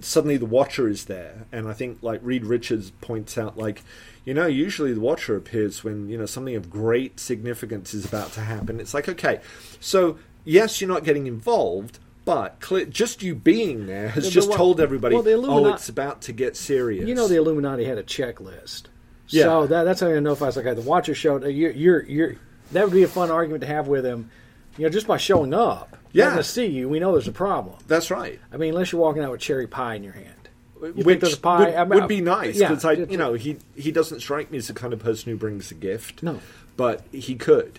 suddenly 0.00 0.36
the 0.36 0.46
Watcher 0.46 0.88
is 0.88 1.04
there, 1.04 1.46
and 1.52 1.68
I 1.68 1.72
think 1.72 1.98
like 2.02 2.20
Reed 2.22 2.44
Richards 2.44 2.90
points 3.00 3.36
out, 3.36 3.58
like 3.58 3.82
you 4.24 4.34
know, 4.34 4.46
usually 4.46 4.92
the 4.92 5.00
Watcher 5.00 5.36
appears 5.36 5.82
when 5.84 6.08
you 6.08 6.16
know 6.18 6.26
something 6.26 6.54
of 6.56 6.70
great 6.70 7.18
significance 7.20 7.92
is 7.94 8.04
about 8.04 8.32
to 8.32 8.40
happen. 8.40 8.80
It's 8.80 8.94
like 8.94 9.08
okay, 9.08 9.40
so 9.80 10.18
yes, 10.44 10.80
you're 10.80 10.88
not 10.90 11.04
getting 11.04 11.26
involved. 11.26 11.98
But 12.24 12.60
just 12.90 13.24
you 13.24 13.34
being 13.34 13.86
there 13.86 14.10
has 14.10 14.26
Yeah, 14.26 14.30
just 14.30 14.48
what- 14.50 14.56
told 14.56 14.80
everybody, 14.80 15.16
well, 15.16 15.50
oh, 15.50 15.66
it's 15.74 15.88
about 15.88 16.22
to 16.22 16.32
get 16.32 16.56
serious. 16.56 17.08
You 17.08 17.16
know, 17.16 17.26
the 17.26 17.34
Illuminati 17.34 17.84
had 17.84 17.98
a 17.98 18.04
checklist. 18.04 18.84
Yeah. 19.26 19.42
So 19.44 19.66
that, 19.66 19.82
that's 19.82 20.00
how 20.00 20.06
I 20.06 20.20
know 20.20 20.30
if 20.30 20.40
I 20.40 20.46
was 20.46 20.56
like, 20.56 20.66
okay, 20.66 20.80
the 20.80 20.86
Watcher 20.88 21.16
showed. 21.16 21.42
uh, 21.42 21.48
You're, 21.48 21.72
you're, 21.72 22.02
you're, 22.04 22.36
that 22.70 22.84
would 22.84 22.92
be 22.92 23.02
a 23.02 23.08
fun 23.08 23.32
argument 23.32 23.62
to 23.62 23.66
have 23.66 23.88
with 23.88 24.06
him. 24.06 24.30
You 24.78 24.84
know, 24.84 24.88
just 24.90 25.08
by 25.08 25.16
showing 25.16 25.52
up, 25.52 25.96
Yeah. 26.12 26.26
letting 26.26 26.38
us 26.38 26.48
see 26.48 26.66
you, 26.66 26.88
we 26.88 27.00
know 27.00 27.10
there's 27.10 27.26
a 27.26 27.32
problem. 27.32 27.74
That's 27.88 28.08
right. 28.08 28.38
I 28.52 28.56
mean, 28.56 28.70
unless 28.72 28.92
you're 28.92 29.00
walking 29.00 29.24
out 29.24 29.32
with 29.32 29.40
cherry 29.40 29.66
pie 29.66 29.96
in 29.96 30.04
your 30.04 30.12
hand. 30.12 30.41
Which 30.90 31.42
pie? 31.42 31.58
would, 31.66 31.74
I 31.74 31.84
mean, 31.84 32.00
would 32.00 32.08
be 32.08 32.20
nice 32.20 32.56
yeah, 32.56 32.68
because 32.68 32.84
I, 32.84 32.92
you 32.92 33.16
know, 33.16 33.34
he 33.34 33.56
he 33.76 33.90
doesn't 33.92 34.20
strike 34.20 34.50
me 34.50 34.58
as 34.58 34.66
the 34.68 34.74
kind 34.74 34.92
of 34.92 34.98
person 34.98 35.30
who 35.30 35.38
brings 35.38 35.70
a 35.70 35.74
gift. 35.74 36.22
No. 36.22 36.40
but 36.76 37.02
he 37.12 37.34
could. 37.34 37.78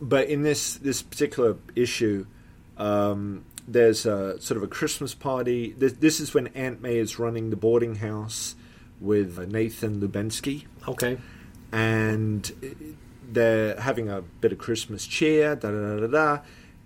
But 0.00 0.28
in 0.28 0.42
this 0.42 0.74
this 0.74 1.02
particular 1.02 1.56
issue, 1.76 2.26
um, 2.78 3.44
there's 3.68 4.06
a 4.06 4.40
sort 4.40 4.56
of 4.56 4.62
a 4.62 4.66
Christmas 4.68 5.14
party. 5.14 5.74
This, 5.76 5.92
this 5.94 6.20
is 6.20 6.32
when 6.32 6.46
Aunt 6.48 6.80
May 6.80 6.96
is 6.96 7.18
running 7.18 7.50
the 7.50 7.56
boarding 7.56 7.96
house 7.96 8.54
with 9.00 9.38
Nathan 9.50 10.00
Lubensky 10.00 10.64
Okay. 10.88 11.16
and 11.72 12.50
they're 13.30 13.78
having 13.80 14.08
a 14.08 14.22
bit 14.22 14.52
of 14.52 14.58
Christmas 14.58 15.06
cheer, 15.06 15.54
da 15.54 15.70
da 15.70 15.78
da 15.96 16.00
da 16.00 16.06
da. 16.06 16.38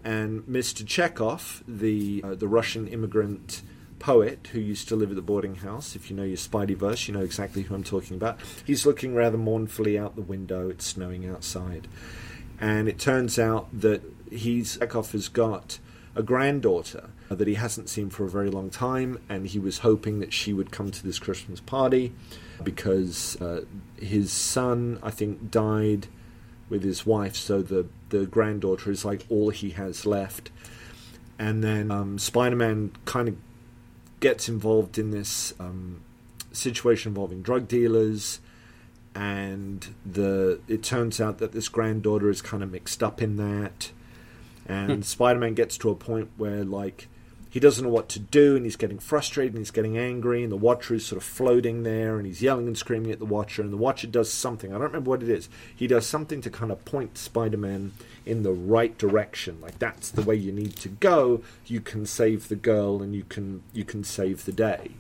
And 0.05 0.43
Mr. 0.43 0.87
Chekhov, 0.87 1.63
the 1.67 2.21
uh, 2.25 2.35
the 2.35 2.47
Russian 2.49 2.87
immigrant 2.89 3.63
poet 4.05 4.49
who 4.53 4.61
used 4.61 4.87
to 4.87 4.95
live 4.95 5.09
at 5.09 5.17
the 5.17 5.23
boarding 5.23 5.55
house, 5.55 5.97
if 5.97 6.11
you 6.11 6.17
know 6.17 6.25
your 6.25 6.37
Spideyverse, 6.37 7.09
you 7.09 7.15
know 7.15 7.23
exactly 7.23 7.63
who 7.63 7.75
I'm 7.75 7.83
talking 7.83 8.19
about. 8.19 8.39
He's 8.63 8.85
looking 8.85 9.15
rather 9.15 9.39
mournfully 9.39 9.99
out 9.99 10.15
the 10.15 10.21
window. 10.21 10.69
It's 10.69 10.85
snowing 10.85 11.27
outside, 11.27 11.89
and 12.61 12.87
it 12.87 12.99
turns 12.99 13.39
out 13.39 13.67
that 13.81 14.03
he's 14.31 14.77
Chekhov 14.77 15.13
has 15.13 15.29
got 15.29 15.79
a 16.15 16.23
granddaughter 16.23 17.09
that 17.31 17.49
he 17.49 17.55
hasn't 17.55 17.89
seen 17.89 18.11
for 18.11 18.25
a 18.25 18.29
very 18.29 18.51
long 18.51 18.69
time, 18.69 19.23
and 19.31 19.47
he 19.47 19.59
was 19.59 19.79
hoping 19.79 20.21
that 20.21 20.35
she 20.35 20.53
would 20.53 20.71
come 20.71 20.91
to 20.91 21.03
this 21.03 21.19
Christmas 21.19 21.61
party 21.61 22.13
because 22.63 23.41
uh, 23.41 23.63
his 23.97 24.31
son, 24.31 24.99
I 25.03 25.13
think, 25.13 25.51
died 25.51 26.09
with 26.69 26.85
his 26.85 27.07
wife, 27.07 27.37
so 27.37 27.63
the 27.63 27.87
the 28.11 28.27
granddaughter 28.27 28.91
is 28.91 29.03
like 29.03 29.25
all 29.31 29.49
he 29.49 29.71
has 29.71 30.05
left. 30.05 30.51
And 31.39 31.65
then 31.65 31.91
um, 31.91 32.19
Spider-Man 32.19 32.93
kind 33.07 33.29
of 33.29 33.37
gets 34.25 34.49
involved 34.49 34.97
in 34.97 35.11
this 35.11 35.53
um, 35.61 36.01
situation 36.51 37.11
involving 37.11 37.43
drug 37.43 37.69
dealers, 37.69 38.41
and 39.15 39.95
the 40.07 40.59
it 40.67 40.83
turns 40.83 41.21
out 41.21 41.37
that 41.41 41.53
this 41.53 41.69
granddaughter 41.69 42.31
is 42.31 42.41
kind 42.41 42.63
of 42.63 42.73
mixed 42.73 43.03
up 43.03 43.21
in 43.21 43.37
that. 43.37 43.91
And 44.67 45.05
Spider-Man 45.05 45.53
gets 45.53 45.77
to 45.77 45.91
a 45.91 45.95
point 45.95 46.31
where 46.39 46.65
like 46.65 47.09
he 47.55 47.61
doesn't 47.61 47.85
know 47.85 47.91
what 47.91 48.09
to 48.09 48.19
do 48.19 48.57
and 48.57 48.65
he's 48.65 48.75
getting 48.75 48.99
frustrated 48.99 49.53
and 49.53 49.61
he's 49.61 49.71
getting 49.71 49.97
angry 49.97 50.43
and 50.43 50.51
the 50.51 50.57
watcher 50.57 50.93
is 50.93 51.07
sort 51.07 51.23
of 51.23 51.23
floating 51.23 51.85
there 51.85 52.17
and 52.17 52.27
he's 52.27 52.43
yelling 52.43 52.67
and 52.67 52.77
screaming 52.77 53.13
at 53.13 53.21
the 53.21 53.25
watcher 53.25 53.63
and 53.63 53.73
the 53.73 53.77
watcher 53.77 54.09
does 54.09 54.33
something. 54.33 54.71
I 54.71 54.73
don't 54.73 54.89
remember 54.89 55.11
what 55.11 55.23
it 55.23 55.29
is. 55.29 55.49
He 55.77 55.87
does 55.87 56.05
something 56.05 56.41
to 56.41 56.51
kind 56.51 56.73
of 56.73 56.85
point 56.85 57.17
spider-man 57.17 57.93
in 58.27 58.43
the 58.43 58.51
right 58.51 58.99
direction. 58.99 59.61
Like 59.61 59.79
that's 59.79 60.11
the 60.11 60.23
way 60.23 60.35
you 60.35 60.51
need 60.51 60.75
to 60.79 60.89
go. 60.89 61.43
You 61.67 61.81
can 61.81 62.07
save 62.07 62.49
the 62.49 62.57
girl 62.57 63.01
and 63.01 63.15
you 63.15 63.23
can 63.23 63.63
you 63.73 63.85
can 63.85 64.03
save 64.03 64.47
the 64.47 64.53
day. 64.53 64.91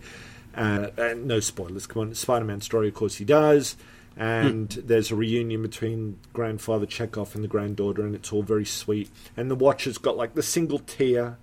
Uh, 0.55 0.91
and 0.97 1.27
no 1.27 1.41
spoilers. 1.41 1.89
Come 1.89 2.03
on. 2.03 2.15
Spider-man 2.15 2.61
story 2.61 2.87
of 2.87 2.95
course 2.95 3.17
he 3.17 3.25
does. 3.25 3.75
And 4.17 4.69
there's 4.69 5.11
a 5.11 5.17
reunion 5.17 5.61
between 5.61 6.21
grandfather 6.33 6.87
chekhov 6.87 7.35
and 7.35 7.43
the 7.43 7.49
granddaughter 7.49 8.07
and 8.07 8.15
it's 8.15 8.33
all 8.33 8.45
very 8.45 8.65
sweet. 8.65 9.11
And 9.37 9.51
the 9.51 9.57
watcher's 9.57 9.99
got 9.99 10.17
like 10.17 10.35
the 10.35 10.43
single 10.45 10.79
tear 10.79 11.37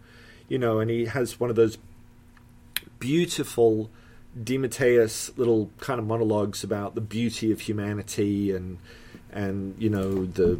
you 0.52 0.58
know, 0.58 0.82
and 0.82 0.91
he 0.91 1.06
has 1.06 1.39
one 1.39 1.49
of 1.49 1.56
those 1.56 1.78
beautiful 2.99 3.89
DeMatteis 4.38 5.38
little 5.38 5.72
kind 5.80 5.97
of 5.97 6.06
monologues 6.06 6.62
about 6.62 6.93
the 6.93 6.99
beauty 6.99 7.54
of 7.54 7.62
humanity 7.62 8.52
and 8.52 8.78
and 9.32 9.82
you 9.82 9.89
know 9.89 10.26
the 10.26 10.60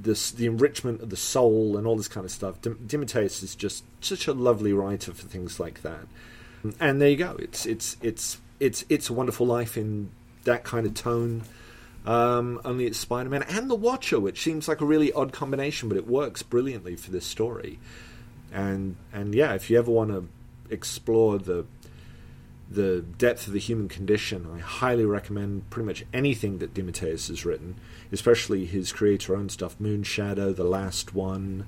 this 0.00 0.30
the 0.30 0.46
enrichment 0.46 1.02
of 1.02 1.10
the 1.10 1.16
soul 1.16 1.76
and 1.76 1.86
all 1.86 1.94
this 1.94 2.08
kind 2.08 2.24
of 2.24 2.30
stuff. 2.30 2.58
DeMatteis 2.62 3.42
is 3.42 3.54
just 3.54 3.84
such 4.00 4.26
a 4.28 4.32
lovely 4.32 4.72
writer 4.72 5.12
for 5.12 5.26
things 5.26 5.60
like 5.60 5.82
that. 5.82 6.06
And 6.80 6.98
there 6.98 7.10
you 7.10 7.16
go. 7.16 7.36
It's 7.38 7.66
it's 7.66 7.98
it's 8.00 8.40
it's 8.60 8.86
it's 8.88 9.10
a 9.10 9.12
wonderful 9.12 9.46
life 9.46 9.76
in 9.76 10.08
that 10.44 10.64
kind 10.64 10.86
of 10.86 10.94
tone. 10.94 11.42
Um, 12.06 12.62
only 12.64 12.86
it's 12.86 12.96
Spider 12.98 13.28
Man 13.28 13.42
and 13.42 13.68
the 13.68 13.74
Watcher, 13.74 14.18
which 14.18 14.42
seems 14.42 14.68
like 14.68 14.80
a 14.80 14.86
really 14.86 15.12
odd 15.12 15.34
combination, 15.34 15.90
but 15.90 15.98
it 15.98 16.06
works 16.06 16.42
brilliantly 16.42 16.96
for 16.96 17.10
this 17.10 17.26
story. 17.26 17.78
And 18.56 18.96
and 19.12 19.34
yeah, 19.34 19.52
if 19.52 19.68
you 19.68 19.78
ever 19.78 19.90
want 19.90 20.10
to 20.10 20.26
explore 20.70 21.38
the 21.38 21.66
the 22.70 23.02
depth 23.02 23.46
of 23.46 23.52
the 23.52 23.58
human 23.60 23.86
condition, 23.86 24.48
I 24.52 24.58
highly 24.58 25.04
recommend 25.04 25.68
pretty 25.68 25.86
much 25.86 26.04
anything 26.12 26.58
that 26.58 26.72
DeMatteis 26.72 27.28
has 27.28 27.44
written, 27.44 27.76
especially 28.10 28.64
his 28.64 28.92
creator-owned 28.92 29.52
stuff: 29.52 29.76
Moonshadow, 29.78 30.56
The 30.56 30.64
Last 30.64 31.14
One, 31.14 31.66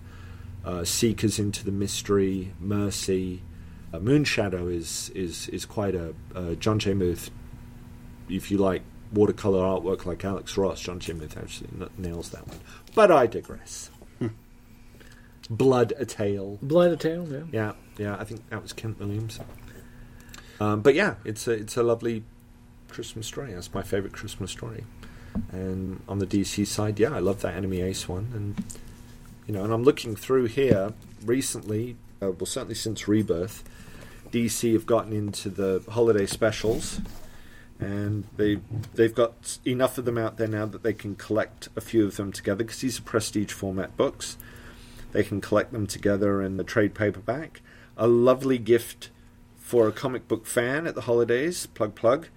uh, 0.64 0.82
Seekers 0.82 1.38
into 1.38 1.62
the 1.62 1.72
Mystery, 1.72 2.54
Mercy. 2.58 3.42
Uh, 3.92 3.98
Moonshadow 3.98 4.72
is 4.72 5.10
is 5.14 5.50
is 5.50 5.66
quite 5.66 5.94
a 5.94 6.14
uh, 6.34 6.54
John. 6.54 6.78
Muth. 6.96 7.30
If 8.30 8.50
you 8.50 8.56
like 8.56 8.82
watercolor 9.12 9.60
artwork 9.60 10.06
like 10.06 10.24
Alex 10.24 10.56
Ross, 10.56 10.80
John. 10.80 11.00
Muth 11.18 11.36
actually 11.36 11.68
nails 11.98 12.30
that 12.30 12.48
one. 12.48 12.60
But 12.94 13.12
I 13.12 13.26
digress. 13.26 13.90
Blood 15.50 15.92
a 15.98 16.04
Tale. 16.04 16.58
Blood 16.60 16.92
a 16.92 16.96
Tale, 16.96 17.26
yeah. 17.30 17.42
Yeah, 17.52 17.72
yeah. 17.96 18.16
I 18.18 18.24
think 18.24 18.48
that 18.50 18.62
was 18.62 18.72
Kent 18.72 18.98
Williams. 18.98 19.40
Um, 20.60 20.82
but 20.82 20.94
yeah, 20.94 21.14
it's 21.24 21.46
a 21.46 21.52
it's 21.52 21.76
a 21.76 21.82
lovely 21.82 22.24
Christmas 22.88 23.26
story. 23.26 23.54
That's 23.54 23.72
my 23.72 23.82
favorite 23.82 24.12
Christmas 24.12 24.50
story. 24.50 24.84
And 25.52 26.02
on 26.08 26.18
the 26.18 26.26
DC 26.26 26.66
side, 26.66 26.98
yeah, 26.98 27.14
I 27.14 27.20
love 27.20 27.40
that 27.42 27.54
Enemy 27.54 27.80
Ace 27.82 28.08
one. 28.08 28.30
And 28.34 28.64
you 29.46 29.54
know, 29.54 29.64
and 29.64 29.72
I'm 29.72 29.84
looking 29.84 30.16
through 30.16 30.46
here 30.46 30.92
recently. 31.24 31.96
Uh, 32.20 32.32
well, 32.32 32.46
certainly 32.46 32.74
since 32.74 33.06
Rebirth, 33.06 33.62
DC 34.32 34.72
have 34.72 34.86
gotten 34.86 35.12
into 35.12 35.48
the 35.48 35.82
holiday 35.88 36.26
specials, 36.26 37.00
and 37.78 38.24
they 38.36 38.58
they've 38.94 39.14
got 39.14 39.58
enough 39.64 39.96
of 39.96 40.04
them 40.04 40.18
out 40.18 40.36
there 40.36 40.48
now 40.48 40.66
that 40.66 40.82
they 40.82 40.92
can 40.92 41.14
collect 41.14 41.68
a 41.76 41.80
few 41.80 42.04
of 42.04 42.16
them 42.16 42.32
together 42.32 42.64
because 42.64 42.80
these 42.80 42.98
are 42.98 43.02
prestige 43.02 43.52
format 43.52 43.96
books. 43.96 44.36
They 45.12 45.24
can 45.24 45.40
collect 45.40 45.72
them 45.72 45.86
together 45.86 46.42
in 46.42 46.56
the 46.56 46.64
trade 46.64 46.94
paperback. 46.94 47.60
A 47.96 48.06
lovely 48.06 48.58
gift 48.58 49.10
for 49.56 49.88
a 49.88 49.92
comic 49.92 50.28
book 50.28 50.46
fan 50.46 50.86
at 50.86 50.94
the 50.94 51.02
holidays. 51.02 51.66
Plug, 51.66 51.94
plug. 51.94 52.28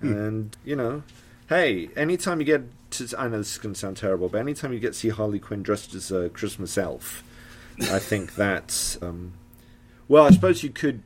Hmm. 0.00 0.12
And, 0.12 0.56
you 0.64 0.76
know, 0.76 1.02
hey, 1.48 1.90
anytime 1.96 2.40
you 2.40 2.46
get 2.46 2.64
to. 2.90 3.08
I 3.18 3.28
know 3.28 3.38
this 3.38 3.52
is 3.52 3.58
going 3.58 3.74
to 3.74 3.80
sound 3.80 3.96
terrible, 3.96 4.28
but 4.28 4.38
anytime 4.38 4.72
you 4.72 4.80
get 4.80 4.92
to 4.92 4.98
see 4.98 5.08
Harley 5.08 5.38
Quinn 5.38 5.62
dressed 5.62 5.94
as 5.94 6.10
a 6.10 6.28
Christmas 6.30 6.76
elf, 6.76 7.22
I 7.80 7.98
think 7.98 8.34
that's. 8.36 9.00
Um, 9.02 9.34
well, 10.08 10.24
I 10.24 10.30
suppose 10.30 10.62
you 10.62 10.70
could. 10.70 11.02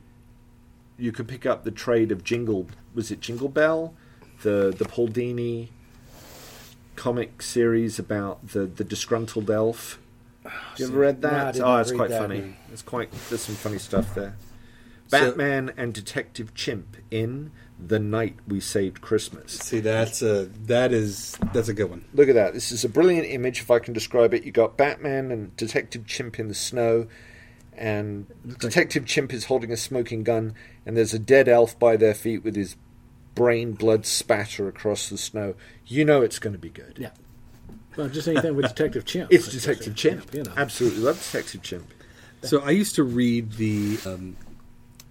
You 0.97 1.11
could 1.11 1.27
pick 1.27 1.45
up 1.45 1.63
the 1.63 1.71
trade 1.71 2.11
of 2.11 2.23
Jingle. 2.23 2.67
Was 2.93 3.11
it 3.11 3.21
Jingle 3.21 3.49
Belle? 3.49 3.93
The 4.43 4.73
the 4.75 4.85
Paul 4.85 5.07
Dini 5.07 5.69
comic 6.95 7.41
series 7.41 7.97
about 7.97 8.49
the, 8.49 8.65
the 8.65 8.83
disgruntled 8.83 9.49
elf. 9.49 9.99
You 10.77 10.87
ever 10.87 10.97
read 10.97 11.21
that? 11.21 11.55
No, 11.55 11.65
oh, 11.65 11.77
it's 11.77 11.91
quite 11.91 12.09
that. 12.09 12.21
funny. 12.21 12.55
It's 12.71 12.81
quite. 12.81 13.11
There's 13.29 13.41
some 13.41 13.55
funny 13.55 13.77
stuff 13.77 14.15
there. 14.15 14.35
Batman 15.11 15.67
so, 15.67 15.73
and 15.77 15.93
Detective 15.93 16.55
Chimp 16.55 16.97
in 17.11 17.51
The 17.79 17.99
Night 17.99 18.37
We 18.47 18.59
Saved 18.59 19.01
Christmas. 19.01 19.51
See, 19.51 19.81
that's 19.81 20.21
a 20.21 20.45
that 20.65 20.91
is 20.91 21.37
that's 21.53 21.67
a 21.67 21.73
good 21.73 21.89
one. 21.89 22.05
Look 22.13 22.29
at 22.29 22.35
that. 22.35 22.53
This 22.53 22.71
is 22.71 22.83
a 22.83 22.89
brilliant 22.89 23.27
image. 23.27 23.59
If 23.59 23.69
I 23.69 23.79
can 23.79 23.93
describe 23.93 24.33
it, 24.33 24.43
you 24.43 24.51
got 24.51 24.77
Batman 24.77 25.31
and 25.31 25.55
Detective 25.57 26.07
Chimp 26.07 26.39
in 26.39 26.47
the 26.47 26.55
snow, 26.55 27.07
and 27.73 28.25
Detective 28.59 29.05
Chimp 29.05 29.33
is 29.33 29.45
holding 29.45 29.71
a 29.71 29.77
smoking 29.77 30.23
gun, 30.23 30.55
and 30.85 30.97
there's 30.97 31.13
a 31.13 31.19
dead 31.19 31.47
elf 31.47 31.77
by 31.77 31.97
their 31.97 32.15
feet 32.15 32.43
with 32.43 32.55
his 32.55 32.75
brain 33.35 33.73
blood 33.73 34.05
spatter 34.05 34.67
across 34.67 35.09
the 35.09 35.17
snow. 35.17 35.55
You 35.85 36.05
know 36.05 36.21
it's 36.21 36.39
going 36.39 36.53
to 36.53 36.59
be 36.59 36.69
good. 36.69 36.97
Yeah. 36.97 37.11
Well, 37.95 38.09
just 38.09 38.27
anything 38.27 38.55
with 38.55 38.67
Detective 38.67 39.05
Chimp. 39.05 39.31
It's 39.31 39.47
Detective 39.47 39.95
Chimp. 39.95 40.33
You 40.33 40.43
know. 40.43 40.53
Absolutely 40.55 40.99
love 40.99 41.17
Detective 41.17 41.61
Chimp. 41.61 41.93
So 42.43 42.61
I 42.61 42.71
used 42.71 42.95
to 42.95 43.03
read 43.03 43.53
the 43.53 43.99
um, 44.05 44.35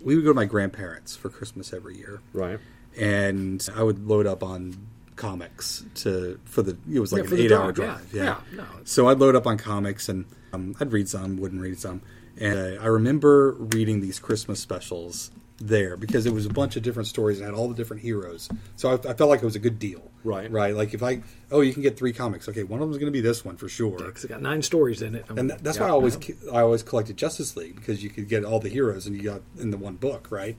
we 0.03 0.17
would 0.17 0.25
go 0.25 0.31
to 0.31 0.35
my 0.35 0.47
grandparents 0.47 1.17
for 1.17 1.29
Christmas 1.29 1.73
every 1.73 1.97
year. 1.97 2.21
Right. 2.33 2.59
And 2.99 3.67
I 3.75 3.83
would 3.83 4.07
load 4.07 4.27
up 4.27 4.43
on 4.43 4.87
comics 5.17 5.85
to 5.95 6.41
for 6.45 6.63
the 6.63 6.77
it 6.91 6.99
was 6.99 7.13
like 7.13 7.25
yeah, 7.25 7.35
an 7.35 7.41
eight 7.41 7.53
hour 7.53 7.73
drive. 7.73 8.11
Yeah. 8.13 8.23
yeah. 8.23 8.37
yeah 8.51 8.57
no. 8.57 8.67
So 8.85 9.09
I'd 9.09 9.19
load 9.19 9.37
up 9.37 9.47
on 9.47 9.59
comics 9.59 10.09
and 10.09 10.25
um, 10.53 10.75
I'd 10.81 10.93
read 10.93 11.09
some, 11.09 11.37
wouldn't 11.37 11.61
read 11.61 11.79
some. 11.79 12.03
And 12.39 12.79
uh, 12.79 12.83
I 12.83 12.87
remember 12.87 13.53
reading 13.53 14.01
these 14.01 14.19
Christmas 14.19 14.61
specials 14.61 15.31
there 15.61 15.97
because 15.97 16.25
it 16.27 16.33
was 16.33 16.47
a 16.47 16.51
bunch 16.51 16.77
of 16.77 16.83
different 16.83 17.07
stories 17.07 17.39
and 17.39 17.47
had 17.47 17.55
all 17.55 17.69
the 17.69 17.75
different 17.75 18.03
heroes. 18.03 18.49
So 18.77 18.91
I, 18.91 18.95
I 18.95 19.15
felt 19.15 19.29
like 19.29 19.43
it 19.43 19.45
was 19.45 19.57
a 19.57 19.61
good 19.61 19.79
deal. 19.79 20.03
Right. 20.25 20.51
Right. 20.51 20.75
Like 20.75 20.95
if 20.95 21.03
I, 21.03 21.23
oh, 21.51 21.61
you 21.61 21.73
can 21.73 21.83
get 21.83 21.99
three 21.99 22.13
comics. 22.13 22.49
Okay, 22.49 22.63
one 22.63 22.81
of 22.81 22.89
them 22.89 22.93
is 22.93 22.99
going 22.99 23.13
to 23.13 23.17
be 23.17 23.21
this 23.21 23.45
one 23.45 23.57
for 23.57 23.69
sure. 23.69 23.99
Because 23.99 24.25
yeah, 24.25 24.31
it 24.31 24.35
got 24.35 24.43
nine 24.43 24.63
stories 24.63 25.03
in 25.03 25.15
it. 25.15 25.27
and 25.29 25.51
that's 25.51 25.79
why 25.79 25.87
I 25.87 25.91
always, 25.91 26.19
I 26.53 26.61
always 26.61 26.83
collected 26.83 27.17
Justice 27.17 27.57
League 27.57 27.77
because 27.77 28.03
you 28.03 28.11
could 28.11 28.29
get 28.29 28.45
all 28.45 28.59
the 28.59 28.69
heroes 28.69 29.07
and 29.07 29.17
you 29.17 29.23
got 29.23 29.43
in 29.59 29.71
the 29.71 29.77
one 29.77 29.97
book, 29.97 30.29
right? 30.31 30.57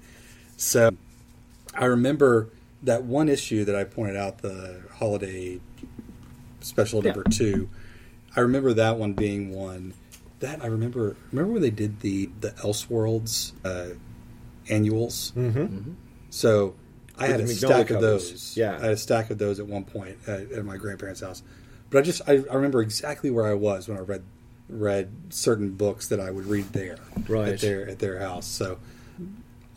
So 0.58 0.91
I 1.74 1.86
remember 1.86 2.49
that 2.84 3.04
one 3.04 3.30
issue 3.30 3.66
that 3.66 3.76
I 3.76 3.84
pointed 3.84 4.18
out, 4.18 4.39
the 4.39 4.84
holiday 4.93 5.60
special 6.62 7.02
number 7.02 7.24
two. 7.24 7.70
I 8.36 8.41
remember 8.41 8.74
that 8.74 8.97
one 8.97 9.14
being 9.14 9.52
one 9.52 9.93
that 10.39 10.64
I 10.64 10.68
remember. 10.68 11.16
Remember 11.32 11.54
when 11.54 11.62
they 11.62 11.70
did 11.70 11.99
the 12.02 12.30
the 12.39 12.52
Elseworlds 12.52 13.54
uh, 13.66 13.95
annuals? 14.70 15.32
Mm-hmm. 15.36 15.59
Mm-hmm. 15.59 15.91
So 16.30 16.76
I 17.18 17.28
had 17.28 17.39
a 17.39 17.47
stack 17.47 17.89
of 17.89 18.01
those. 18.01 18.55
Yeah, 18.57 18.78
I 18.78 18.86
had 18.86 18.91
a 18.91 18.97
stack 18.97 19.30
of 19.30 19.38
those 19.38 19.59
at 19.59 19.68
one 19.68 19.84
point 19.84 20.18
at, 20.28 20.51
at 20.51 20.66
my 20.66 20.78
grandparents' 20.78 21.22
house. 21.22 21.43
But 21.89 21.99
I 21.99 22.01
just 22.01 22.22
I, 22.28 22.34
I, 22.34 22.55
remember 22.55 22.82
exactly 22.82 23.30
where 23.30 23.45
I 23.45 23.53
was 23.53 23.88
when 23.88 23.97
I 23.97 24.01
read 24.01 24.24
read 24.70 25.12
certain 25.30 25.72
books 25.72 26.07
that 26.07 26.20
I 26.20 26.32
would 26.32 26.45
read 26.45 26.72
there 26.72 26.97
right. 27.28 27.49
at 27.49 27.59
their 27.59 27.89
at 27.89 27.99
their 27.99 28.20
house. 28.20 28.47
So 28.47 28.80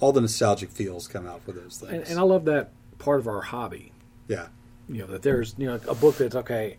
all 0.00 0.12
the 0.12 0.20
nostalgic 0.20 0.70
feels 0.70 1.08
come 1.08 1.26
out 1.26 1.42
for 1.42 1.52
those 1.52 1.78
things. 1.78 1.92
And, 1.92 2.02
and 2.04 2.18
I 2.18 2.22
love 2.22 2.44
that 2.44 2.70
part 2.98 3.20
of 3.20 3.26
our 3.26 3.40
hobby. 3.40 3.92
Yeah, 4.28 4.48
you 4.88 4.98
know 4.98 5.06
that 5.08 5.22
there's 5.22 5.54
you 5.58 5.66
know 5.66 5.80
a 5.88 5.94
book 5.94 6.18
that's 6.18 6.36
okay. 6.36 6.78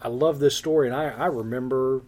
I 0.00 0.08
love 0.08 0.38
this 0.38 0.56
story, 0.56 0.88
and 0.88 0.96
I 0.96 1.08
I 1.08 1.26
remember 1.26 2.02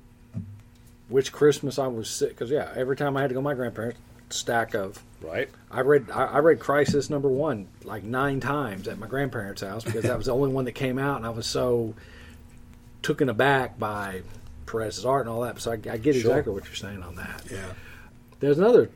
which 1.09 1.33
Christmas 1.33 1.79
I 1.79 1.87
was 1.87 2.09
sick 2.09 2.31
because 2.31 2.51
yeah, 2.51 2.73
every 2.75 2.97
time 2.97 3.17
I 3.17 3.21
had 3.21 3.29
to 3.29 3.35
go 3.35 3.41
to 3.41 3.45
my 3.45 3.55
grandparents, 3.55 4.01
stack 4.31 4.75
of 4.75 5.03
Right. 5.21 5.49
I 5.71 5.81
read 5.81 6.11
I, 6.11 6.25
I, 6.25 6.39
read 6.39 6.61
Crisis 6.61 7.11
number 7.11 7.29
one 7.29 7.67
like 7.83 8.05
nine 8.05 8.39
times 8.39 8.87
at 8.87 8.99
my 8.99 9.09
grandparents' 9.09 9.63
house 9.63 9.83
because 9.85 10.05
that 10.05 10.17
was 10.17 10.27
the 10.27 10.35
only 10.35 10.51
one 10.51 10.65
that 10.67 10.73
came 10.73 10.99
out, 10.99 11.17
and 11.17 11.27
I 11.27 11.31
was 11.31 11.47
so 11.47 11.95
taken 13.03 13.29
aback 13.29 13.79
by 13.79 14.23
Perez's 14.67 15.05
art 15.05 15.27
and 15.27 15.35
all 15.35 15.41
that. 15.41 15.61
So 15.61 15.73
I, 15.73 15.75
I 15.75 15.97
get 15.97 16.15
exactly 16.15 16.45
sure. 16.45 16.53
what 16.53 16.67
you're 16.67 16.75
saying 16.75 17.03
on 17.03 17.17
that. 17.17 17.43
Yeah. 17.51 17.73
There's 18.39 18.59
another 18.59 18.91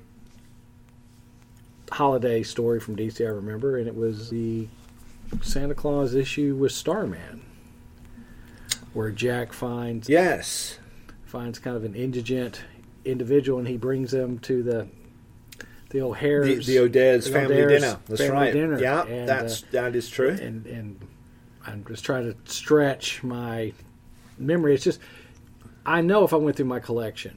holiday 1.91 2.45
story 2.45 2.78
from 2.78 2.95
DC 2.95 3.20
I 3.20 3.30
remember, 3.30 3.76
and 3.76 3.89
it 3.89 3.97
was 3.97 4.30
the 4.30 4.68
Santa 5.41 5.74
Claus 5.74 6.14
issue 6.14 6.55
with 6.55 6.70
Starman, 6.70 7.43
where 8.93 9.11
Jack 9.11 9.53
finds 9.53 10.09
yes 10.09 10.78
finds 11.24 11.59
kind 11.59 11.76
of 11.76 11.83
an 11.85 11.97
indigent 11.97 12.62
individual, 13.05 13.59
and 13.59 13.66
he 13.66 13.76
brings 13.76 14.12
them 14.12 14.39
to 14.39 14.62
the 14.62 14.87
the 15.93 16.01
O'Hare's, 16.01 16.66
the, 16.66 16.72
the 16.72 16.78
O'Dare's 16.80 17.28
family 17.28 17.62
O'Dare's 17.62 17.82
dinner. 17.82 17.99
That's 18.07 18.20
family 18.20 18.36
right. 18.36 18.53
Dinner. 18.53 18.80
Yeah, 18.80 19.05
and, 19.05 19.28
that's 19.28 19.62
uh, 19.62 19.66
that 19.72 19.95
is 19.95 20.09
true. 20.09 20.30
And 20.30 20.66
and 20.66 21.01
I'm 21.66 21.84
just 21.84 22.05
trying 22.05 22.32
to 22.32 22.53
stretch 22.53 23.22
my 23.22 23.72
memory. 24.38 24.74
It's 24.74 24.84
just 24.84 25.01
I 25.84 26.01
know 26.01 26.24
if 26.24 26.32
I 26.32 26.36
went 26.36 26.57
through 26.57 26.66
my 26.66 26.80
collection, 26.80 27.36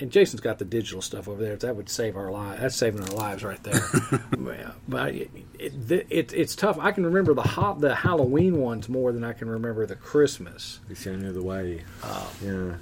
and 0.00 0.10
Jason's 0.10 0.40
got 0.40 0.58
the 0.58 0.64
digital 0.64 1.00
stuff 1.00 1.28
over 1.28 1.40
there. 1.40 1.54
That 1.54 1.76
would 1.76 1.88
save 1.88 2.16
our 2.16 2.32
lives. 2.32 2.60
That's 2.60 2.74
saving 2.74 3.00
our 3.02 3.14
lives 3.14 3.44
right 3.44 3.62
there. 3.62 3.80
but 4.88 5.14
it, 5.14 5.30
it, 5.58 6.06
it, 6.10 6.32
it's 6.34 6.56
tough. 6.56 6.78
I 6.80 6.90
can 6.90 7.06
remember 7.06 7.32
the 7.32 7.42
hot, 7.42 7.80
the 7.80 7.94
Halloween 7.94 8.58
ones 8.58 8.88
more 8.88 9.12
than 9.12 9.22
I 9.22 9.34
can 9.34 9.48
remember 9.48 9.86
the 9.86 9.96
Christmas. 9.96 10.80
It's 10.90 11.04
the 11.04 11.12
only 11.12 11.28
other 11.28 11.42
way. 11.42 11.84
Uh, 12.02 12.26
yeah. 12.42 12.74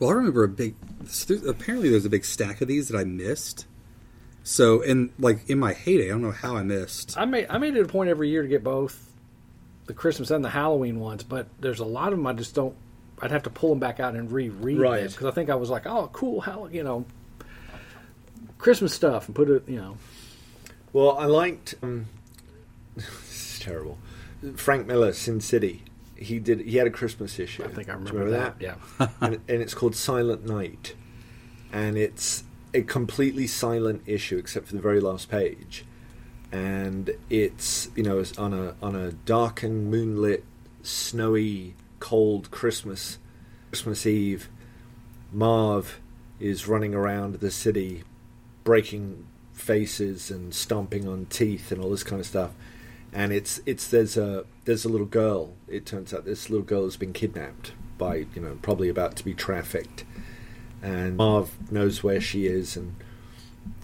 Well, 0.00 0.10
I 0.10 0.14
remember 0.14 0.42
a 0.42 0.48
big. 0.48 0.74
Apparently, 1.46 1.90
there's 1.90 2.06
a 2.06 2.10
big 2.10 2.24
stack 2.24 2.62
of 2.62 2.68
these 2.68 2.88
that 2.88 2.98
I 2.98 3.04
missed. 3.04 3.66
So, 4.42 4.80
in 4.80 5.12
like 5.18 5.48
in 5.48 5.58
my 5.58 5.74
heyday, 5.74 6.06
I 6.06 6.08
don't 6.08 6.22
know 6.22 6.30
how 6.30 6.56
I 6.56 6.62
missed. 6.62 7.16
I 7.18 7.26
made 7.26 7.46
I 7.50 7.58
made 7.58 7.76
it 7.76 7.84
a 7.84 7.88
point 7.88 8.08
every 8.08 8.30
year 8.30 8.42
to 8.42 8.48
get 8.48 8.64
both 8.64 9.12
the 9.84 9.92
Christmas 9.92 10.30
and 10.30 10.42
the 10.42 10.48
Halloween 10.48 11.00
ones, 11.00 11.22
but 11.22 11.48
there's 11.60 11.80
a 11.80 11.84
lot 11.84 12.12
of 12.12 12.18
them 12.18 12.26
I 12.26 12.32
just 12.32 12.54
don't. 12.54 12.74
I'd 13.20 13.30
have 13.30 13.42
to 13.42 13.50
pull 13.50 13.68
them 13.68 13.78
back 13.78 14.00
out 14.00 14.14
and 14.14 14.32
reread 14.32 14.78
right. 14.78 15.06
because 15.06 15.26
I 15.26 15.32
think 15.32 15.50
I 15.50 15.54
was 15.56 15.68
like, 15.68 15.86
oh, 15.86 16.08
cool, 16.14 16.40
how 16.40 16.66
you 16.72 16.82
know, 16.82 17.04
Christmas 18.56 18.94
stuff, 18.94 19.26
and 19.26 19.36
put 19.36 19.50
it, 19.50 19.68
you 19.68 19.76
know. 19.76 19.98
Well, 20.94 21.18
I 21.18 21.26
liked. 21.26 21.74
Um, 21.82 22.06
this 22.96 23.54
is 23.54 23.58
terrible. 23.58 23.98
Frank 24.56 24.86
Miller, 24.86 25.12
Sin 25.12 25.42
City. 25.42 25.82
He 26.20 26.38
did. 26.38 26.60
He 26.60 26.76
had 26.76 26.86
a 26.86 26.90
Christmas 26.90 27.38
issue. 27.38 27.64
I 27.64 27.68
think 27.68 27.88
I 27.88 27.94
you 27.94 27.98
remember, 27.98 28.30
that. 28.30 28.56
Yeah. 28.60 28.74
and, 29.20 29.40
and 29.48 29.62
it's 29.62 29.74
called 29.74 29.96
Silent 29.96 30.44
Night, 30.46 30.94
and 31.72 31.96
it's 31.96 32.44
a 32.74 32.82
completely 32.82 33.46
silent 33.46 34.02
issue 34.06 34.36
except 34.36 34.68
for 34.68 34.74
the 34.74 34.80
very 34.80 35.00
last 35.00 35.30
page, 35.30 35.84
and 36.52 37.10
it's 37.28 37.90
you 37.96 38.02
know 38.02 38.18
it's 38.18 38.36
on 38.38 38.52
a 38.52 38.74
on 38.82 38.94
a 38.94 39.12
dark 39.12 39.62
and 39.62 39.90
moonlit, 39.90 40.44
snowy, 40.82 41.74
cold 41.98 42.50
Christmas 42.50 43.18
Christmas 43.70 44.06
Eve. 44.06 44.48
Marv 45.32 46.00
is 46.38 46.66
running 46.66 46.94
around 46.94 47.36
the 47.36 47.50
city, 47.50 48.02
breaking 48.64 49.26
faces 49.52 50.30
and 50.30 50.54
stomping 50.54 51.06
on 51.06 51.26
teeth 51.26 51.70
and 51.70 51.82
all 51.82 51.90
this 51.90 52.02
kind 52.02 52.20
of 52.20 52.26
stuff. 52.26 52.50
And 53.12 53.32
it's 53.32 53.60
it's 53.66 53.88
there's 53.88 54.16
a 54.16 54.44
there's 54.70 54.84
a 54.84 54.88
little 54.88 55.04
girl. 55.04 55.56
It 55.66 55.84
turns 55.84 56.14
out 56.14 56.24
this 56.24 56.48
little 56.48 56.64
girl 56.64 56.84
has 56.84 56.96
been 56.96 57.12
kidnapped 57.12 57.72
by 57.98 58.26
you 58.36 58.40
know 58.40 58.56
probably 58.62 58.88
about 58.88 59.16
to 59.16 59.24
be 59.24 59.34
trafficked, 59.34 60.04
and 60.80 61.16
Marv 61.16 61.72
knows 61.72 62.04
where 62.04 62.20
she 62.20 62.46
is, 62.46 62.76
and 62.76 62.94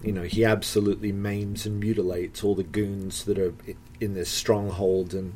you 0.01 0.13
know 0.13 0.23
he 0.23 0.45
absolutely 0.45 1.11
maims 1.11 1.65
and 1.65 1.81
mutilates 1.81 2.41
all 2.41 2.55
the 2.55 2.63
goons 2.63 3.25
that 3.25 3.37
are 3.37 3.53
in 3.99 4.13
this 4.13 4.29
stronghold. 4.29 5.13
And 5.13 5.35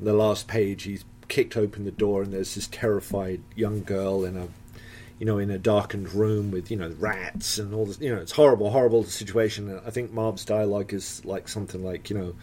the 0.00 0.14
last 0.14 0.48
page, 0.48 0.84
he's 0.84 1.04
kicked 1.28 1.54
open 1.54 1.84
the 1.84 1.90
door, 1.90 2.22
and 2.22 2.32
there's 2.32 2.54
this 2.54 2.68
terrified 2.68 3.42
young 3.54 3.82
girl 3.82 4.24
in 4.24 4.38
a 4.38 4.48
you 5.18 5.26
know, 5.26 5.36
in 5.38 5.50
a 5.50 5.58
darkened 5.58 6.14
room 6.14 6.50
with, 6.50 6.68
you 6.68 6.76
know, 6.76 6.92
rats 6.98 7.58
and 7.58 7.72
all 7.74 7.86
this, 7.86 8.00
you 8.00 8.12
know, 8.12 8.20
it's 8.20 8.32
horrible, 8.32 8.70
horrible 8.70 9.04
situation. 9.04 9.80
I 9.86 9.90
think 9.90 10.12
Marv's 10.12 10.44
dialogue 10.44 10.92
is 10.92 11.24
like 11.24 11.46
something 11.46 11.84
like, 11.84 12.10
you 12.10 12.18
know, 12.18 12.34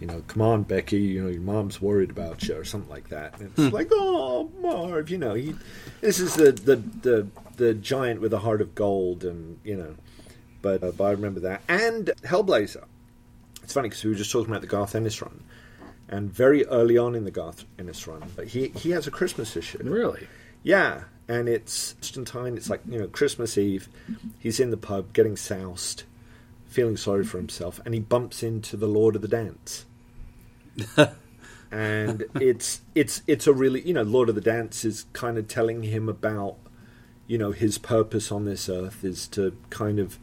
you 0.00 0.06
know, 0.06 0.22
come 0.26 0.42
on, 0.42 0.62
Becky, 0.62 0.98
you 0.98 1.22
know, 1.22 1.30
your 1.30 1.40
mom's 1.40 1.80
worried 1.80 2.10
about 2.10 2.42
you 2.46 2.56
or 2.56 2.64
something 2.64 2.90
like 2.90 3.08
that. 3.08 3.38
And 3.40 3.52
it's 3.56 3.72
like, 3.72 3.88
oh, 3.92 4.50
Marv, 4.60 5.10
you 5.10 5.18
know, 5.18 5.34
he, 5.34 5.54
this 6.00 6.20
is 6.20 6.34
the, 6.34 6.52
the, 6.52 6.76
the, 6.76 7.26
the 7.56 7.74
giant 7.74 8.20
with 8.20 8.32
a 8.32 8.38
heart 8.38 8.60
of 8.60 8.74
gold 8.74 9.24
and, 9.24 9.58
you 9.64 9.76
know, 9.76 9.94
but, 10.62 10.82
uh, 10.82 10.92
but 10.92 11.04
I 11.04 11.10
remember 11.12 11.40
that. 11.40 11.62
And 11.68 12.06
Hellblazer. 12.22 12.84
It's 13.62 13.72
funny 13.72 13.88
because 13.88 14.04
we 14.04 14.10
were 14.10 14.16
just 14.16 14.30
talking 14.30 14.50
about 14.50 14.60
the 14.60 14.68
Garth 14.68 14.94
Ennis 14.94 15.20
run. 15.20 15.42
And 16.08 16.32
very 16.32 16.64
early 16.66 16.96
on 16.98 17.14
in 17.14 17.24
the 17.24 17.32
Garth 17.32 17.64
Ennis 17.78 18.06
run, 18.06 18.22
he, 18.46 18.68
he 18.68 18.90
has 18.90 19.06
a 19.06 19.10
Christmas 19.10 19.56
issue. 19.56 19.78
Really? 19.82 20.28
Yeah, 20.62 21.04
and 21.28 21.48
it's 21.48 21.92
Constantine. 21.94 22.56
It's 22.56 22.70
like 22.70 22.82
you 22.88 22.98
know 22.98 23.08
Christmas 23.08 23.58
Eve. 23.58 23.88
He's 24.38 24.60
in 24.60 24.70
the 24.70 24.76
pub 24.76 25.12
getting 25.12 25.36
soused, 25.36 26.04
feeling 26.66 26.96
sorry 26.96 27.24
for 27.24 27.38
himself, 27.38 27.80
and 27.84 27.94
he 27.94 28.00
bumps 28.00 28.42
into 28.42 28.76
the 28.76 28.86
Lord 28.86 29.16
of 29.16 29.22
the 29.22 29.28
Dance. 29.28 29.85
and 31.70 32.24
it's 32.34 32.80
it's 32.94 33.22
it's 33.26 33.46
a 33.46 33.52
really 33.52 33.80
you 33.82 33.94
know 33.94 34.02
Lord 34.02 34.28
of 34.28 34.34
the 34.34 34.40
Dance 34.40 34.84
is 34.84 35.06
kind 35.12 35.38
of 35.38 35.48
telling 35.48 35.82
him 35.82 36.08
about 36.08 36.56
you 37.26 37.38
know 37.38 37.52
his 37.52 37.78
purpose 37.78 38.30
on 38.30 38.44
this 38.44 38.68
earth 38.68 39.04
is 39.04 39.26
to 39.28 39.56
kind 39.70 39.98
of 39.98 40.18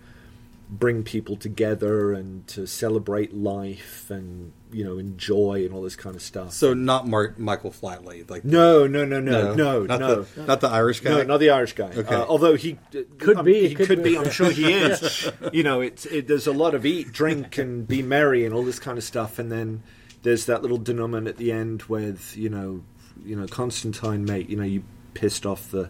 bring 0.70 1.04
people 1.04 1.36
together 1.36 2.14
and 2.14 2.48
to 2.48 2.66
celebrate 2.66 3.34
life 3.34 4.10
and 4.10 4.52
you 4.72 4.84
know 4.84 4.98
enjoy 4.98 5.64
and 5.64 5.74
all 5.74 5.82
this 5.84 5.96
kind 5.96 6.16
of 6.16 6.22
stuff. 6.22 6.52
So 6.54 6.74
not 6.74 7.08
Mark, 7.08 7.38
Michael 7.38 7.70
Flatley, 7.70 8.28
like 8.30 8.44
No, 8.44 8.88
no, 8.88 9.06
no, 9.06 9.20
no, 9.20 9.54
no, 9.54 9.84
not 9.84 10.00
no. 10.00 10.22
the, 10.24 10.44
not 10.46 10.62
the 10.62 10.70
Irish 10.70 11.02
guy. 11.02 11.12
No, 11.12 11.24
not 11.24 11.40
the 11.40 11.52
Irish 11.52 11.74
guy. 11.74 11.92
Okay. 11.96 12.16
Uh, 12.16 12.26
although 12.26 12.56
he 12.56 12.80
Could 13.20 13.38
um, 13.38 13.46
be, 13.46 13.68
he 13.68 13.76
could 13.76 13.88
could, 13.88 14.04
be. 14.04 14.12
be. 14.12 14.18
I'm 14.18 14.32
sure 14.32 14.50
he 14.50 14.74
is. 14.74 15.30
you 15.54 15.62
know, 15.62 15.82
it's 15.82 16.06
it, 16.08 16.28
there's 16.28 16.48
a 16.48 16.54
lot 16.54 16.74
of 16.74 16.86
eat, 16.86 17.12
drink, 17.12 17.58
and 17.58 17.88
be 17.88 18.02
merry, 18.02 18.46
and 18.46 18.54
all 18.54 18.64
this 18.64 18.80
kind 18.80 18.98
of 18.98 19.04
stuff. 19.04 19.38
And 19.38 19.52
then 19.52 19.84
there's 20.24 20.46
that 20.46 20.62
little 20.62 20.80
denouement 20.80 21.28
at 21.28 21.38
the 21.38 21.52
end 21.52 21.84
with 21.84 22.36
you 22.36 22.50
know, 22.50 22.84
you 23.24 23.36
know, 23.36 23.48
Constantine, 23.48 24.26
mate. 24.26 24.50
You 24.50 24.58
know, 24.58 24.64
you 24.64 24.84
pissed 25.14 25.46
off 25.46 25.70
the 25.70 25.90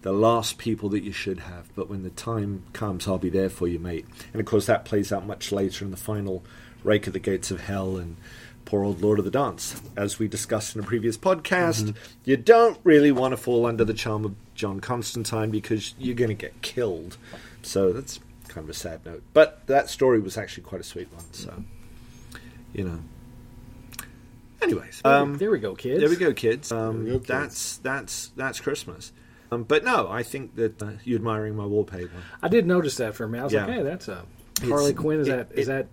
the 0.00 0.12
last 0.12 0.58
people 0.58 0.88
that 0.88 1.04
you 1.04 1.12
should 1.12 1.40
have, 1.40 1.72
but 1.76 1.88
when 1.88 2.02
the 2.02 2.10
time 2.10 2.64
comes, 2.72 3.06
I'll 3.06 3.18
be 3.18 3.30
there 3.30 3.50
for 3.50 3.68
you, 3.68 3.78
mate. 3.78 4.04
And 4.32 4.40
of 4.40 4.46
course, 4.46 4.66
that 4.66 4.84
plays 4.84 5.12
out 5.12 5.26
much 5.26 5.52
later 5.52 5.84
in 5.84 5.90
the 5.92 5.96
final 5.96 6.42
rake 6.82 7.06
at 7.06 7.12
the 7.12 7.20
gates 7.20 7.52
of 7.52 7.60
hell 7.60 7.96
and 7.96 8.16
poor 8.64 8.84
old 8.84 9.00
Lord 9.00 9.18
of 9.20 9.24
the 9.24 9.30
Dance. 9.30 9.80
As 9.96 10.18
we 10.18 10.26
discussed 10.26 10.74
in 10.74 10.82
a 10.82 10.84
previous 10.84 11.16
podcast, 11.16 11.84
mm-hmm. 11.84 11.98
you 12.24 12.36
don't 12.36 12.78
really 12.82 13.12
want 13.12 13.32
to 13.32 13.36
fall 13.36 13.64
under 13.64 13.84
the 13.84 13.94
charm 13.94 14.24
of 14.24 14.34
John 14.54 14.80
Constantine 14.80 15.50
because 15.50 15.94
you're 15.98 16.16
going 16.16 16.28
to 16.28 16.34
get 16.34 16.62
killed. 16.62 17.16
So 17.62 17.92
that's 17.92 18.18
kind 18.48 18.64
of 18.64 18.70
a 18.70 18.74
sad 18.74 19.04
note. 19.06 19.22
But 19.32 19.66
that 19.68 19.88
story 19.88 20.18
was 20.18 20.36
actually 20.36 20.64
quite 20.64 20.80
a 20.80 20.84
sweet 20.84 21.12
one. 21.12 21.32
So, 21.32 21.62
you 22.72 22.84
know. 22.84 22.98
Anyways, 24.62 25.00
um, 25.04 25.36
there 25.38 25.50
we 25.50 25.58
go, 25.58 25.74
kids. 25.74 26.00
there 26.00 26.08
we 26.08 26.16
go, 26.16 26.32
kids. 26.32 26.70
Um, 26.70 27.04
we 27.04 27.10
go, 27.10 27.18
kids. 27.18 27.26
That's 27.28 27.76
that's 27.78 28.28
that's 28.36 28.60
Christmas. 28.60 29.12
Um, 29.50 29.64
but 29.64 29.84
no, 29.84 30.08
I 30.08 30.22
think 30.22 30.54
that 30.56 30.80
uh, 30.82 30.92
you 31.04 31.16
admiring 31.16 31.56
my 31.56 31.66
wallpaper. 31.66 32.10
I 32.42 32.48
did 32.48 32.66
notice 32.66 32.96
that 32.96 33.14
for 33.14 33.28
me. 33.28 33.38
I 33.38 33.44
was 33.44 33.52
Yeah. 33.52 33.66
like, 33.66 33.74
hey, 33.76 33.82
that's 33.82 34.08
a 34.08 34.24
Harley 34.64 34.94
Quinn. 34.94 35.20
Is 35.20 35.28
it- 35.28 35.30
that 35.50 35.58
is 35.58 35.68
it- 35.68 35.70
that 35.72 35.86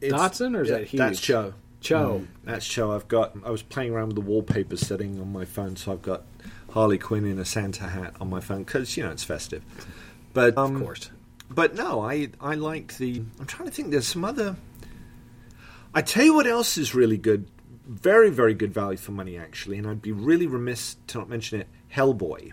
It's- 0.00 0.20
Dodson 0.20 0.56
or 0.56 0.62
is 0.62 0.68
yeah, 0.70 0.78
that 0.78 0.86
Hughes? 0.88 0.98
That's 0.98 1.20
Cho. 1.20 1.54
Cho. 1.80 2.24
That's 2.44 2.66
Cho. 2.66 2.92
I've 2.92 3.06
got. 3.08 3.36
I 3.44 3.50
was 3.50 3.62
playing 3.62 3.92
around 3.92 4.08
with 4.08 4.16
the 4.16 4.22
wallpaper 4.22 4.76
setting 4.76 5.20
on 5.20 5.32
my 5.32 5.44
phone, 5.44 5.76
so 5.76 5.92
I've 5.92 6.02
got 6.02 6.22
Harley 6.70 6.98
Quinn 6.98 7.24
in 7.26 7.38
a 7.38 7.44
Santa 7.44 7.84
hat 7.84 8.14
on 8.20 8.30
my 8.30 8.40
phone 8.40 8.64
because 8.64 8.96
you 8.96 9.02
know 9.04 9.10
it's 9.10 9.22
festive. 9.24 9.62
But 10.32 10.56
um, 10.58 10.76
Of 10.76 10.82
course. 10.82 11.10
But 11.50 11.74
no, 11.76 12.00
I 12.00 12.30
I 12.40 12.54
like 12.56 12.96
the. 12.96 13.22
I'm 13.38 13.46
trying 13.46 13.68
to 13.68 13.74
think. 13.74 13.90
There's 13.92 14.08
some 14.08 14.24
other. 14.24 14.56
I 15.94 16.02
tell 16.02 16.24
you 16.24 16.34
what 16.34 16.46
else 16.48 16.76
is 16.78 16.94
really 16.94 17.18
good, 17.18 17.46
very 17.86 18.30
very 18.30 18.54
good 18.54 18.72
value 18.72 18.96
for 18.96 19.12
money 19.12 19.36
actually, 19.36 19.78
and 19.78 19.86
I'd 19.86 20.02
be 20.02 20.12
really 20.12 20.46
remiss 20.46 20.96
to 21.08 21.18
not 21.18 21.28
mention 21.28 21.60
it. 21.60 21.68
Hellboy. 21.94 22.52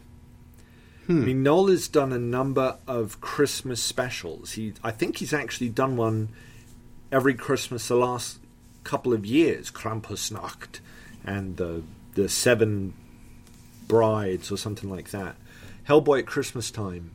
I 1.09 1.13
mean, 1.13 1.43
Nola's 1.43 1.87
done 1.89 2.13
a 2.13 2.19
number 2.19 2.77
of 2.87 3.19
Christmas 3.19 3.83
specials. 3.83 4.53
He, 4.53 4.73
I 4.81 4.91
think 4.91 5.17
he's 5.17 5.33
actually 5.33 5.67
done 5.69 5.97
one 5.97 6.29
every 7.11 7.33
Christmas 7.33 7.87
the 7.89 7.95
last 7.95 8.39
couple 8.83 9.11
of 9.11 9.25
years. 9.25 9.71
Krampusnacht 9.71 10.79
and 11.25 11.57
the 11.57 11.83
the 12.13 12.29
Seven 12.29 12.93
Brides 13.87 14.51
or 14.51 14.57
something 14.57 14.89
like 14.89 15.11
that. 15.11 15.35
Hellboy 15.87 16.19
at 16.19 16.25
Christmas 16.27 16.71
time 16.71 17.11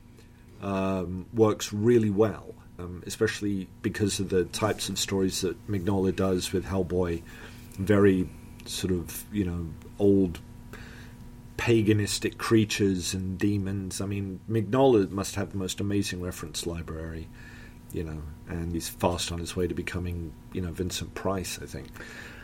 um, 0.63 1.27
works 1.33 1.73
really 1.73 2.11
well, 2.11 2.55
um, 2.79 3.03
especially 3.07 3.69
because 3.83 4.21
of 4.21 4.29
the 4.29 4.45
types 4.45 4.89
of 4.89 4.99
stories 4.99 5.41
that 5.41 5.69
Mignola 5.69 6.15
does 6.15 6.53
with 6.53 6.67
Hellboy. 6.67 7.23
Very 7.79 8.29
sort 8.65 8.93
of 8.93 9.25
you 9.33 9.45
know 9.45 9.67
old 9.99 10.41
paganistic 11.57 12.39
creatures 12.39 13.15
and 13.15 13.39
demons. 13.39 14.01
I 14.01 14.07
mean, 14.07 14.41
Mignola 14.49 15.11
must 15.11 15.35
have 15.37 15.53
the 15.53 15.59
most 15.59 15.81
amazing 15.81 16.21
reference 16.21 16.67
library, 16.67 17.29
you 17.93 18.05
know, 18.05 18.23
and 18.49 18.73
he's 18.73 18.89
fast 18.89 19.33
on 19.33 19.39
his 19.39 19.57
way 19.57 19.67
to 19.67 19.75
becoming, 19.75 20.33
you 20.53 20.61
know, 20.61 20.71
Vincent 20.71 21.15
Price, 21.15 21.59
I 21.63 21.67
think. 21.67 21.89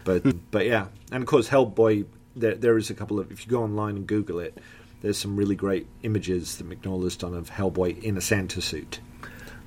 But 0.04 0.22
hmm. 0.22 0.30
but 0.50 0.66
yeah, 0.66 0.86
and 1.10 1.22
of 1.22 1.28
course 1.28 1.48
Hellboy. 1.48 2.06
There 2.34 2.54
there 2.54 2.78
is 2.78 2.88
a 2.88 2.94
couple 2.94 3.20
of 3.20 3.30
if 3.30 3.44
you 3.44 3.50
go 3.50 3.62
online 3.62 3.96
and 3.96 4.06
Google 4.06 4.38
it, 4.40 4.56
there's 5.02 5.18
some 5.18 5.36
really 5.36 5.54
great 5.54 5.86
images 6.02 6.56
that 6.56 6.68
Mignola's 6.68 7.14
done 7.16 7.34
of 7.34 7.50
Hellboy 7.50 8.02
in 8.02 8.16
a 8.16 8.22
Santa 8.22 8.62
suit, 8.62 9.00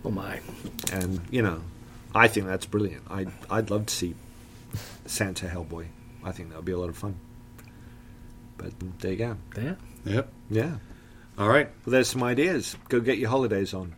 Oh 0.03 0.09
my. 0.09 0.39
and 0.91 1.21
you 1.29 1.43
know, 1.43 1.61
I 2.15 2.27
think 2.27 2.47
that's 2.47 2.65
brilliant. 2.65 3.03
I 3.09 3.27
I'd 3.51 3.69
love 3.69 3.85
to 3.85 3.93
see 3.93 4.15
Santa 5.05 5.47
Hellboy. 5.47 5.87
I 6.23 6.31
think 6.31 6.49
that 6.49 6.55
would 6.55 6.65
be 6.65 6.71
a 6.71 6.77
lot 6.77 6.89
of 6.89 6.97
fun. 6.97 7.19
But 8.57 8.73
there 8.99 9.11
you 9.11 9.17
go. 9.17 9.37
Yeah. 9.57 9.75
Yep. 10.05 10.33
Yeah. 10.49 10.75
All 11.37 11.49
right. 11.49 11.69
Well, 11.85 11.91
there's 11.91 12.07
some 12.07 12.23
ideas. 12.23 12.75
Go 12.89 12.99
get 12.99 13.17
your 13.17 13.29
holidays 13.29 13.73
on. 13.73 13.95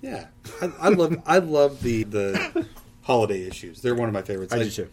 Yeah, 0.00 0.26
I, 0.60 0.72
I 0.80 0.88
love 0.88 1.16
I 1.26 1.38
love 1.38 1.80
the 1.82 2.02
the 2.02 2.66
holiday 3.02 3.46
issues. 3.46 3.80
They're 3.82 3.94
one 3.94 4.08
of 4.08 4.12
my 4.12 4.22
favorites. 4.22 4.52
I 4.52 4.58
do 4.64 4.70
too. 4.70 4.88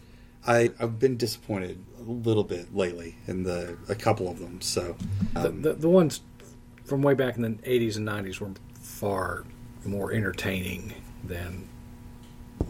I 0.46 0.72
I've 0.80 1.00
been 1.00 1.18
disappointed 1.18 1.84
a 2.00 2.04
little 2.04 2.44
bit 2.44 2.76
lately 2.76 3.16
in 3.28 3.44
the 3.44 3.76
a 3.90 3.96
couple 3.96 4.30
of 4.30 4.40
them. 4.40 4.62
So 4.62 4.96
The, 5.34 5.48
um, 5.50 5.62
the, 5.64 5.74
the 5.74 5.90
ones 5.90 6.22
from 6.86 7.02
way 7.02 7.14
back 7.16 7.36
in 7.38 7.42
the 7.42 7.50
80s 7.50 7.98
and 7.98 8.08
90s 8.08 8.40
were 8.40 8.52
far 8.82 9.46
more 9.86 10.12
entertaining 10.12 10.94
than 11.24 11.68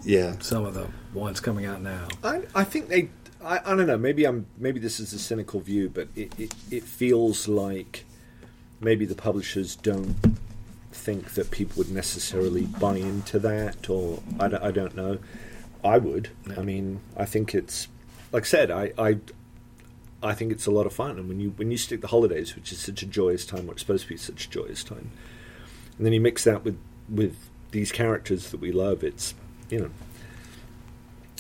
yeah, 0.04 0.36
some 0.40 0.66
of 0.66 0.74
the 0.74 0.88
ones 1.14 1.40
coming 1.40 1.66
out 1.66 1.82
now. 1.82 2.08
I, 2.24 2.44
I 2.56 2.64
think 2.64 2.88
they. 2.90 3.10
I, 3.44 3.60
I 3.66 3.76
don't 3.76 3.88
know. 3.88 3.98
Maybe 3.98 4.26
I'm. 4.26 4.46
Maybe 4.58 4.80
this 4.80 5.00
is 5.00 5.14
a 5.14 5.20
cynical 5.20 5.60
view, 5.60 5.90
but 5.90 6.08
it, 6.16 6.34
it, 6.40 6.54
it 6.72 6.84
feels 6.84 7.48
like 7.48 8.06
maybe 8.82 9.06
the 9.06 9.16
publishers 9.16 9.76
don't 9.76 10.16
think 10.92 11.34
that 11.36 11.52
people 11.52 11.76
would 11.78 11.92
necessarily 11.92 12.66
buy 12.66 12.98
into 12.98 13.40
that, 13.40 13.90
or 13.90 14.22
I, 14.40 14.48
don't- 14.48 14.64
I 14.64 14.72
don't 14.72 14.96
know. 14.96 15.20
I 15.84 15.98
would. 15.98 16.30
I 16.58 16.62
mean, 16.62 17.00
I 17.16 17.26
think 17.26 17.56
it's 17.56 17.88
like 18.32 18.44
I 18.44 18.46
said. 18.46 18.72
I, 18.72 18.92
I 18.98 19.20
I 20.22 20.34
think 20.34 20.52
it's 20.52 20.66
a 20.66 20.72
lot 20.72 20.86
of 20.86 20.92
fun, 20.94 21.12
and 21.18 21.30
when 21.30 21.40
you 21.40 21.52
when 21.52 21.72
you 21.72 21.78
stick 21.78 22.02
the 22.02 22.08
holidays, 22.08 22.56
which 22.56 22.72
is 22.74 22.80
such 22.80 23.02
a 23.02 23.06
joyous 23.06 23.46
time, 23.46 23.70
or 23.70 23.74
it's 23.74 23.82
supposed 23.82 24.04
to 24.04 24.10
be 24.10 24.18
such 24.18 24.46
a 24.48 24.50
joyous 24.50 24.84
time, 24.84 25.12
and 25.98 26.06
then 26.06 26.12
you 26.14 26.20
mix 26.20 26.44
that 26.44 26.66
with 26.66 26.78
with 27.08 27.38
these 27.72 27.92
characters 27.94 28.52
that 28.52 28.60
we 28.60 28.72
love, 28.74 29.04
it's 29.04 29.34
you 29.70 29.80
know 29.80 29.90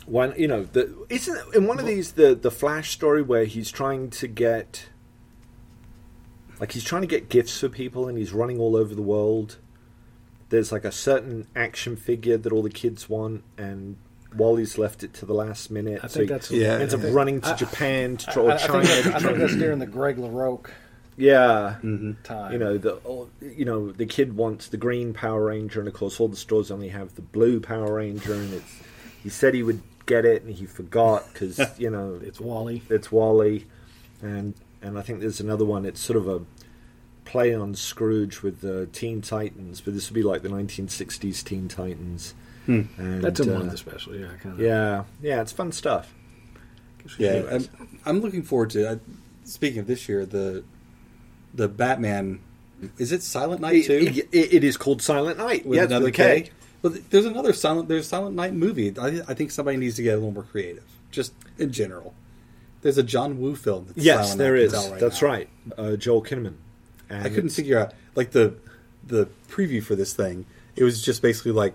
One, 0.05 0.33
you 0.37 0.47
know, 0.47 0.63
the 0.63 0.95
isn't 1.09 1.55
in 1.55 1.67
one 1.67 1.79
of 1.79 1.85
these 1.85 2.13
the 2.13 2.33
the 2.35 2.49
Flash 2.51 2.91
story 2.91 3.21
where 3.21 3.45
he's 3.45 3.69
trying 3.71 4.09
to 4.11 4.27
get, 4.27 4.89
like 6.59 6.71
he's 6.71 6.83
trying 6.83 7.01
to 7.01 7.07
get 7.07 7.29
gifts 7.29 7.59
for 7.59 7.69
people 7.69 8.07
and 8.07 8.17
he's 8.17 8.33
running 8.33 8.59
all 8.59 8.75
over 8.75 8.95
the 8.95 9.01
world. 9.03 9.57
There's 10.49 10.71
like 10.71 10.83
a 10.83 10.91
certain 10.91 11.47
action 11.55 11.95
figure 11.95 12.37
that 12.37 12.51
all 12.51 12.63
the 12.63 12.71
kids 12.71 13.07
want, 13.07 13.43
and 13.57 13.97
Wally's 14.35 14.77
left 14.79 15.03
it 15.03 15.13
to 15.15 15.25
the 15.27 15.33
last 15.35 15.69
minute. 15.69 15.99
I 16.03 16.07
so 16.07 16.19
think 16.19 16.29
he 16.29 16.33
that's 16.33 16.51
Yeah. 16.51 16.79
ends 16.79 16.93
up 16.95 17.01
running 17.03 17.41
to 17.41 17.49
I- 17.49 17.55
Japan 17.55 18.17
to 18.17 18.29
I, 18.31 18.33
try 18.33 18.43
or 18.43 18.51
I 18.53 18.57
China. 18.57 18.85
think 18.85 18.87
that's, 18.87 19.07
to 19.09 19.15
I 19.15 19.19
think 19.19 19.37
that's 19.37 19.55
during 19.55 19.77
the 19.79 19.85
Greg 19.85 20.17
LaRocque 20.17 20.69
yeah, 21.19 21.75
time. 22.23 22.53
you 22.53 22.57
know 22.57 22.77
the 22.77 23.27
you 23.41 23.65
know 23.65 23.91
the 23.91 24.05
kid 24.05 24.35
wants 24.35 24.67
the 24.69 24.77
green 24.77 25.13
Power 25.13 25.45
Ranger, 25.45 25.79
and 25.79 25.87
of 25.87 25.93
course 25.93 26.19
all 26.19 26.29
the 26.29 26.37
stores 26.37 26.71
only 26.71 26.89
have 26.89 27.15
the 27.15 27.21
blue 27.21 27.59
Power 27.59 27.95
Ranger, 27.95 28.33
and 28.33 28.53
it's 28.53 28.81
he 29.21 29.29
said 29.29 29.53
he 29.53 29.61
would 29.61 29.81
get 30.05 30.25
it 30.25 30.43
and 30.43 30.55
he 30.55 30.65
forgot 30.65 31.25
because 31.31 31.59
you 31.77 31.89
know 31.89 32.19
it's 32.23 32.39
Wally. 32.39 32.83
it's 32.89 33.11
Wally, 33.11 33.67
and 34.21 34.53
and 34.81 34.97
I 34.97 35.01
think 35.01 35.19
there's 35.19 35.41
another 35.41 35.65
one. 35.65 35.85
It's 35.85 35.99
sort 35.99 36.17
of 36.17 36.27
a 36.27 36.41
play 37.25 37.53
on 37.53 37.75
Scrooge 37.75 38.41
with 38.41 38.61
the 38.61 38.87
Teen 38.87 39.21
Titans, 39.21 39.81
but 39.81 39.93
this 39.93 40.09
would 40.09 40.15
be 40.15 40.23
like 40.23 40.41
the 40.41 40.49
1960s 40.49 41.43
Teen 41.43 41.67
Titans. 41.67 42.33
Hmm. 42.65 42.83
And, 42.97 43.23
That's 43.23 43.39
in 43.39 43.51
one 43.51 43.63
uh, 43.63 43.65
of 43.65 43.71
the 43.71 43.77
special. 43.77 44.15
Yeah, 44.15 44.29
kind 44.41 44.55
of. 44.55 44.59
Yeah, 44.59 45.03
yeah, 45.21 45.41
it's 45.41 45.51
fun 45.51 45.71
stuff. 45.71 46.13
Yeah, 47.17 47.43
I'm, 47.51 47.69
I'm 48.05 48.21
looking 48.21 48.43
forward 48.43 48.69
to. 48.71 48.91
Uh, 48.91 48.95
speaking 49.43 49.79
of 49.79 49.87
this 49.87 50.07
year, 50.07 50.25
the 50.25 50.63
the 51.53 51.67
Batman. 51.67 52.39
Is 52.97 53.11
it 53.11 53.23
Silent 53.23 53.61
Night 53.61 53.85
too? 53.85 54.07
it- 54.31 54.53
it 54.53 54.63
is 54.63 54.77
called 54.77 55.01
Silent 55.01 55.37
Night. 55.37 55.65
with 55.65 55.77
yeah, 55.77 55.85
another 55.85 56.05
with 56.05 56.13
a 56.13 56.17
K. 56.17 56.41
K. 56.43 56.51
Well, 56.81 56.93
th- 56.93 57.03
there's 57.09 57.25
another 57.25 57.51
Silent. 57.53 57.89
There's 57.89 58.07
Silent 58.07 58.35
Night 58.35 58.53
movie. 58.53 58.93
I, 58.97 59.21
I 59.27 59.33
think 59.33 59.51
somebody 59.51 59.77
needs 59.77 59.95
to 59.97 60.03
get 60.03 60.11
a 60.13 60.17
little 60.17 60.31
more 60.31 60.43
creative, 60.43 60.85
just 61.11 61.33
in 61.57 61.71
general. 61.73 62.13
There's 62.81 62.97
a 62.97 63.03
John 63.03 63.37
Woo 63.41 63.55
film. 63.57 63.85
That's 63.87 63.97
Yes, 63.97 64.19
Silent 64.29 64.37
there 64.39 64.53
Night 64.55 64.61
is. 64.63 64.71
that's 64.71 64.87
out 64.87 64.99
That's 64.99 65.21
now. 65.21 65.27
right. 65.27 65.49
Uh, 65.77 65.95
Joel 65.97 66.23
Kinnaman. 66.23 66.53
And 67.09 67.19
I 67.19 67.23
couldn't 67.29 67.37
it's- 67.47 67.55
figure 67.57 67.77
out 67.79 67.93
like 68.15 68.31
the 68.31 68.53
the 69.05 69.27
preview 69.49 69.83
for 69.83 69.95
this 69.95 70.13
thing. 70.13 70.45
It 70.77 70.83
was 70.85 71.01
just 71.01 71.21
basically 71.21 71.51
like 71.51 71.73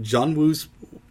John 0.00 0.34
Woo's 0.34 0.68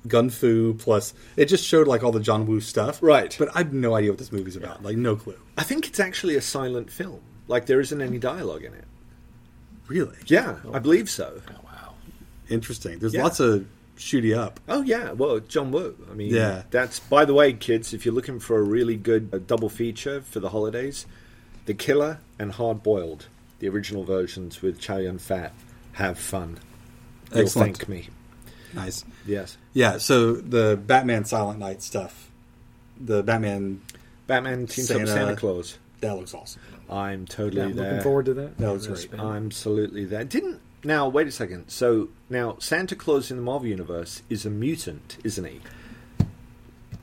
Gun 0.07 0.29
Fu 0.29 0.73
plus. 0.73 1.13
It 1.37 1.45
just 1.45 1.63
showed 1.63 1.87
like 1.87 2.03
all 2.03 2.11
the 2.11 2.19
John 2.19 2.45
Woo 2.45 2.59
stuff, 2.59 3.01
Right. 3.01 3.33
But 3.39 3.49
I 3.55 3.59
have 3.59 3.73
no 3.73 3.95
idea 3.95 4.11
what 4.11 4.17
this 4.19 4.31
movie's 4.31 4.55
about. 4.55 4.83
Like 4.83 4.97
no 4.97 5.15
clue. 5.15 5.37
I 5.57 5.63
think 5.63 5.87
it's 5.87 5.99
actually 5.99 6.35
a 6.35 6.41
silent 6.41 6.91
film. 6.91 7.21
Like 7.47 7.65
there 7.65 7.79
isn't 7.79 8.01
any 8.01 8.17
dialogue 8.17 8.63
in 8.63 8.73
it. 8.73 8.85
Really 9.87 10.15
Yeah, 10.25 10.57
I 10.73 10.79
believe 10.79 11.09
so. 11.09 11.41
Oh, 11.47 11.53
wow. 11.63 11.93
interesting. 12.49 12.99
There's 12.99 13.13
Yeah. 13.13 13.23
lots 13.23 13.39
of 13.39 13.65
shooty 13.97 14.35
up. 14.35 14.59
Oh 14.67 14.81
yeah, 14.81 15.11
well 15.11 15.39
John 15.39 15.71
Woo. 15.71 15.95
I 16.09 16.13
mean, 16.15 16.33
Yeah. 16.33 16.63
That's 16.71 16.99
by 16.99 17.23
the 17.25 17.33
way, 17.33 17.53
kids. 17.53 17.93
If 17.93 18.05
you're 18.05 18.15
looking 18.15 18.39
for 18.39 18.57
a 18.57 18.63
really 18.63 18.95
good 18.97 19.29
uh, 19.31 19.37
double 19.37 19.69
feature 19.69 20.21
for 20.21 20.39
the 20.39 20.49
holidays, 20.49 21.05
The 21.65 21.73
Killer 21.73 22.19
and 22.39 22.51
Hard 22.53 22.81
Boiled, 22.83 23.27
the 23.59 23.69
original 23.69 24.03
versions 24.03 24.61
with 24.61 24.79
Chow 24.79 24.97
Yun 24.97 25.17
Fat, 25.19 25.53
have 25.93 26.17
fun. 26.19 26.57
You'll 27.31 27.41
Excellent. 27.43 27.77
thank 27.77 27.89
me. 27.89 28.09
Nice. 28.73 29.05
Yes, 29.25 29.57
Yeah. 29.73 29.97
So 29.97 30.33
the 30.33 30.75
Batman 30.77 31.23
Silent 31.25 31.59
Knight 31.59 31.81
stuff. 31.81 32.29
The 32.99 33.23
Batman 33.23 33.81
Batman 34.27 34.67
teams 34.67 34.89
up 34.91 34.97
Santa- 34.97 35.11
Santa 35.11 35.35
Claus. 35.35 35.77
That 36.01 36.15
looks 36.15 36.33
awesome. 36.33 36.61
I'm 36.89 37.25
totally 37.25 37.61
Yeah, 37.61 37.67
I'm 37.67 37.75
there. 37.75 37.85
looking 37.89 38.03
forward 38.03 38.25
to 38.25 38.33
that. 38.35 38.57
That 38.57 38.71
looks 38.73 38.87
great. 38.87 39.11
been- 39.11 39.19
I'm 39.19 39.45
absolutely 39.47 40.05
there. 40.05 40.23
Didn't 40.23 40.59
now 40.83 41.07
wait 41.09 41.27
a 41.27 41.31
second. 41.31 41.69
So 41.69 42.09
now 42.29 42.57
Santa 42.59 42.95
Claus 42.95 43.31
in 43.31 43.37
the 43.37 43.43
Marvel 43.43 43.67
universe 43.67 44.21
is 44.29 44.45
a 44.45 44.49
mutant, 44.49 45.17
isn't 45.23 45.45
he? 45.45 45.61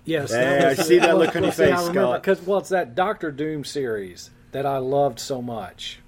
Yes, 0.04 0.30
There, 0.30 0.68
I 0.70 0.74
see 0.74 0.98
that 0.98 1.16
look 1.16 1.36
on 1.36 1.44
your 1.44 1.52
face, 1.52 1.78
Scott. 1.80 2.22
Because 2.22 2.42
well, 2.44 2.58
it's 2.58 2.70
that 2.70 2.94
Doctor 2.96 3.30
Doom 3.30 3.64
series 3.64 4.30
that 4.50 4.66
I 4.66 4.78
loved 4.78 5.20
so 5.20 5.40
much. 5.40 6.00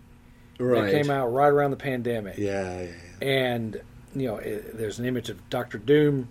That 0.58 0.90
came 0.90 1.10
out 1.10 1.32
right 1.32 1.48
around 1.48 1.72
the 1.72 1.76
pandemic, 1.76 2.38
Yeah. 2.38 2.80
yeah, 2.80 2.82
yeah. 3.20 3.28
and 3.28 3.80
you 4.14 4.26
know, 4.28 4.36
it, 4.36 4.76
there's 4.78 5.00
an 5.00 5.04
image 5.04 5.28
of 5.28 5.48
Doctor 5.50 5.78
Doom 5.78 6.28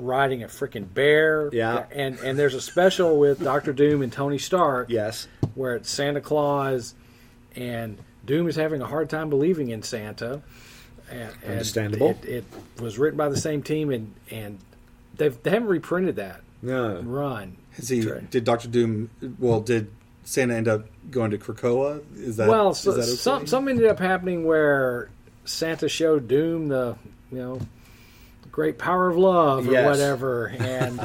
riding 0.00 0.42
a 0.42 0.46
freaking 0.46 0.92
bear. 0.92 1.50
Yeah. 1.52 1.86
and 1.92 2.18
and 2.20 2.38
there's 2.38 2.54
a 2.54 2.60
special 2.60 3.18
with 3.18 3.42
Doctor 3.42 3.72
Doom 3.72 4.02
and 4.02 4.12
Tony 4.12 4.38
Stark. 4.38 4.90
Yes. 4.90 5.28
where 5.54 5.76
it's 5.76 5.90
Santa 5.90 6.20
Claus, 6.20 6.94
and 7.56 7.98
Doom 8.24 8.48
is 8.48 8.56
having 8.56 8.80
a 8.82 8.86
hard 8.86 9.10
time 9.10 9.30
believing 9.30 9.70
in 9.70 9.82
Santa. 9.82 10.42
And, 11.10 11.30
and 11.42 11.52
Understandable. 11.52 12.10
It, 12.22 12.24
it 12.24 12.44
was 12.80 12.98
written 12.98 13.16
by 13.16 13.28
the 13.28 13.36
same 13.36 13.62
team, 13.62 13.90
and 13.90 14.14
and 14.30 14.58
they've 15.16 15.40
they 15.42 15.50
haven't 15.50 15.68
reprinted 15.68 16.16
that 16.16 16.42
No. 16.62 17.00
run. 17.00 17.56
Has 17.72 17.88
he? 17.88 18.02
True. 18.02 18.22
Did 18.30 18.44
Doctor 18.44 18.68
Doom? 18.68 19.10
Well, 19.38 19.60
did 19.60 19.90
Santa 20.24 20.54
end 20.54 20.68
up 20.68 20.86
going 21.10 21.30
to 21.32 21.38
Krakoa? 21.38 22.02
Is 22.16 22.36
that 22.36 22.48
well, 22.48 22.70
is 22.70 22.78
so, 22.78 22.92
that 22.92 23.00
okay? 23.02 23.10
some 23.10 23.46
some 23.46 23.68
ended 23.68 23.86
up 23.86 23.98
happening 23.98 24.44
where 24.44 25.08
Santa 25.44 25.88
showed 25.88 26.28
Doom 26.28 26.68
the 26.68 26.96
you 27.32 27.38
know 27.38 27.60
great 28.60 28.76
power 28.78 29.08
of 29.08 29.16
love 29.16 29.66
or 29.66 29.72
Yes. 29.72 29.86
whatever, 29.86 30.46
and 30.58 31.00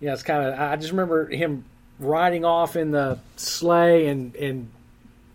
yeah, 0.00 0.12
it's 0.12 0.22
kind 0.22 0.46
of. 0.46 0.58
I 0.58 0.76
just 0.76 0.92
remember 0.92 1.26
him 1.28 1.64
riding 1.98 2.44
off 2.44 2.76
in 2.76 2.92
the 2.92 3.18
sleigh 3.36 4.06
and 4.06 4.34
and 4.36 4.70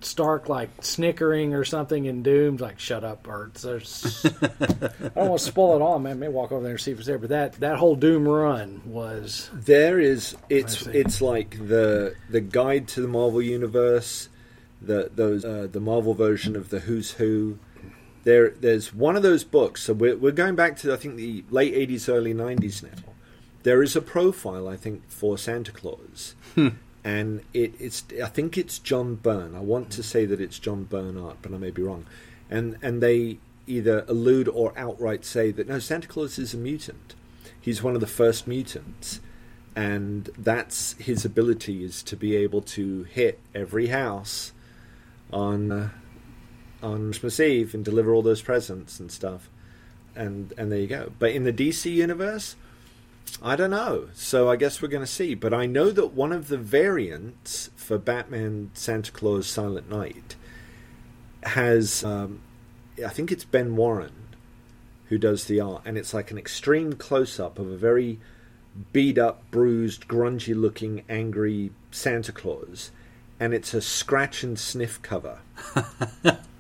Stark 0.02 0.48
like 0.50 0.70
snickering 0.82 1.56
or 1.56 1.66
something, 1.66 2.08
and 2.08 2.24
Doom's 2.24 2.62
like, 2.62 2.80
"Shut 2.80 3.04
up, 3.04 3.24
Bert." 3.24 3.56
It's- 3.66 4.24
I 4.42 5.10
don't 5.16 5.30
want 5.30 5.40
to 5.42 5.46
spoil 5.46 5.76
it 5.78 5.82
all, 5.82 5.98
man. 6.00 6.20
May 6.20 6.28
walk 6.28 6.52
over 6.52 6.62
there 6.62 6.74
and 6.74 6.80
see 6.80 6.92
if 6.92 7.00
it's 7.00 7.08
there. 7.08 7.18
But 7.18 7.30
that 7.30 7.54
that 7.54 7.78
whole 7.78 7.96
Doom 7.96 8.28
run 8.28 8.82
was 8.86 9.50
There 9.52 10.00
is 10.00 10.36
it's 10.48 10.86
it's 10.88 11.22
like 11.22 11.58
the 11.68 12.14
the 12.30 12.40
guide 12.40 12.88
to 12.90 13.02
the 13.02 13.08
Marvel 13.08 13.42
universe, 13.42 14.30
the 14.82 15.10
those 15.16 15.44
uh, 15.44 15.68
the 15.72 15.80
Marvel 15.82 16.14
version 16.14 16.56
of 16.56 16.70
the 16.70 16.80
Who's 16.82 17.12
Who. 17.12 17.58
There 18.26 18.50
there's 18.50 18.94
one 18.94 19.16
of 19.16 19.24
those 19.24 19.44
books. 19.44 19.84
So 19.84 19.94
we're 19.94 20.18
we're 20.18 20.32
going 20.32 20.56
back 20.56 20.76
to 20.80 20.92
I 20.92 20.98
think 20.98 21.16
the 21.16 21.46
late 21.50 21.74
eighties, 21.74 22.10
early 22.10 22.34
nineties 22.34 22.84
now. 22.84 23.14
There 23.64 23.82
is 23.82 23.96
a 23.96 24.02
profile 24.02 24.68
I 24.68 24.76
think 24.76 25.10
for 25.10 25.38
Santa 25.38 25.72
Claus, 25.72 26.36
and 27.04 27.42
it, 27.54 27.74
it's 27.80 28.04
I 28.22 28.28
think 28.28 28.58
it's 28.58 28.78
John 28.80 29.16
Byrne. 29.16 29.56
I 29.56 29.62
want 29.62 29.92
to 29.92 30.04
say 30.04 30.26
that 30.26 30.42
it's 30.42 30.60
John 30.60 30.84
Byrne 30.84 31.18
art, 31.18 31.38
but 31.42 31.54
I 31.54 31.58
may 31.58 31.72
be 31.72 31.82
wrong. 31.82 32.06
And 32.50 32.78
and 32.82 33.02
they 33.02 33.38
either 33.68 34.06
allude 34.08 34.48
or 34.48 34.74
outright 34.78 35.24
say 35.24 35.52
that 35.52 35.68
no, 35.68 35.80
Santa 35.80 36.08
Claus 36.08 36.38
is 36.38 36.54
a 36.54 36.58
mutant. 36.58 37.16
He's 37.60 37.82
one 37.82 37.96
of 37.96 38.02
the 38.02 38.08
first 38.08 38.48
mutants, 38.48 39.22
and 39.76 40.30
that's 40.38 40.94
his 40.94 41.26
ability 41.26 41.84
is 41.84 42.04
to 42.04 42.16
be 42.16 42.36
able 42.36 42.62
to 42.62 43.04
hit 43.04 43.40
every 43.54 43.88
house 43.88 44.52
on 45.34 45.72
uh, 45.72 45.90
on 46.86 47.08
Christmas 47.08 47.40
Eve 47.40 47.74
and 47.74 47.84
deliver 47.84 48.14
all 48.14 48.22
those 48.22 48.42
presents 48.42 49.00
and 49.00 49.12
stuff. 49.12 49.50
And 50.16 50.54
and 50.58 50.72
there 50.72 50.80
you 50.80 50.88
go. 50.88 51.12
But 51.20 51.32
in 51.32 51.44
the 51.44 51.52
DC 51.52 51.92
universe, 51.92 52.56
I 53.42 53.56
don't 53.56 53.72
know. 53.72 54.10
So 54.14 54.50
I 54.50 54.56
guess 54.56 54.82
we're 54.82 54.88
going 54.88 55.04
to 55.04 55.12
see. 55.12 55.34
But 55.36 55.54
I 55.54 55.66
know 55.66 55.90
that 55.92 56.14
one 56.14 56.32
of 56.32 56.48
the 56.48 56.58
variants 56.58 57.70
for 57.76 57.98
Batman 57.98 58.72
Santa 58.74 59.12
Claus 59.12 59.48
Silent 59.48 59.90
Knight 59.90 60.36
has, 61.44 62.04
um, 62.04 62.40
I 63.04 63.10
think 63.10 63.32
it's 63.32 63.44
Ben 63.44 63.76
Warren 63.76 64.14
who 65.10 65.18
does 65.18 65.46
the 65.46 65.60
art, 65.60 65.84
and 65.86 65.98
it's 65.98 66.14
like 66.14 66.32
an 66.32 66.38
extreme 66.38 66.94
close 66.94 67.40
up 67.40 67.60
of 67.60 67.70
a 67.70 67.78
very 67.78 68.20
beat 68.92 69.18
up, 69.18 69.50
bruised, 69.52 70.08
grungy 70.08 70.56
looking, 70.56 71.04
angry 71.08 71.72
Santa 71.92 72.32
Claus, 72.32 72.92
and 73.40 73.54
it's 73.54 73.74
a 73.74 73.82
scratch 73.82 74.44
and 74.44 74.58
sniff 74.58 75.00
cover. 75.02 75.40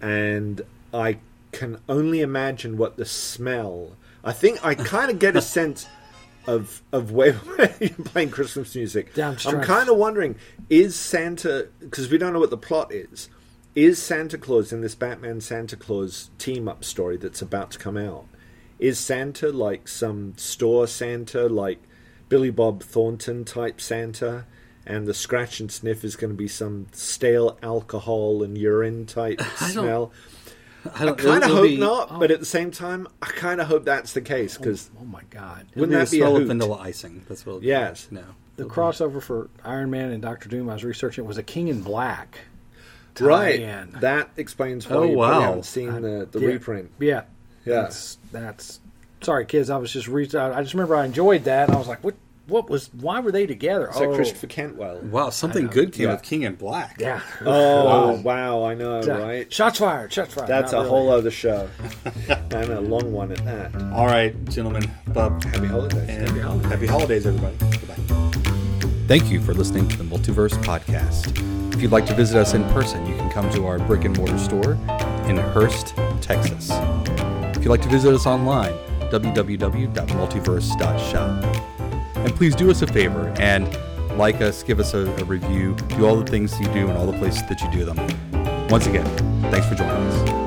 and 0.00 0.62
I 0.92 1.18
can 1.52 1.78
only 1.88 2.20
imagine 2.20 2.76
what 2.76 2.96
the 2.96 3.04
smell. 3.04 3.92
I 4.22 4.32
think 4.32 4.64
I 4.64 4.74
kind 4.74 5.10
of 5.10 5.18
get 5.18 5.36
a 5.36 5.42
sense 5.42 5.86
of 6.46 6.82
of 6.92 7.12
where 7.12 7.40
you're 7.80 7.90
playing 7.90 8.30
Christmas 8.30 8.74
music. 8.74 9.14
I'm 9.58 9.62
kind 9.64 9.88
of 9.88 9.96
wondering: 9.96 10.36
is 10.70 10.96
Santa 10.96 11.68
because 11.80 12.10
we 12.10 12.18
don't 12.18 12.32
know 12.32 12.40
what 12.40 12.50
the 12.50 12.56
plot 12.56 12.92
is? 12.92 13.28
Is 13.74 14.02
Santa 14.02 14.38
Claus 14.38 14.72
in 14.72 14.80
this 14.80 14.94
Batman 14.94 15.40
Santa 15.40 15.76
Claus 15.76 16.30
team 16.38 16.66
up 16.66 16.82
story 16.82 17.18
that's 17.18 17.42
about 17.42 17.70
to 17.72 17.78
come 17.78 17.96
out? 17.96 18.26
Is 18.78 18.98
Santa 18.98 19.50
like 19.50 19.86
some 19.86 20.34
store 20.36 20.86
Santa, 20.86 21.46
like 21.46 21.82
Billy 22.28 22.50
Bob 22.50 22.82
Thornton 22.82 23.44
type 23.44 23.80
Santa? 23.80 24.46
And 24.86 25.06
the 25.06 25.14
scratch 25.14 25.58
and 25.60 25.70
sniff 25.70 26.04
is 26.04 26.14
going 26.16 26.30
to 26.30 26.36
be 26.36 26.46
some 26.48 26.86
stale 26.92 27.58
alcohol 27.62 28.42
and 28.44 28.56
urine 28.56 29.06
type 29.06 29.40
I 29.60 29.72
don't- 29.72 29.84
smell. 29.84 30.12
I, 30.94 31.08
I 31.08 31.12
kind 31.14 31.42
of 31.42 31.50
hope 31.50 31.64
be- 31.64 31.76
not, 31.78 32.08
oh. 32.12 32.18
but 32.20 32.30
at 32.30 32.38
the 32.38 32.46
same 32.46 32.70
time, 32.70 33.08
I 33.20 33.26
kind 33.26 33.60
of 33.60 33.66
hope 33.66 33.84
that's 33.84 34.12
the 34.12 34.20
case 34.20 34.56
oh, 34.56 34.62
because 34.62 34.88
oh 35.00 35.04
my 35.04 35.22
god. 35.30 35.66
It'll 35.72 35.80
wouldn't 35.80 35.90
be 35.90 35.96
that 35.98 36.08
the 36.10 36.16
be 36.16 36.20
a 36.20 36.20
smell 36.22 36.36
of 36.36 36.42
hoot? 36.42 36.46
vanilla 36.46 36.78
icing? 36.78 37.24
That's 37.28 37.44
what. 37.44 37.52
it'll 37.54 37.60
be. 37.62 37.66
Yes. 37.66 38.06
No. 38.12 38.22
The 38.54 38.66
crossover 38.66 39.20
for 39.20 39.50
Iron 39.64 39.90
Man 39.90 40.12
and 40.12 40.22
Doctor 40.22 40.48
Doom, 40.48 40.70
I 40.70 40.74
was 40.74 40.84
researching, 40.84 41.24
was 41.26 41.38
a 41.38 41.42
King 41.42 41.66
in 41.66 41.82
Black. 41.82 42.38
right? 43.18 43.58
tie-in. 43.58 43.96
That 44.00 44.30
explains 44.36 44.88
why 44.88 44.96
Oh, 44.96 45.02
you 45.02 45.16
wow. 45.16 45.40
haven't 45.40 45.64
seen 45.64 45.88
the, 46.02 46.28
the 46.30 46.38
Yeah. 46.38 46.46
reprint. 46.46 46.92
Yeah, 47.00 47.22
Yeah. 47.64 47.82
That's 47.82 48.18
that's 48.30 48.78
Sorry, 49.22 49.44
kids. 49.44 49.70
I 49.70 49.78
was 49.78 49.92
just 49.92 50.06
re- 50.06 50.22
I 50.36 50.62
just 50.62 50.74
remember 50.74 50.94
I 50.94 51.04
enjoyed 51.06 51.44
that. 51.44 51.66
And 51.68 51.74
I 51.74 51.78
was 51.80 51.88
like, 51.88 52.04
what? 52.04 52.14
What 52.48 52.70
was? 52.70 52.90
Why 52.94 53.18
were 53.20 53.32
they 53.32 53.44
together? 53.46 53.88
Is 53.90 53.96
oh, 53.96 54.14
Christopher 54.14 54.46
Cantwell? 54.46 55.00
Wow, 55.00 55.30
something 55.30 55.66
good 55.66 55.92
came 55.92 56.06
Yeah. 56.06 56.12
with 56.14 56.22
King 56.22 56.42
in 56.42 56.54
Black. 56.54 56.96
yeah. 57.00 57.20
Oh 57.44 58.20
wow, 58.24 58.62
I 58.64 58.74
know, 58.74 59.02
Yeah. 59.02 59.18
right? 59.18 59.52
Shots 59.52 59.78
fired. 59.80 60.12
Shots 60.12 60.34
fired. 60.34 60.46
That's 60.48 60.72
a 60.72 60.76
Not 60.76 60.86
whole 60.86 61.10
other 61.10 61.32
show, 61.32 61.68
and 62.28 62.52
a 62.70 62.80
long 62.80 63.12
one 63.12 63.32
at 63.32 63.44
that. 63.44 63.74
All 63.92 64.06
right, 64.06 64.32
gentlemen. 64.48 64.88
Bub. 65.08 65.42
Happy 65.44 65.66
holidays. 65.66 66.08
And 66.08 66.64
happy 66.66 66.86
holidays, 66.86 67.26
everybody. 67.26 67.56
Goodbye. 67.58 67.96
Thank 69.08 69.28
you 69.30 69.40
for 69.40 69.52
listening 69.52 69.88
to 69.88 69.96
the 69.96 70.04
Multiverse 70.04 70.54
Podcast. 70.64 71.32
If 71.74 71.82
you'd 71.82 71.90
like 71.92 72.06
to 72.06 72.14
visit 72.14 72.38
us 72.38 72.54
in 72.54 72.62
person, 72.70 73.04
you 73.06 73.16
can 73.16 73.28
come 73.30 73.50
to 73.54 73.66
our 73.66 73.78
brick 73.80 74.04
and 74.04 74.16
mortar 74.16 74.38
store 74.38 74.78
in 75.28 75.36
Hurst, 75.36 75.94
Texas. 76.20 76.70
If 77.56 77.64
you'd 77.64 77.70
like 77.70 77.82
to 77.82 77.88
visit 77.88 78.14
us 78.14 78.24
online, 78.26 78.72
www.multiverse.shop. 79.10 81.75
And 82.26 82.34
please 82.34 82.56
do 82.56 82.72
us 82.72 82.82
a 82.82 82.88
favor 82.88 83.32
and 83.38 83.68
like 84.18 84.40
us, 84.40 84.64
give 84.64 84.80
us 84.80 84.94
a, 84.94 85.06
a 85.20 85.24
review, 85.24 85.76
do 85.90 86.06
all 86.06 86.16
the 86.16 86.28
things 86.28 86.58
you 86.58 86.66
do 86.72 86.88
and 86.88 86.98
all 86.98 87.06
the 87.06 87.16
places 87.18 87.42
that 87.48 87.60
you 87.60 87.70
do 87.70 87.84
them. 87.84 87.96
Once 88.68 88.88
again, 88.88 89.06
thanks 89.52 89.68
for 89.68 89.76
joining 89.76 89.94
us. 89.94 90.45